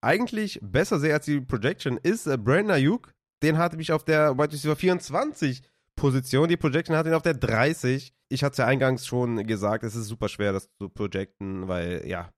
[0.00, 3.12] eigentlich besser sehe als die Projection, ist äh, Brandon Ayuk.
[3.42, 5.62] Den hatte ich auf der Wide Receiver 24
[5.96, 6.48] Position.
[6.48, 8.14] Die Projection hat ihn auf der 30.
[8.28, 12.06] Ich hatte es ja eingangs schon gesagt, es ist super schwer, das zu projecten, weil,
[12.06, 12.30] ja,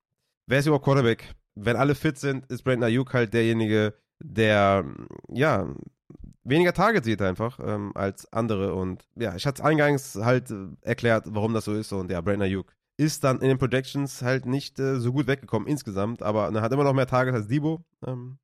[0.46, 1.34] wer ist überhaupt Quarterback?
[1.54, 4.84] Wenn alle fit sind, ist Brandon Ayuk halt derjenige, der,
[5.28, 5.74] ja,
[6.44, 8.74] weniger Targets sieht einfach ähm, als andere.
[8.74, 11.92] Und ja, ich hatte es eingangs halt äh, erklärt, warum das so ist.
[11.92, 15.66] Und ja, Brandon Ayuk ist dann in den Projections halt nicht äh, so gut weggekommen
[15.66, 17.82] insgesamt, aber er hat immer noch mehr Targets als Debo.
[18.06, 18.38] Ähm,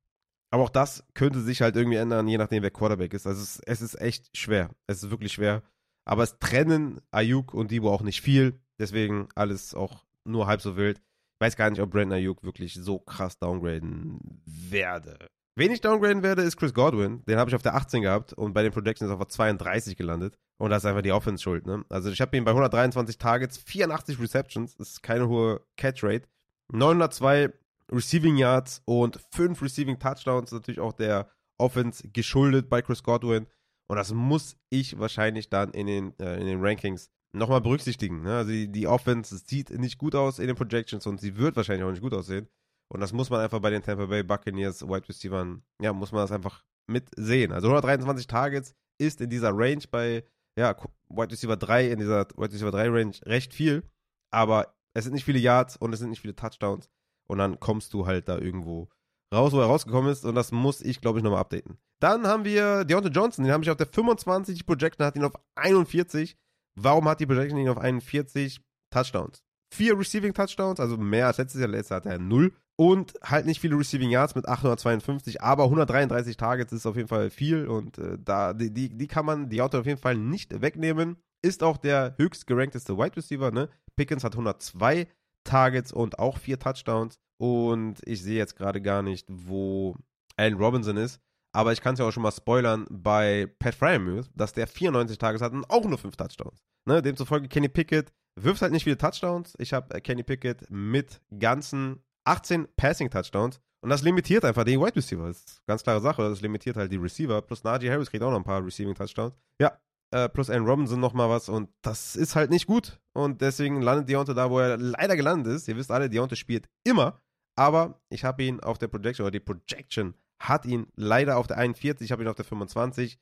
[0.49, 3.27] aber auch das könnte sich halt irgendwie ändern, je nachdem, wer Quarterback ist.
[3.27, 4.69] Also es, es ist echt schwer.
[4.87, 5.61] Es ist wirklich schwer.
[6.05, 8.59] Aber es trennen Ayuk und Debo auch nicht viel.
[8.79, 10.97] Deswegen alles auch nur halb so wild.
[10.97, 15.19] Ich weiß gar nicht, ob Brandon Ayuk wirklich so krass downgraden werde.
[15.57, 17.25] Wen ich downgraden werde, ist Chris Godwin.
[17.25, 20.37] Den habe ich auf der 18 gehabt und bei den Projections auf der 32 gelandet.
[20.59, 21.65] Und das ist einfach die Offense schuld.
[21.65, 21.83] Ne?
[21.89, 24.75] Also ich habe ihn bei 123 Targets, 84 Receptions.
[24.75, 26.27] Das ist keine hohe Catch Rate.
[26.71, 27.51] 902
[27.91, 30.51] Receiving Yards und fünf Receiving Touchdowns.
[30.51, 31.27] Natürlich auch der
[31.57, 33.47] Offense geschuldet bei Chris Godwin.
[33.87, 38.21] Und das muss ich wahrscheinlich dann in den, äh, in den Rankings nochmal berücksichtigen.
[38.21, 38.35] Ne?
[38.35, 41.83] Also die, die Offense sieht nicht gut aus in den Projections und sie wird wahrscheinlich
[41.83, 42.47] auch nicht gut aussehen.
[42.89, 46.21] Und das muss man einfach bei den Tampa Bay Buccaneers Wide Receivers, ja, muss man
[46.21, 47.51] das einfach mit sehen.
[47.51, 50.23] Also 123 Targets ist in dieser Range bei
[50.57, 50.75] ja,
[51.09, 53.83] Wide Receiver 3, in dieser Wide Receiver 3 Range recht viel,
[54.31, 56.89] aber es sind nicht viele Yards und es sind nicht viele Touchdowns
[57.27, 58.89] und dann kommst du halt da irgendwo
[59.33, 61.77] raus, wo er rausgekommen ist und das muss ich, glaube ich, nochmal updaten.
[61.99, 65.23] Dann haben wir Deontay Johnson, den habe ich auf der 25, die Projection hat ihn
[65.23, 66.37] auf 41.
[66.79, 68.61] Warum hat die Projection ihn auf 41?
[68.89, 69.43] Touchdowns.
[69.73, 71.69] Vier Receiving Touchdowns, also mehr als letztes Jahr.
[71.69, 72.53] Letztes Jahr hat er null.
[72.79, 77.31] Und halt nicht viele Receiving Yards mit 852, aber 133 Targets ist auf jeden Fall
[77.31, 80.61] viel und äh, da, die, die, die kann man die Auto auf jeden Fall nicht
[80.61, 81.17] wegnehmen.
[81.41, 83.69] Ist auch der höchst gerankteste Wide Receiver, ne?
[83.95, 85.07] Pickens hat 102
[85.43, 87.19] Targets und auch vier Touchdowns.
[87.39, 89.95] Und ich sehe jetzt gerade gar nicht, wo
[90.35, 91.19] Allen Robinson ist.
[91.53, 95.17] Aber ich kann es ja auch schon mal spoilern bei Pat Fryermuth, dass der 94
[95.17, 96.63] Targets hat und auch nur fünf Touchdowns.
[96.85, 97.01] Ne?
[97.01, 99.55] Demzufolge Kenny Pickett wirft halt nicht viele Touchdowns.
[99.57, 103.59] Ich habe äh, Kenny Pickett mit ganzen 18 Passing Touchdowns.
[103.81, 105.27] Und das limitiert einfach den Wide Receiver.
[105.27, 106.27] Das ist eine ganz klare Sache.
[106.29, 107.41] Das limitiert halt die Receiver.
[107.41, 109.37] Plus Najee Harris kriegt auch noch ein paar Receiving Touchdowns.
[109.61, 109.79] Ja,
[110.11, 111.49] äh, plus Aaron Robinson nochmal was.
[111.49, 112.99] Und das ist halt nicht gut.
[113.13, 115.67] Und deswegen landet Deontay da, wo er leider gelandet ist.
[115.67, 117.21] Ihr wisst alle, Deontay spielt immer.
[117.55, 121.57] Aber ich habe ihn auf der Projection, oder die Projection hat ihn leider auf der
[121.57, 122.05] 41.
[122.05, 123.19] Ich habe ihn auf der 25.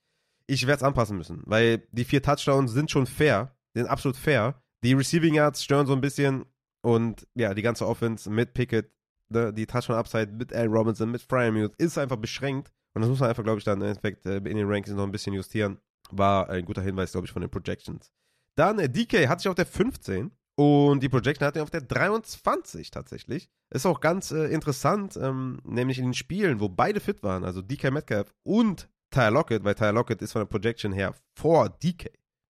[0.48, 3.56] Ich werde es anpassen müssen, weil die vier Touchdowns sind schon fair.
[3.74, 4.62] Sind absolut fair.
[4.84, 6.46] Die Receiving Yards stören so ein bisschen.
[6.84, 8.92] Und ja, die ganze Offense mit Pickett,
[9.30, 12.72] ne, die Touchdown-Upside mit Al Robinson, mit Fryermuth ist einfach beschränkt.
[12.94, 15.04] Und das muss man einfach, glaube ich, dann im Endeffekt äh, in den Rankings noch
[15.04, 15.80] ein bisschen justieren.
[16.12, 18.12] War ein guter Hinweis, glaube ich, von den Projections.
[18.58, 21.82] Dann äh, DK hat sich auf der 15 und die Projection hat ihn auf der
[21.82, 23.50] 23 tatsächlich.
[23.74, 27.62] Ist auch ganz äh, interessant, ähm, nämlich in den Spielen, wo beide fit waren, also
[27.62, 32.10] DK Metcalf und Tyler Lockett, weil Tyler Lockett ist von der Projection her vor DK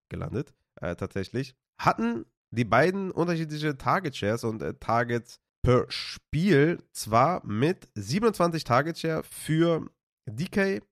[0.09, 7.43] gelandet, äh, tatsächlich, hatten die beiden unterschiedliche Target Shares und äh, Targets per Spiel zwar
[7.43, 9.89] mit 27 Target Share für
[10.29, 10.83] DK,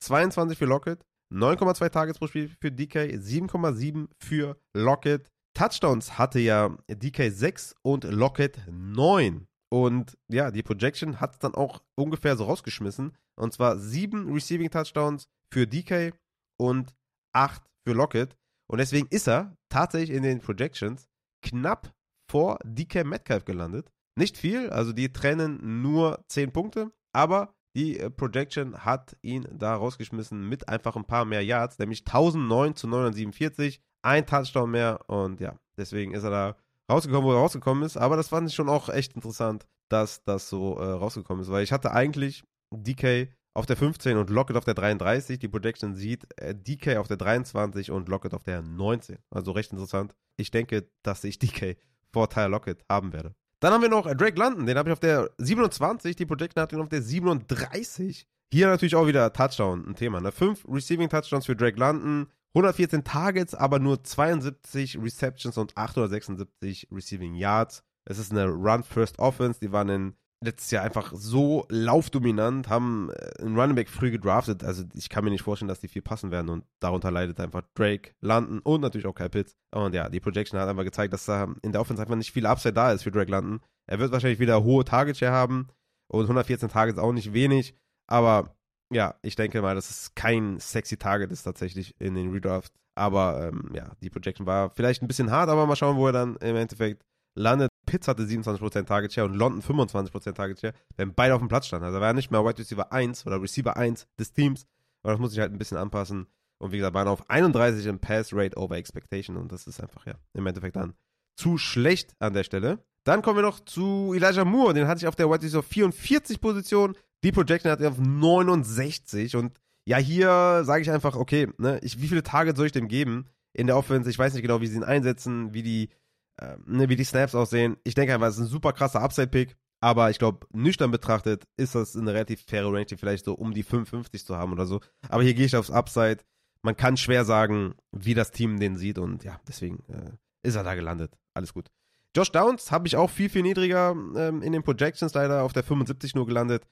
[0.00, 5.30] 22 für Lockett, 9,2 Targets pro Spiel für DK, 7,7 für Lockett.
[5.52, 9.46] Touchdowns hatte ja DK 6 und Lockett 9.
[9.70, 13.12] Und ja, die Projection hat es dann auch ungefähr so rausgeschmissen.
[13.36, 16.14] Und zwar 7 Receiving Touchdowns für DK
[16.56, 16.94] und
[17.34, 18.36] 8 für Lockett.
[18.70, 21.08] Und deswegen ist er tatsächlich in den Projections
[21.42, 21.92] knapp
[22.30, 23.90] vor DK Metcalf gelandet.
[24.16, 29.74] Nicht viel, also die trennen nur 10 Punkte, aber die äh, Projection hat ihn da
[29.74, 35.40] rausgeschmissen mit einfach ein paar mehr Yards, nämlich 1009 zu 947, ein Touchdown mehr und
[35.40, 36.56] ja, deswegen ist er da
[36.90, 37.96] rausgekommen, wo er rausgekommen ist.
[37.96, 41.64] Aber das fand ich schon auch echt interessant, dass das so äh, rausgekommen ist, weil
[41.64, 45.38] ich hatte eigentlich DK auf der 15 und Lockett auf der 33.
[45.38, 49.18] Die Projection sieht äh, DK auf der 23 und Lockett auf der 19.
[49.30, 50.14] Also recht interessant.
[50.36, 51.76] Ich denke, dass ich DK
[52.12, 53.34] vor Tyler Lockett haben werde.
[53.64, 56.14] Dann haben wir noch Drake London, den habe ich auf der 27.
[56.16, 58.26] Die Projection hat ihn auf der 37.
[58.52, 60.20] Hier natürlich auch wieder Touchdown, ein Thema.
[60.20, 60.32] Ne?
[60.32, 67.36] Fünf Receiving Touchdowns für Drake London, 114 Targets, aber nur 72 Receptions und 876 Receiving
[67.36, 67.82] Yards.
[68.04, 69.60] Es ist eine Run-First-Offense.
[69.60, 70.14] Die waren in
[70.44, 74.62] letztes Jahr einfach so laufdominant, haben äh, einen Running Back früh gedraftet.
[74.64, 77.62] Also ich kann mir nicht vorstellen, dass die viel passen werden und darunter leidet einfach
[77.74, 79.56] Drake, London und natürlich auch Kyle Pitts.
[79.72, 82.46] Und ja, die Projection hat einfach gezeigt, dass da in der Offense einfach nicht viel
[82.46, 83.60] Upside da ist für Drake London.
[83.86, 85.68] Er wird wahrscheinlich wieder hohe Target Share haben
[86.08, 87.74] und 114 Targets auch nicht wenig,
[88.06, 88.54] aber
[88.92, 92.72] ja, ich denke mal, dass es kein sexy Target ist tatsächlich in den Redraft.
[92.96, 96.12] Aber ähm, ja, die Projection war vielleicht ein bisschen hart, aber mal schauen, wo er
[96.12, 97.04] dann im Endeffekt
[97.34, 97.68] landet.
[97.94, 101.68] Pitts hatte 27% Target Share und London 25% Target Share, wenn beide auf dem Platz
[101.68, 101.86] standen.
[101.86, 104.66] Also er war nicht mehr Wide Receiver 1 oder Receiver 1 des Teams.
[105.04, 106.26] Aber das muss ich halt ein bisschen anpassen.
[106.58, 109.36] Und wie gesagt, waren auf 31 im Pass Rate over Expectation.
[109.36, 110.94] Und das ist einfach, ja, im Endeffekt dann
[111.36, 112.84] zu schlecht an der Stelle.
[113.04, 114.74] Dann kommen wir noch zu Elijah Moore.
[114.74, 116.96] Den hatte ich auf der Wide Receiver 44 Position.
[117.22, 119.36] Die Projection hat er auf 69.
[119.36, 122.88] Und ja, hier sage ich einfach, okay, ne, ich, wie viele Targets soll ich dem
[122.88, 124.10] geben in der Offense?
[124.10, 125.90] Ich weiß nicht genau, wie sie ihn einsetzen, wie die
[126.36, 127.76] äh, wie die Snaps aussehen.
[127.84, 129.56] Ich denke einfach, es ist ein super krasser Upside-Pick.
[129.80, 133.52] Aber ich glaube, nüchtern betrachtet ist das eine relativ faire Range, die vielleicht so um
[133.52, 134.80] die 55 zu haben oder so.
[135.10, 136.18] Aber hier gehe ich aufs Upside.
[136.62, 138.98] Man kann schwer sagen, wie das Team den sieht.
[138.98, 140.12] Und ja, deswegen äh,
[140.42, 141.12] ist er da gelandet.
[141.34, 141.70] Alles gut.
[142.16, 145.64] Josh Downs habe ich auch viel, viel niedriger ähm, in den Projections leider auf der
[145.64, 146.66] 75 nur gelandet.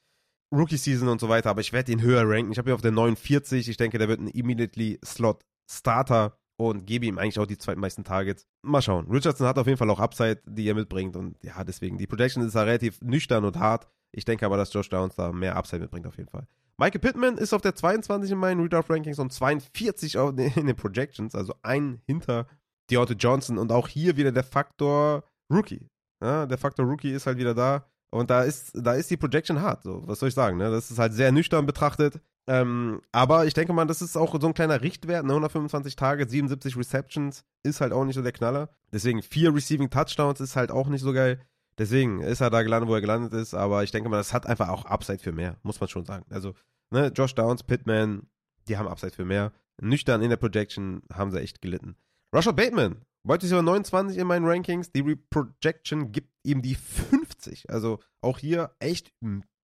[0.50, 2.52] Rookie Season und so weiter, aber ich werde ihn höher ranken.
[2.52, 3.68] Ich habe ihn auf der 49.
[3.68, 8.04] Ich denke, der wird ein immediately Slot Starter und gebe ihm eigentlich auch die zweitmeisten
[8.04, 8.46] Targets.
[8.62, 9.06] Mal schauen.
[9.10, 12.44] Richardson hat auf jeden Fall auch Upside, die er mitbringt und ja, deswegen, die Projection
[12.44, 13.88] ist da relativ nüchtern und hart.
[14.12, 16.46] Ich denke aber, dass Josh Downs da mehr Upside mitbringt auf jeden Fall.
[16.78, 20.14] Michael Pittman ist auf der 22 in meinen Redraft Rankings und 42
[20.56, 22.46] in den Projections, also ein hinter
[22.90, 25.88] Deontay Johnson und auch hier wieder der Faktor Rookie.
[26.22, 27.86] Ja, der Faktor Rookie ist halt wieder da.
[28.10, 29.84] Und da ist, da ist die Projection hart.
[29.84, 30.58] So, was soll ich sagen?
[30.58, 30.70] Ne?
[30.70, 32.20] Das ist halt sehr nüchtern betrachtet.
[32.48, 35.24] Ähm, aber ich denke mal, das ist auch so ein kleiner Richtwert.
[35.24, 35.32] Ne?
[35.32, 38.70] 125 Tage, 77 Receptions ist halt auch nicht so der Knaller.
[38.92, 41.40] Deswegen vier Receiving Touchdowns ist halt auch nicht so geil.
[41.78, 43.54] Deswegen ist er da gelandet, wo er gelandet ist.
[43.54, 46.26] Aber ich denke mal, das hat einfach auch Upside für mehr, muss man schon sagen.
[46.30, 46.54] Also,
[46.90, 48.26] ne, Josh Downs, Pittman,
[48.68, 49.52] die haben Upside für mehr.
[49.80, 51.96] Nüchtern in der Projection haben sie echt gelitten.
[52.32, 54.90] Rashad Bateman, Wide Receiver 29 in meinen Rankings.
[54.90, 57.70] Die Projection gibt ihm die 50.
[57.70, 59.12] Also auch hier echt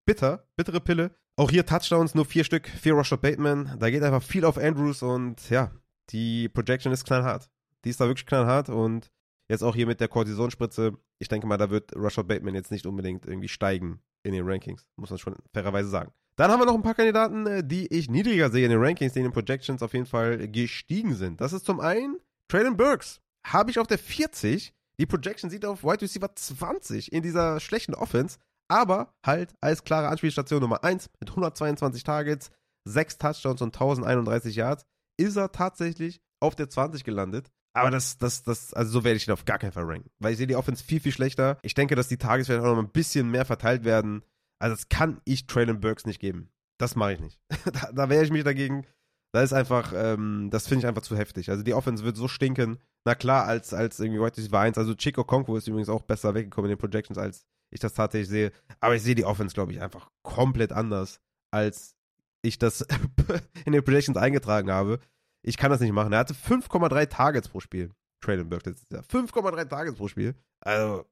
[0.05, 1.11] bitter, bittere Pille.
[1.39, 3.77] Auch hier Touchdowns, nur vier Stück, vier Rashad Bateman.
[3.79, 5.71] Da geht einfach viel auf Andrews und ja,
[6.11, 7.49] die Projection ist knallhart.
[7.85, 9.13] Die ist da wirklich knallhart und
[9.49, 10.99] jetzt auch hier mit der Cortisonspritze.
[11.21, 14.91] Ich denke mal, da wird Rashad Bateman jetzt nicht unbedingt irgendwie steigen in den Rankings.
[14.97, 16.11] Muss man schon fairerweise sagen.
[16.35, 19.13] Dann haben wir noch ein paar Kandidaten, äh, die ich niedriger sehe in den Rankings,
[19.13, 21.41] die in den Projections auf jeden Fall gestiegen sind.
[21.41, 22.17] Das ist zum einen
[22.49, 24.75] Traylon Burks habe ich auf der 40.
[24.99, 30.09] Die Projection sieht auf Wide Receiver 20 in dieser schlechten Offense, aber halt als klare
[30.09, 32.51] Anspielstation Nummer 1 mit 122 Targets,
[32.85, 34.87] 6 Touchdowns und 1031 Yards
[35.19, 37.51] ist er tatsächlich auf der 20 gelandet.
[37.75, 40.11] Aber das, das, das, also so werde ich ihn auf gar keinen Fall ranken.
[40.19, 41.59] Weil ich sehe die Offense viel, viel schlechter.
[41.63, 44.23] Ich denke, dass die Targets vielleicht auch noch ein bisschen mehr verteilt werden.
[44.59, 46.51] Also das kann ich Traylon Burks nicht geben.
[46.79, 47.39] Das mache ich nicht.
[47.73, 48.87] da, da wehre ich mich dagegen.
[49.33, 51.51] Da ist einfach, ähm, das finde ich einfach zu heftig.
[51.51, 52.79] Also die Offense wird so stinken.
[53.05, 54.79] Na klar, als, als irgendwie White Receiver 1.
[54.79, 58.29] Also Chico Conquo ist übrigens auch besser weggekommen in den Projections, als ich das tatsächlich
[58.29, 58.53] sehe.
[58.81, 61.21] Aber ich sehe die Offense, glaube ich, einfach komplett anders,
[61.51, 61.95] als
[62.43, 62.83] ich das
[63.65, 65.01] in den Projections eingetragen habe.
[65.43, 66.13] Ich kann das nicht machen.
[66.13, 67.91] Er hatte 5,3 Targets pro Spiel.
[68.21, 69.03] Traylon Burke letztes Jahr.
[69.03, 70.35] 5,3 Targets pro Spiel.
[70.61, 71.05] Also,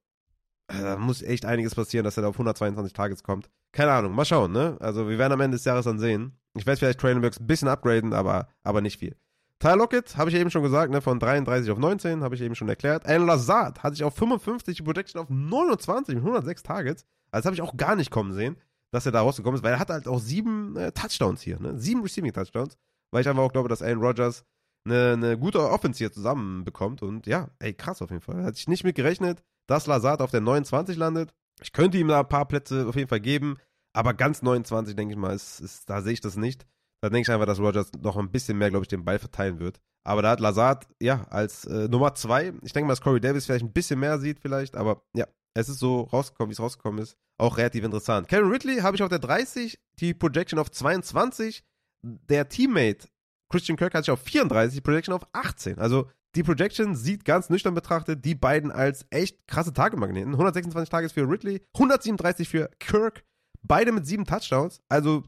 [0.69, 3.49] da muss echt einiges passieren, dass er da auf 122 Targets kommt.
[3.73, 4.77] Keine Ahnung, mal schauen, ne?
[4.81, 6.39] Also, wir werden am Ende des Jahres dann sehen.
[6.55, 9.17] Ich werde vielleicht Traylon Burks ein bisschen upgraden, aber, aber nicht viel.
[9.59, 12.55] Tyler Lockett, habe ich eben schon gesagt, ne, von 33 auf 19, habe ich eben
[12.55, 13.07] schon erklärt.
[13.07, 17.05] Alan Lazard hatte ich auf 55, die Protection auf 29 mit 106 Targets.
[17.31, 18.57] Also das habe ich auch gar nicht kommen sehen,
[18.91, 21.79] dass er da rausgekommen ist, weil er hat halt auch sieben äh, Touchdowns hier, ne?
[21.79, 22.77] Sieben Receiving Touchdowns,
[23.11, 24.45] weil ich einfach auch glaube, dass Aaron Rodgers
[24.85, 27.03] eine, eine gute Offense hier zusammenbekommt.
[27.03, 28.45] Und ja, ey, krass auf jeden Fall.
[28.45, 31.33] Hatte ich nicht mit gerechnet, dass Lazard auf der 29 landet.
[31.63, 33.57] Ich könnte ihm da ein paar Plätze auf jeden Fall geben,
[33.95, 36.67] aber ganz 29, denke ich mal, ist, ist, da sehe ich das nicht.
[37.03, 39.59] Da denke ich einfach, dass Rogers noch ein bisschen mehr, glaube ich, den Ball verteilen
[39.59, 39.81] wird.
[40.05, 43.47] Aber da hat Lazard, ja, als äh, Nummer zwei, ich denke mal, dass Corey Davis
[43.47, 47.03] vielleicht ein bisschen mehr sieht, vielleicht, aber ja, es ist so rausgekommen, wie es rausgekommen
[47.03, 47.17] ist.
[47.39, 48.29] Auch relativ interessant.
[48.29, 51.65] Karen Ridley habe ich auf der 30, die Projection auf 22.
[52.03, 53.09] Der Teammate
[53.49, 55.79] Christian Kirk hat sich auf 34, die Projection auf 18.
[55.79, 60.33] Also die Projection sieht ganz nüchtern betrachtet die beiden als echt krasse Tagemagneten.
[60.33, 63.25] 126 Tages für Ridley, 137 für Kirk,
[63.63, 64.81] beide mit sieben Touchdowns.
[64.89, 65.25] Also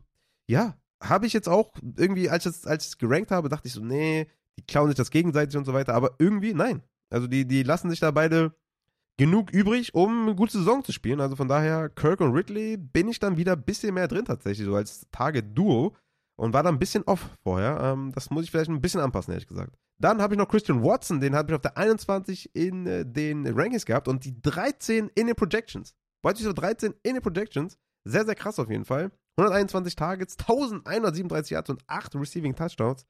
[0.47, 4.27] ja, habe ich jetzt auch irgendwie, als ich es gerankt habe, dachte ich so, nee,
[4.59, 5.95] die klauen sich das gegenseitig und so weiter.
[5.95, 6.83] Aber irgendwie, nein.
[7.11, 8.53] Also die, die lassen sich da beide
[9.16, 11.20] genug übrig, um eine gute Saison zu spielen.
[11.20, 14.66] Also von daher, Kirk und Ridley bin ich dann wieder ein bisschen mehr drin tatsächlich,
[14.66, 15.95] so als Target-Duo.
[16.37, 17.81] Und war da ein bisschen off vorher.
[17.81, 19.77] Ähm, das muss ich vielleicht ein bisschen anpassen, ehrlich gesagt.
[20.01, 23.45] Dann habe ich noch Christian Watson, den habe ich auf der 21 in äh, den
[23.45, 25.97] Rankings gehabt und die 13 in den Projections.
[26.23, 27.77] Wollte ich so 13 in den Projections.
[28.05, 29.11] Sehr, sehr krass auf jeden Fall.
[29.39, 33.06] 121 Targets, 1137 Yards und 8 Receiving Touchdowns.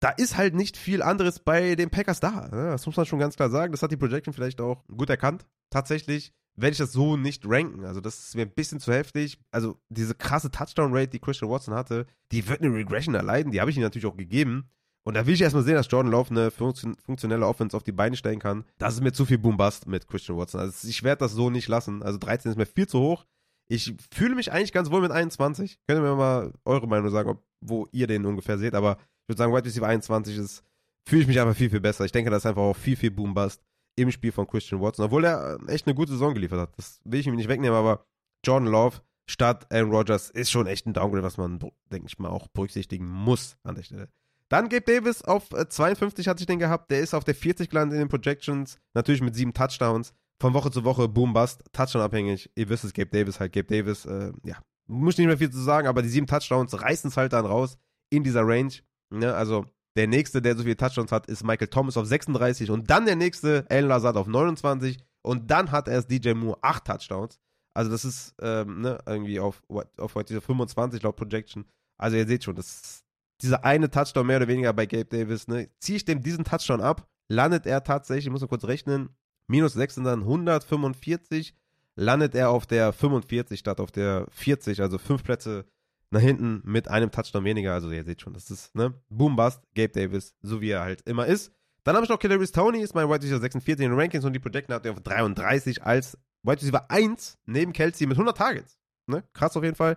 [0.00, 2.48] Da ist halt nicht viel anderes bei den Packers da.
[2.48, 2.70] Ne?
[2.70, 3.72] Das muss man schon ganz klar sagen.
[3.72, 5.46] Das hat die Projection vielleicht auch gut erkannt.
[5.70, 7.84] Tatsächlich werde ich das so nicht ranken.
[7.84, 9.38] Also, das ist mir ein bisschen zu heftig.
[9.50, 13.52] Also, diese krasse Touchdown-Rate, die Christian Watson hatte, die wird eine Regression erleiden.
[13.52, 14.70] Die habe ich ihm natürlich auch gegeben.
[15.04, 18.16] Und da will ich erstmal sehen, dass Jordan Love eine funktionelle Offense auf die Beine
[18.16, 18.64] stellen kann.
[18.78, 20.60] Das ist mir zu viel Boom-Bust mit Christian Watson.
[20.60, 22.02] Also, ich werde das so nicht lassen.
[22.02, 23.26] Also, 13 ist mir viel zu hoch.
[23.68, 25.78] Ich fühle mich eigentlich ganz wohl mit 21.
[25.86, 28.74] Könnt ihr mir mal eure Meinung sagen, ob, wo ihr den ungefähr seht.
[28.74, 30.62] Aber ich würde sagen, Wide Receiver 21 ist,
[31.08, 32.04] fühle ich mich einfach viel, viel besser.
[32.04, 33.62] Ich denke, das ist einfach auch viel, viel Boom-Bust
[33.96, 35.06] im Spiel von Christian Watson.
[35.06, 36.78] Obwohl er äh, echt eine gute Saison geliefert hat.
[36.78, 38.06] Das will ich ihm nicht wegnehmen, aber
[38.44, 41.58] Jordan Love statt Aaron Rodgers ist schon echt ein Downgrade, was man,
[41.90, 44.08] denke ich mal, auch berücksichtigen muss an der Stelle.
[44.48, 46.90] Dann Gabe Davis auf 52 äh, hatte ich den gehabt.
[46.90, 48.78] Der ist auf der 40 gelandet in den Projections.
[48.94, 52.50] Natürlich mit sieben Touchdowns von Woche zu Woche Boom Bust, Touchdown abhängig.
[52.54, 54.56] Ihr wisst es, Gabe Davis halt, Gabe Davis, äh, ja,
[54.86, 57.78] muss nicht mehr viel zu sagen, aber die sieben Touchdowns reißen es halt dann raus
[58.10, 58.72] in dieser Range.
[59.10, 59.34] Ne?
[59.34, 63.06] Also der nächste, der so viele Touchdowns hat, ist Michael Thomas auf 36 und dann
[63.06, 67.40] der nächste, Alan Lazard auf 29 und dann hat erst DJ Moore acht Touchdowns.
[67.74, 69.62] Also das ist ähm, ne, irgendwie auf,
[69.98, 71.66] auf diese 25 laut Projection.
[71.98, 73.04] Also ihr seht schon, das ist
[73.42, 75.48] dieser eine Touchdown mehr oder weniger bei Gabe Davis.
[75.48, 75.68] Ne?
[75.80, 79.10] Ziehe ich dem diesen Touchdown ab, landet er tatsächlich, ich muss mal kurz rechnen,
[79.46, 81.54] minus 6 sind dann 145,
[81.94, 85.64] landet er auf der 45 statt auf der 40, also fünf Plätze
[86.10, 87.74] nach hinten mit einem Touchdown weniger.
[87.74, 91.02] Also ihr seht schon, das ist, ne, Boom Bust, Gabe Davis, so wie er halt
[91.02, 91.52] immer ist.
[91.84, 94.32] Dann habe ich noch Kadarius Tony, ist mein Wide Receiver 46 in den Rankings und
[94.32, 98.78] die Projection hat er auf 33 als Wide Receiver 1 neben Kelsey mit 100 Targets.
[99.06, 99.22] Ne?
[99.32, 99.96] Krass auf jeden Fall.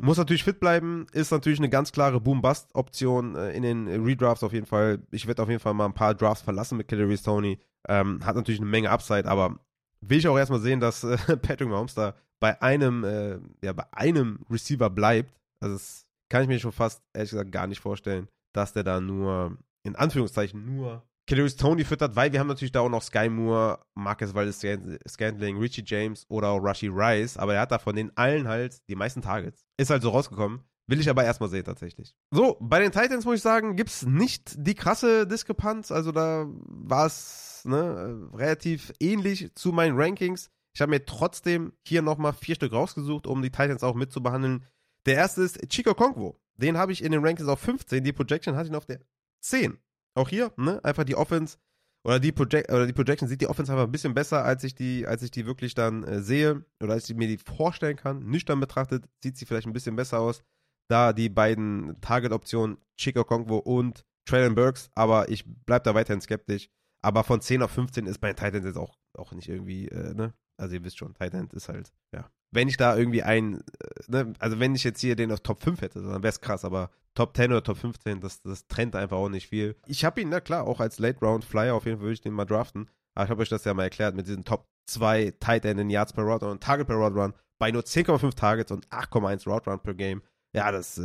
[0.00, 4.52] Muss natürlich fit bleiben, ist natürlich eine ganz klare Boom-Bust-Option äh, in den Redrafts auf
[4.52, 5.02] jeden Fall.
[5.10, 7.58] Ich werde auf jeden Fall mal ein paar Drafts verlassen mit Kadarius Tony.
[7.88, 9.58] Ähm, hat natürlich eine Menge Upside, aber
[10.00, 13.84] will ich auch erstmal sehen, dass äh, Patrick Mahomes da bei einem, äh, ja, bei
[13.92, 15.34] einem Receiver bleibt.
[15.60, 19.00] Also das kann ich mir schon fast, ehrlich gesagt, gar nicht vorstellen, dass der da
[19.00, 23.28] nur, in Anführungszeichen, nur Kadarius Tony füttert, weil wir haben natürlich da auch noch Sky
[23.28, 24.64] Moore, Marcus Waldes
[25.06, 28.78] Scantling, Richie James oder auch Rushy Rice, aber er hat da von den allen halt
[28.88, 29.66] die meisten Targets.
[29.76, 30.62] Ist halt so rausgekommen.
[30.86, 32.14] Will ich aber erstmal sehen, tatsächlich.
[32.30, 35.92] So, bei den Titans muss ich sagen, gibt es nicht die krasse Diskrepanz.
[35.92, 40.50] Also da war es ne, relativ ähnlich zu meinen Rankings.
[40.74, 44.64] Ich habe mir trotzdem hier nochmal vier Stück rausgesucht, um die Titans auch mitzubehandeln.
[45.06, 46.40] Der erste ist Chico Kongwo.
[46.56, 48.04] Den habe ich in den Rankings auf 15.
[48.04, 49.00] Die Projection hatte ich auf der
[49.40, 49.78] 10.
[50.14, 50.84] Auch hier, ne?
[50.84, 51.58] Einfach die Offense
[52.04, 54.74] oder die, Project oder die Projection sieht die Offense einfach ein bisschen besser, als ich
[54.74, 58.24] die, als ich die wirklich dann äh, sehe oder als ich mir die vorstellen kann.
[58.24, 60.42] Nüchtern betrachtet sieht sie vielleicht ein bisschen besser aus,
[60.88, 66.70] da die beiden Target-Optionen Chico Kongwo und Traylon Burks, aber ich bleibe da weiterhin skeptisch.
[67.08, 70.34] Aber von 10 auf 15 ist bei Titans jetzt auch, auch nicht irgendwie, äh, ne?
[70.58, 72.28] Also ihr wisst schon, Titan ist halt, ja.
[72.50, 73.62] Wenn ich da irgendwie ein, äh,
[74.08, 76.66] ne, also wenn ich jetzt hier den auf Top 5 hätte, dann wäre es krass,
[76.66, 79.74] aber Top 10 oder Top 15, das, das trennt einfach auch nicht viel.
[79.86, 82.20] Ich habe ihn, na klar, auch als Late Round Flyer, auf jeden Fall würde ich
[82.20, 82.90] den mal draften.
[83.14, 86.12] Aber ich habe euch das ja mal erklärt mit diesen Top 2 Tight in Yards
[86.12, 89.80] per Route und Target per Route Run bei nur 10,5 Targets und 8,1 Route Run
[89.80, 90.22] per Game.
[90.54, 91.00] Ja, das äh,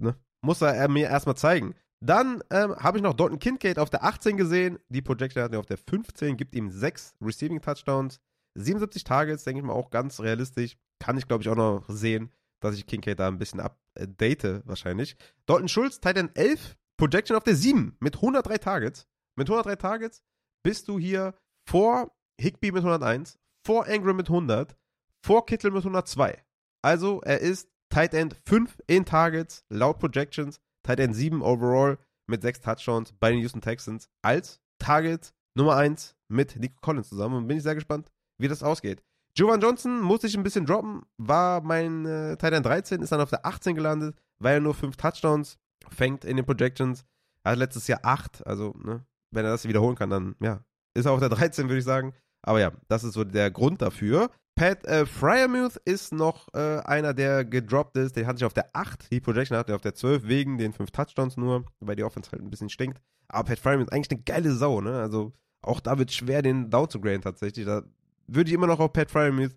[0.00, 1.74] ne, muss er mir erstmal zeigen.
[2.04, 4.80] Dann ähm, habe ich noch Dalton Kincaid auf der 18 gesehen.
[4.88, 8.18] Die Projection hat er auf der 15, gibt ihm 6 Receiving Touchdowns.
[8.56, 10.76] 77 Targets, denke ich mal, auch ganz realistisch.
[10.98, 15.16] Kann ich, glaube ich, auch noch sehen, dass ich Kincaid da ein bisschen update wahrscheinlich.
[15.46, 19.06] Dalton Schulz, Titan 11, Projection auf der 7 mit 103 Targets.
[19.36, 20.24] Mit 103 Targets
[20.64, 21.34] bist du hier
[21.68, 22.10] vor
[22.40, 24.76] Higby mit 101, vor Ingram mit 100,
[25.24, 26.42] vor Kittel mit 102.
[26.82, 31.98] Also er ist Tight End 5 in Targets, laut Projections, Tight End 7 overall
[32.28, 37.36] mit 6 Touchdowns bei den Houston Texans als Target Nummer 1 mit Nico Collins zusammen.
[37.36, 39.02] Und bin ich sehr gespannt, wie das ausgeht.
[39.36, 43.30] Jovan Johnson musste ich ein bisschen droppen, war mein äh, Titan 13, ist dann auf
[43.30, 47.04] der 18 gelandet, weil er nur 5 Touchdowns fängt in den Projections.
[47.44, 50.62] Er hat letztes Jahr 8, also ne, wenn er das wiederholen kann, dann ja,
[50.94, 52.14] ist er auf der 13, würde ich sagen.
[52.42, 54.30] Aber ja, das ist so der Grund dafür.
[54.54, 58.16] Pat äh, Fryermuth ist noch äh, einer, der gedroppt ist.
[58.16, 59.10] Den hatte ich auf der 8.
[59.10, 62.30] Die Projection hatte er auf der 12 wegen den 5 Touchdowns nur, weil die Offense
[62.30, 63.00] halt ein bisschen stinkt.
[63.28, 65.00] Aber Pat Fryermuth ist eigentlich eine geile Sau, ne?
[65.00, 67.64] Also auch da wird schwer, den down zu graden tatsächlich.
[67.64, 67.82] Da
[68.26, 69.56] würde ich immer noch auf Pat Fryermuth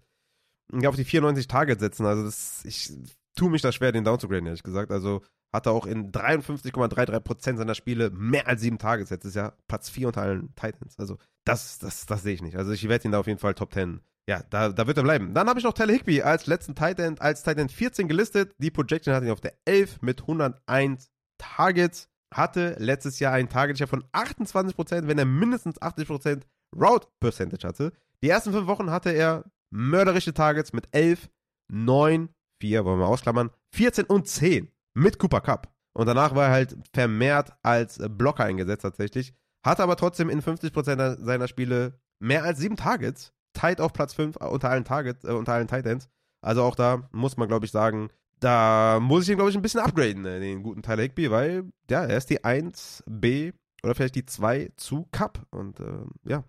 [0.86, 2.06] auf die 94 Targets setzen.
[2.06, 2.94] Also das, ich
[3.36, 4.92] tue mich da schwer, den down zu graden, ehrlich gesagt.
[4.92, 9.58] Also hatte auch in 53,33% seiner Spiele mehr als sieben Targets letztes Jahr.
[9.68, 10.98] Platz 4 unter allen Titans.
[11.00, 12.58] Also das, das, das sehe ich nicht.
[12.58, 14.02] Also ich werde ihn da auf jeden Fall Top 10.
[14.28, 15.34] Ja, da, da wird er bleiben.
[15.34, 18.54] Dann habe ich noch Tyler Higby als letzten Titan, als Titan 14 gelistet.
[18.58, 22.10] Die Projection hatte ihn auf der 11 mit 101 Targets.
[22.34, 26.42] Hatte letztes Jahr einen Target von 28%, wenn er mindestens 80%
[26.76, 27.94] Route Percentage hatte.
[28.24, 31.30] Die ersten fünf Wochen hatte er mörderische Targets mit 11,
[31.72, 32.30] 9,
[32.62, 35.74] 4, wollen wir ausklammern, 14 und 10 mit Cooper Cup.
[35.94, 39.34] Und danach war er halt vermehrt als Blocker eingesetzt tatsächlich.
[39.66, 43.34] Hatte aber trotzdem in 50% seiner Spiele mehr als 7 Targets.
[43.56, 46.10] Tight auf Platz 5 unter allen Targets, äh, unter allen Titans.
[46.42, 48.10] Also auch da muss man, glaube ich, sagen,
[48.40, 51.64] da muss ich ihn, glaube ich, ein bisschen upgraden, äh, den guten Tyler Higby, weil,
[51.90, 55.46] ja, er ist die 1B oder vielleicht die 2 zu Cup.
[55.50, 56.44] Und äh, ja,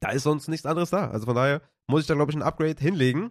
[0.00, 1.08] da ist sonst nichts anderes da.
[1.10, 3.30] Also von daher muss ich da, glaube ich, ein Upgrade hinlegen.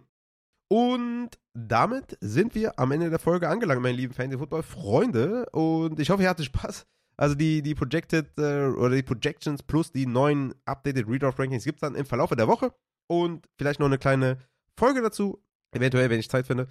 [0.68, 5.46] Und damit sind wir am Ende der Folge angelangt, meine lieben Fantasy-Football-Freunde.
[5.50, 6.86] Und ich hoffe, ihr hattet Spaß.
[7.16, 11.80] Also die, die Projected äh, oder die Projections plus die neuen Updated Redraft-Rankings gibt es
[11.80, 12.72] dann im Verlauf der Woche.
[13.08, 14.38] Und vielleicht noch eine kleine
[14.76, 15.42] Folge dazu.
[15.72, 16.68] Eventuell, wenn ich Zeit finde.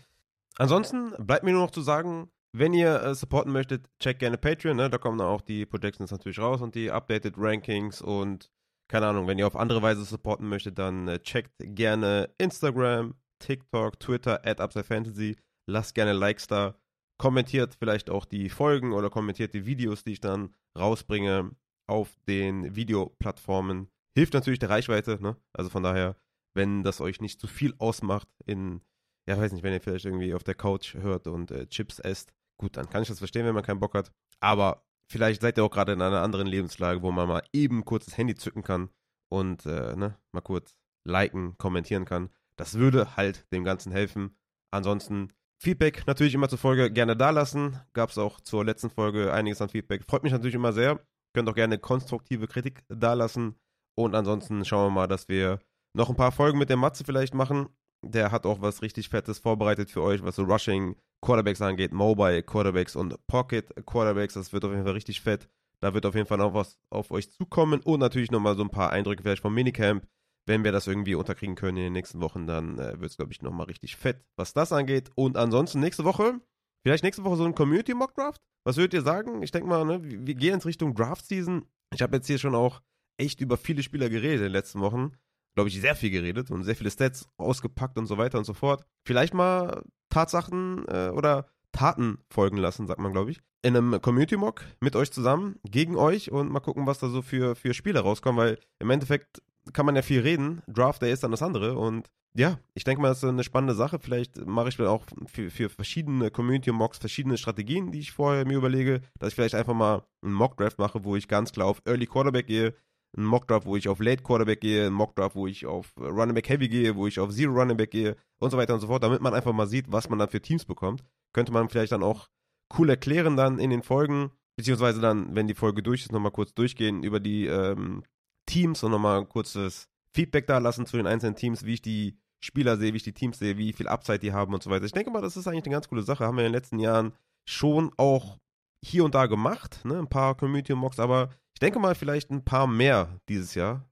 [0.57, 4.77] Ansonsten bleibt mir nur noch zu sagen, wenn ihr äh, supporten möchtet, checkt gerne Patreon.
[4.77, 4.89] Ne?
[4.89, 8.49] Da kommen dann auch die Projections natürlich raus und die Updated Rankings und
[8.87, 13.99] keine Ahnung, wenn ihr auf andere Weise supporten möchtet, dann äh, checkt gerne Instagram, TikTok,
[13.99, 15.35] Twitter, at UpsideFantasy.
[15.67, 16.75] Lasst gerne Likes da.
[17.17, 21.51] Kommentiert vielleicht auch die Folgen oder kommentiert die Videos, die ich dann rausbringe
[21.87, 23.89] auf den Videoplattformen.
[24.15, 25.35] Hilft natürlich der Reichweite, ne?
[25.53, 26.15] Also von daher,
[26.57, 28.81] wenn das euch nicht zu viel ausmacht in,
[29.27, 32.33] ja, weiß nicht, wenn ihr vielleicht irgendwie auf der Couch hört und äh, Chips esst,
[32.57, 34.11] gut, dann kann ich das verstehen, wenn man keinen Bock hat.
[34.41, 38.05] Aber vielleicht seid ihr auch gerade in einer anderen Lebenslage, wo man mal eben kurz
[38.05, 38.89] das Handy zücken kann
[39.29, 40.75] und äh, ne, mal kurz
[41.05, 42.29] liken, kommentieren kann.
[42.57, 44.35] Das würde halt dem Ganzen helfen.
[44.71, 47.79] Ansonsten Feedback natürlich immer zur Folge gerne da lassen.
[47.93, 50.03] Gab es auch zur letzten Folge einiges an Feedback.
[50.03, 50.99] Freut mich natürlich immer sehr.
[51.33, 53.55] Könnt auch gerne konstruktive Kritik da lassen.
[53.95, 55.59] Und ansonsten schauen wir mal, dass wir
[55.97, 57.67] noch ein paar Folgen mit der Matze vielleicht machen.
[58.05, 62.43] Der hat auch was richtig Fettes vorbereitet für euch, was so Rushing Quarterbacks angeht, Mobile
[62.43, 64.35] Quarterbacks und Pocket Quarterbacks.
[64.35, 65.49] Das wird auf jeden Fall richtig fett.
[65.81, 68.69] Da wird auf jeden Fall noch was auf euch zukommen und natürlich nochmal so ein
[68.69, 70.07] paar Eindrücke vielleicht vom Minicamp.
[70.45, 73.33] Wenn wir das irgendwie unterkriegen können in den nächsten Wochen, dann äh, wird es, glaube
[73.33, 75.11] ich, nochmal richtig fett, was das angeht.
[75.15, 76.39] Und ansonsten nächste Woche,
[76.85, 78.41] vielleicht nächste Woche so ein Community Mock Draft.
[78.65, 79.43] Was würdet ihr sagen?
[79.43, 81.65] Ich denke mal, ne, wir gehen ins Richtung Draft Season.
[81.93, 82.81] Ich habe jetzt hier schon auch
[83.17, 85.17] echt über viele Spieler geredet in den letzten Wochen.
[85.57, 88.53] Glaube ich, sehr viel geredet und sehr viele Stats ausgepackt und so weiter und so
[88.53, 88.85] fort.
[89.07, 93.41] Vielleicht mal Tatsachen äh, oder Taten folgen lassen, sagt man, glaube ich.
[93.63, 97.55] In einem Community-Mock mit euch zusammen, gegen euch und mal gucken, was da so für,
[97.55, 99.41] für Spiele rauskommen, weil im Endeffekt
[99.73, 100.61] kann man ja viel reden.
[100.67, 103.73] Draft Day ist dann das andere und ja, ich denke mal, das ist eine spannende
[103.73, 103.97] Sache.
[103.97, 108.57] Vielleicht mache ich dann auch für, für verschiedene Community-Mocks verschiedene Strategien, die ich vorher mir
[108.57, 112.05] überlege, dass ich vielleicht einfach mal einen Mock-Draft mache, wo ich ganz klar auf Early
[112.05, 112.75] Quarterback gehe,
[113.15, 116.49] einen Mock-Draft, wo ich auf Late Quarterback gehe, einen Mock-Draft, wo ich auf Running Back
[116.49, 119.03] Heavy gehe, wo ich auf Zero Running Back gehe und so weiter und so fort,
[119.03, 121.03] damit man einfach mal sieht, was man dann für Teams bekommt.
[121.33, 122.29] Könnte man vielleicht dann auch
[122.77, 126.53] cool erklären dann in den Folgen, beziehungsweise dann, wenn die Folge durch ist, nochmal kurz
[126.53, 128.03] durchgehen über die ähm,
[128.45, 132.17] Teams und nochmal ein kurzes Feedback da lassen zu den einzelnen Teams, wie ich die
[132.39, 134.85] Spieler sehe, wie ich die Teams sehe, wie viel Upside die haben und so weiter.
[134.85, 136.25] Ich denke mal, das ist eigentlich eine ganz coole Sache.
[136.25, 137.13] Haben wir in den letzten Jahren
[137.45, 138.37] schon auch
[138.83, 139.97] hier und da gemacht, ne?
[139.97, 143.83] ein paar Community-Mocks, aber ich denke mal vielleicht ein paar mehr dieses Jahr.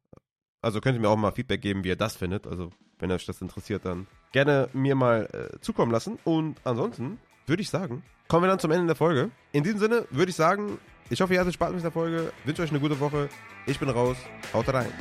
[0.61, 2.47] Also könnt ihr mir auch mal Feedback geben, wie ihr das findet.
[2.47, 6.17] Also wenn euch das interessiert, dann gerne mir mal äh, zukommen lassen.
[6.23, 9.31] Und ansonsten würde ich sagen, kommen wir dann zum Ende der Folge.
[9.51, 10.77] In diesem Sinne würde ich sagen,
[11.09, 12.31] ich hoffe, ihr hattet Spaß mit der Folge.
[12.45, 13.29] Wünsche euch eine gute Woche.
[13.67, 14.17] Ich bin raus.
[14.53, 14.91] Haut rein.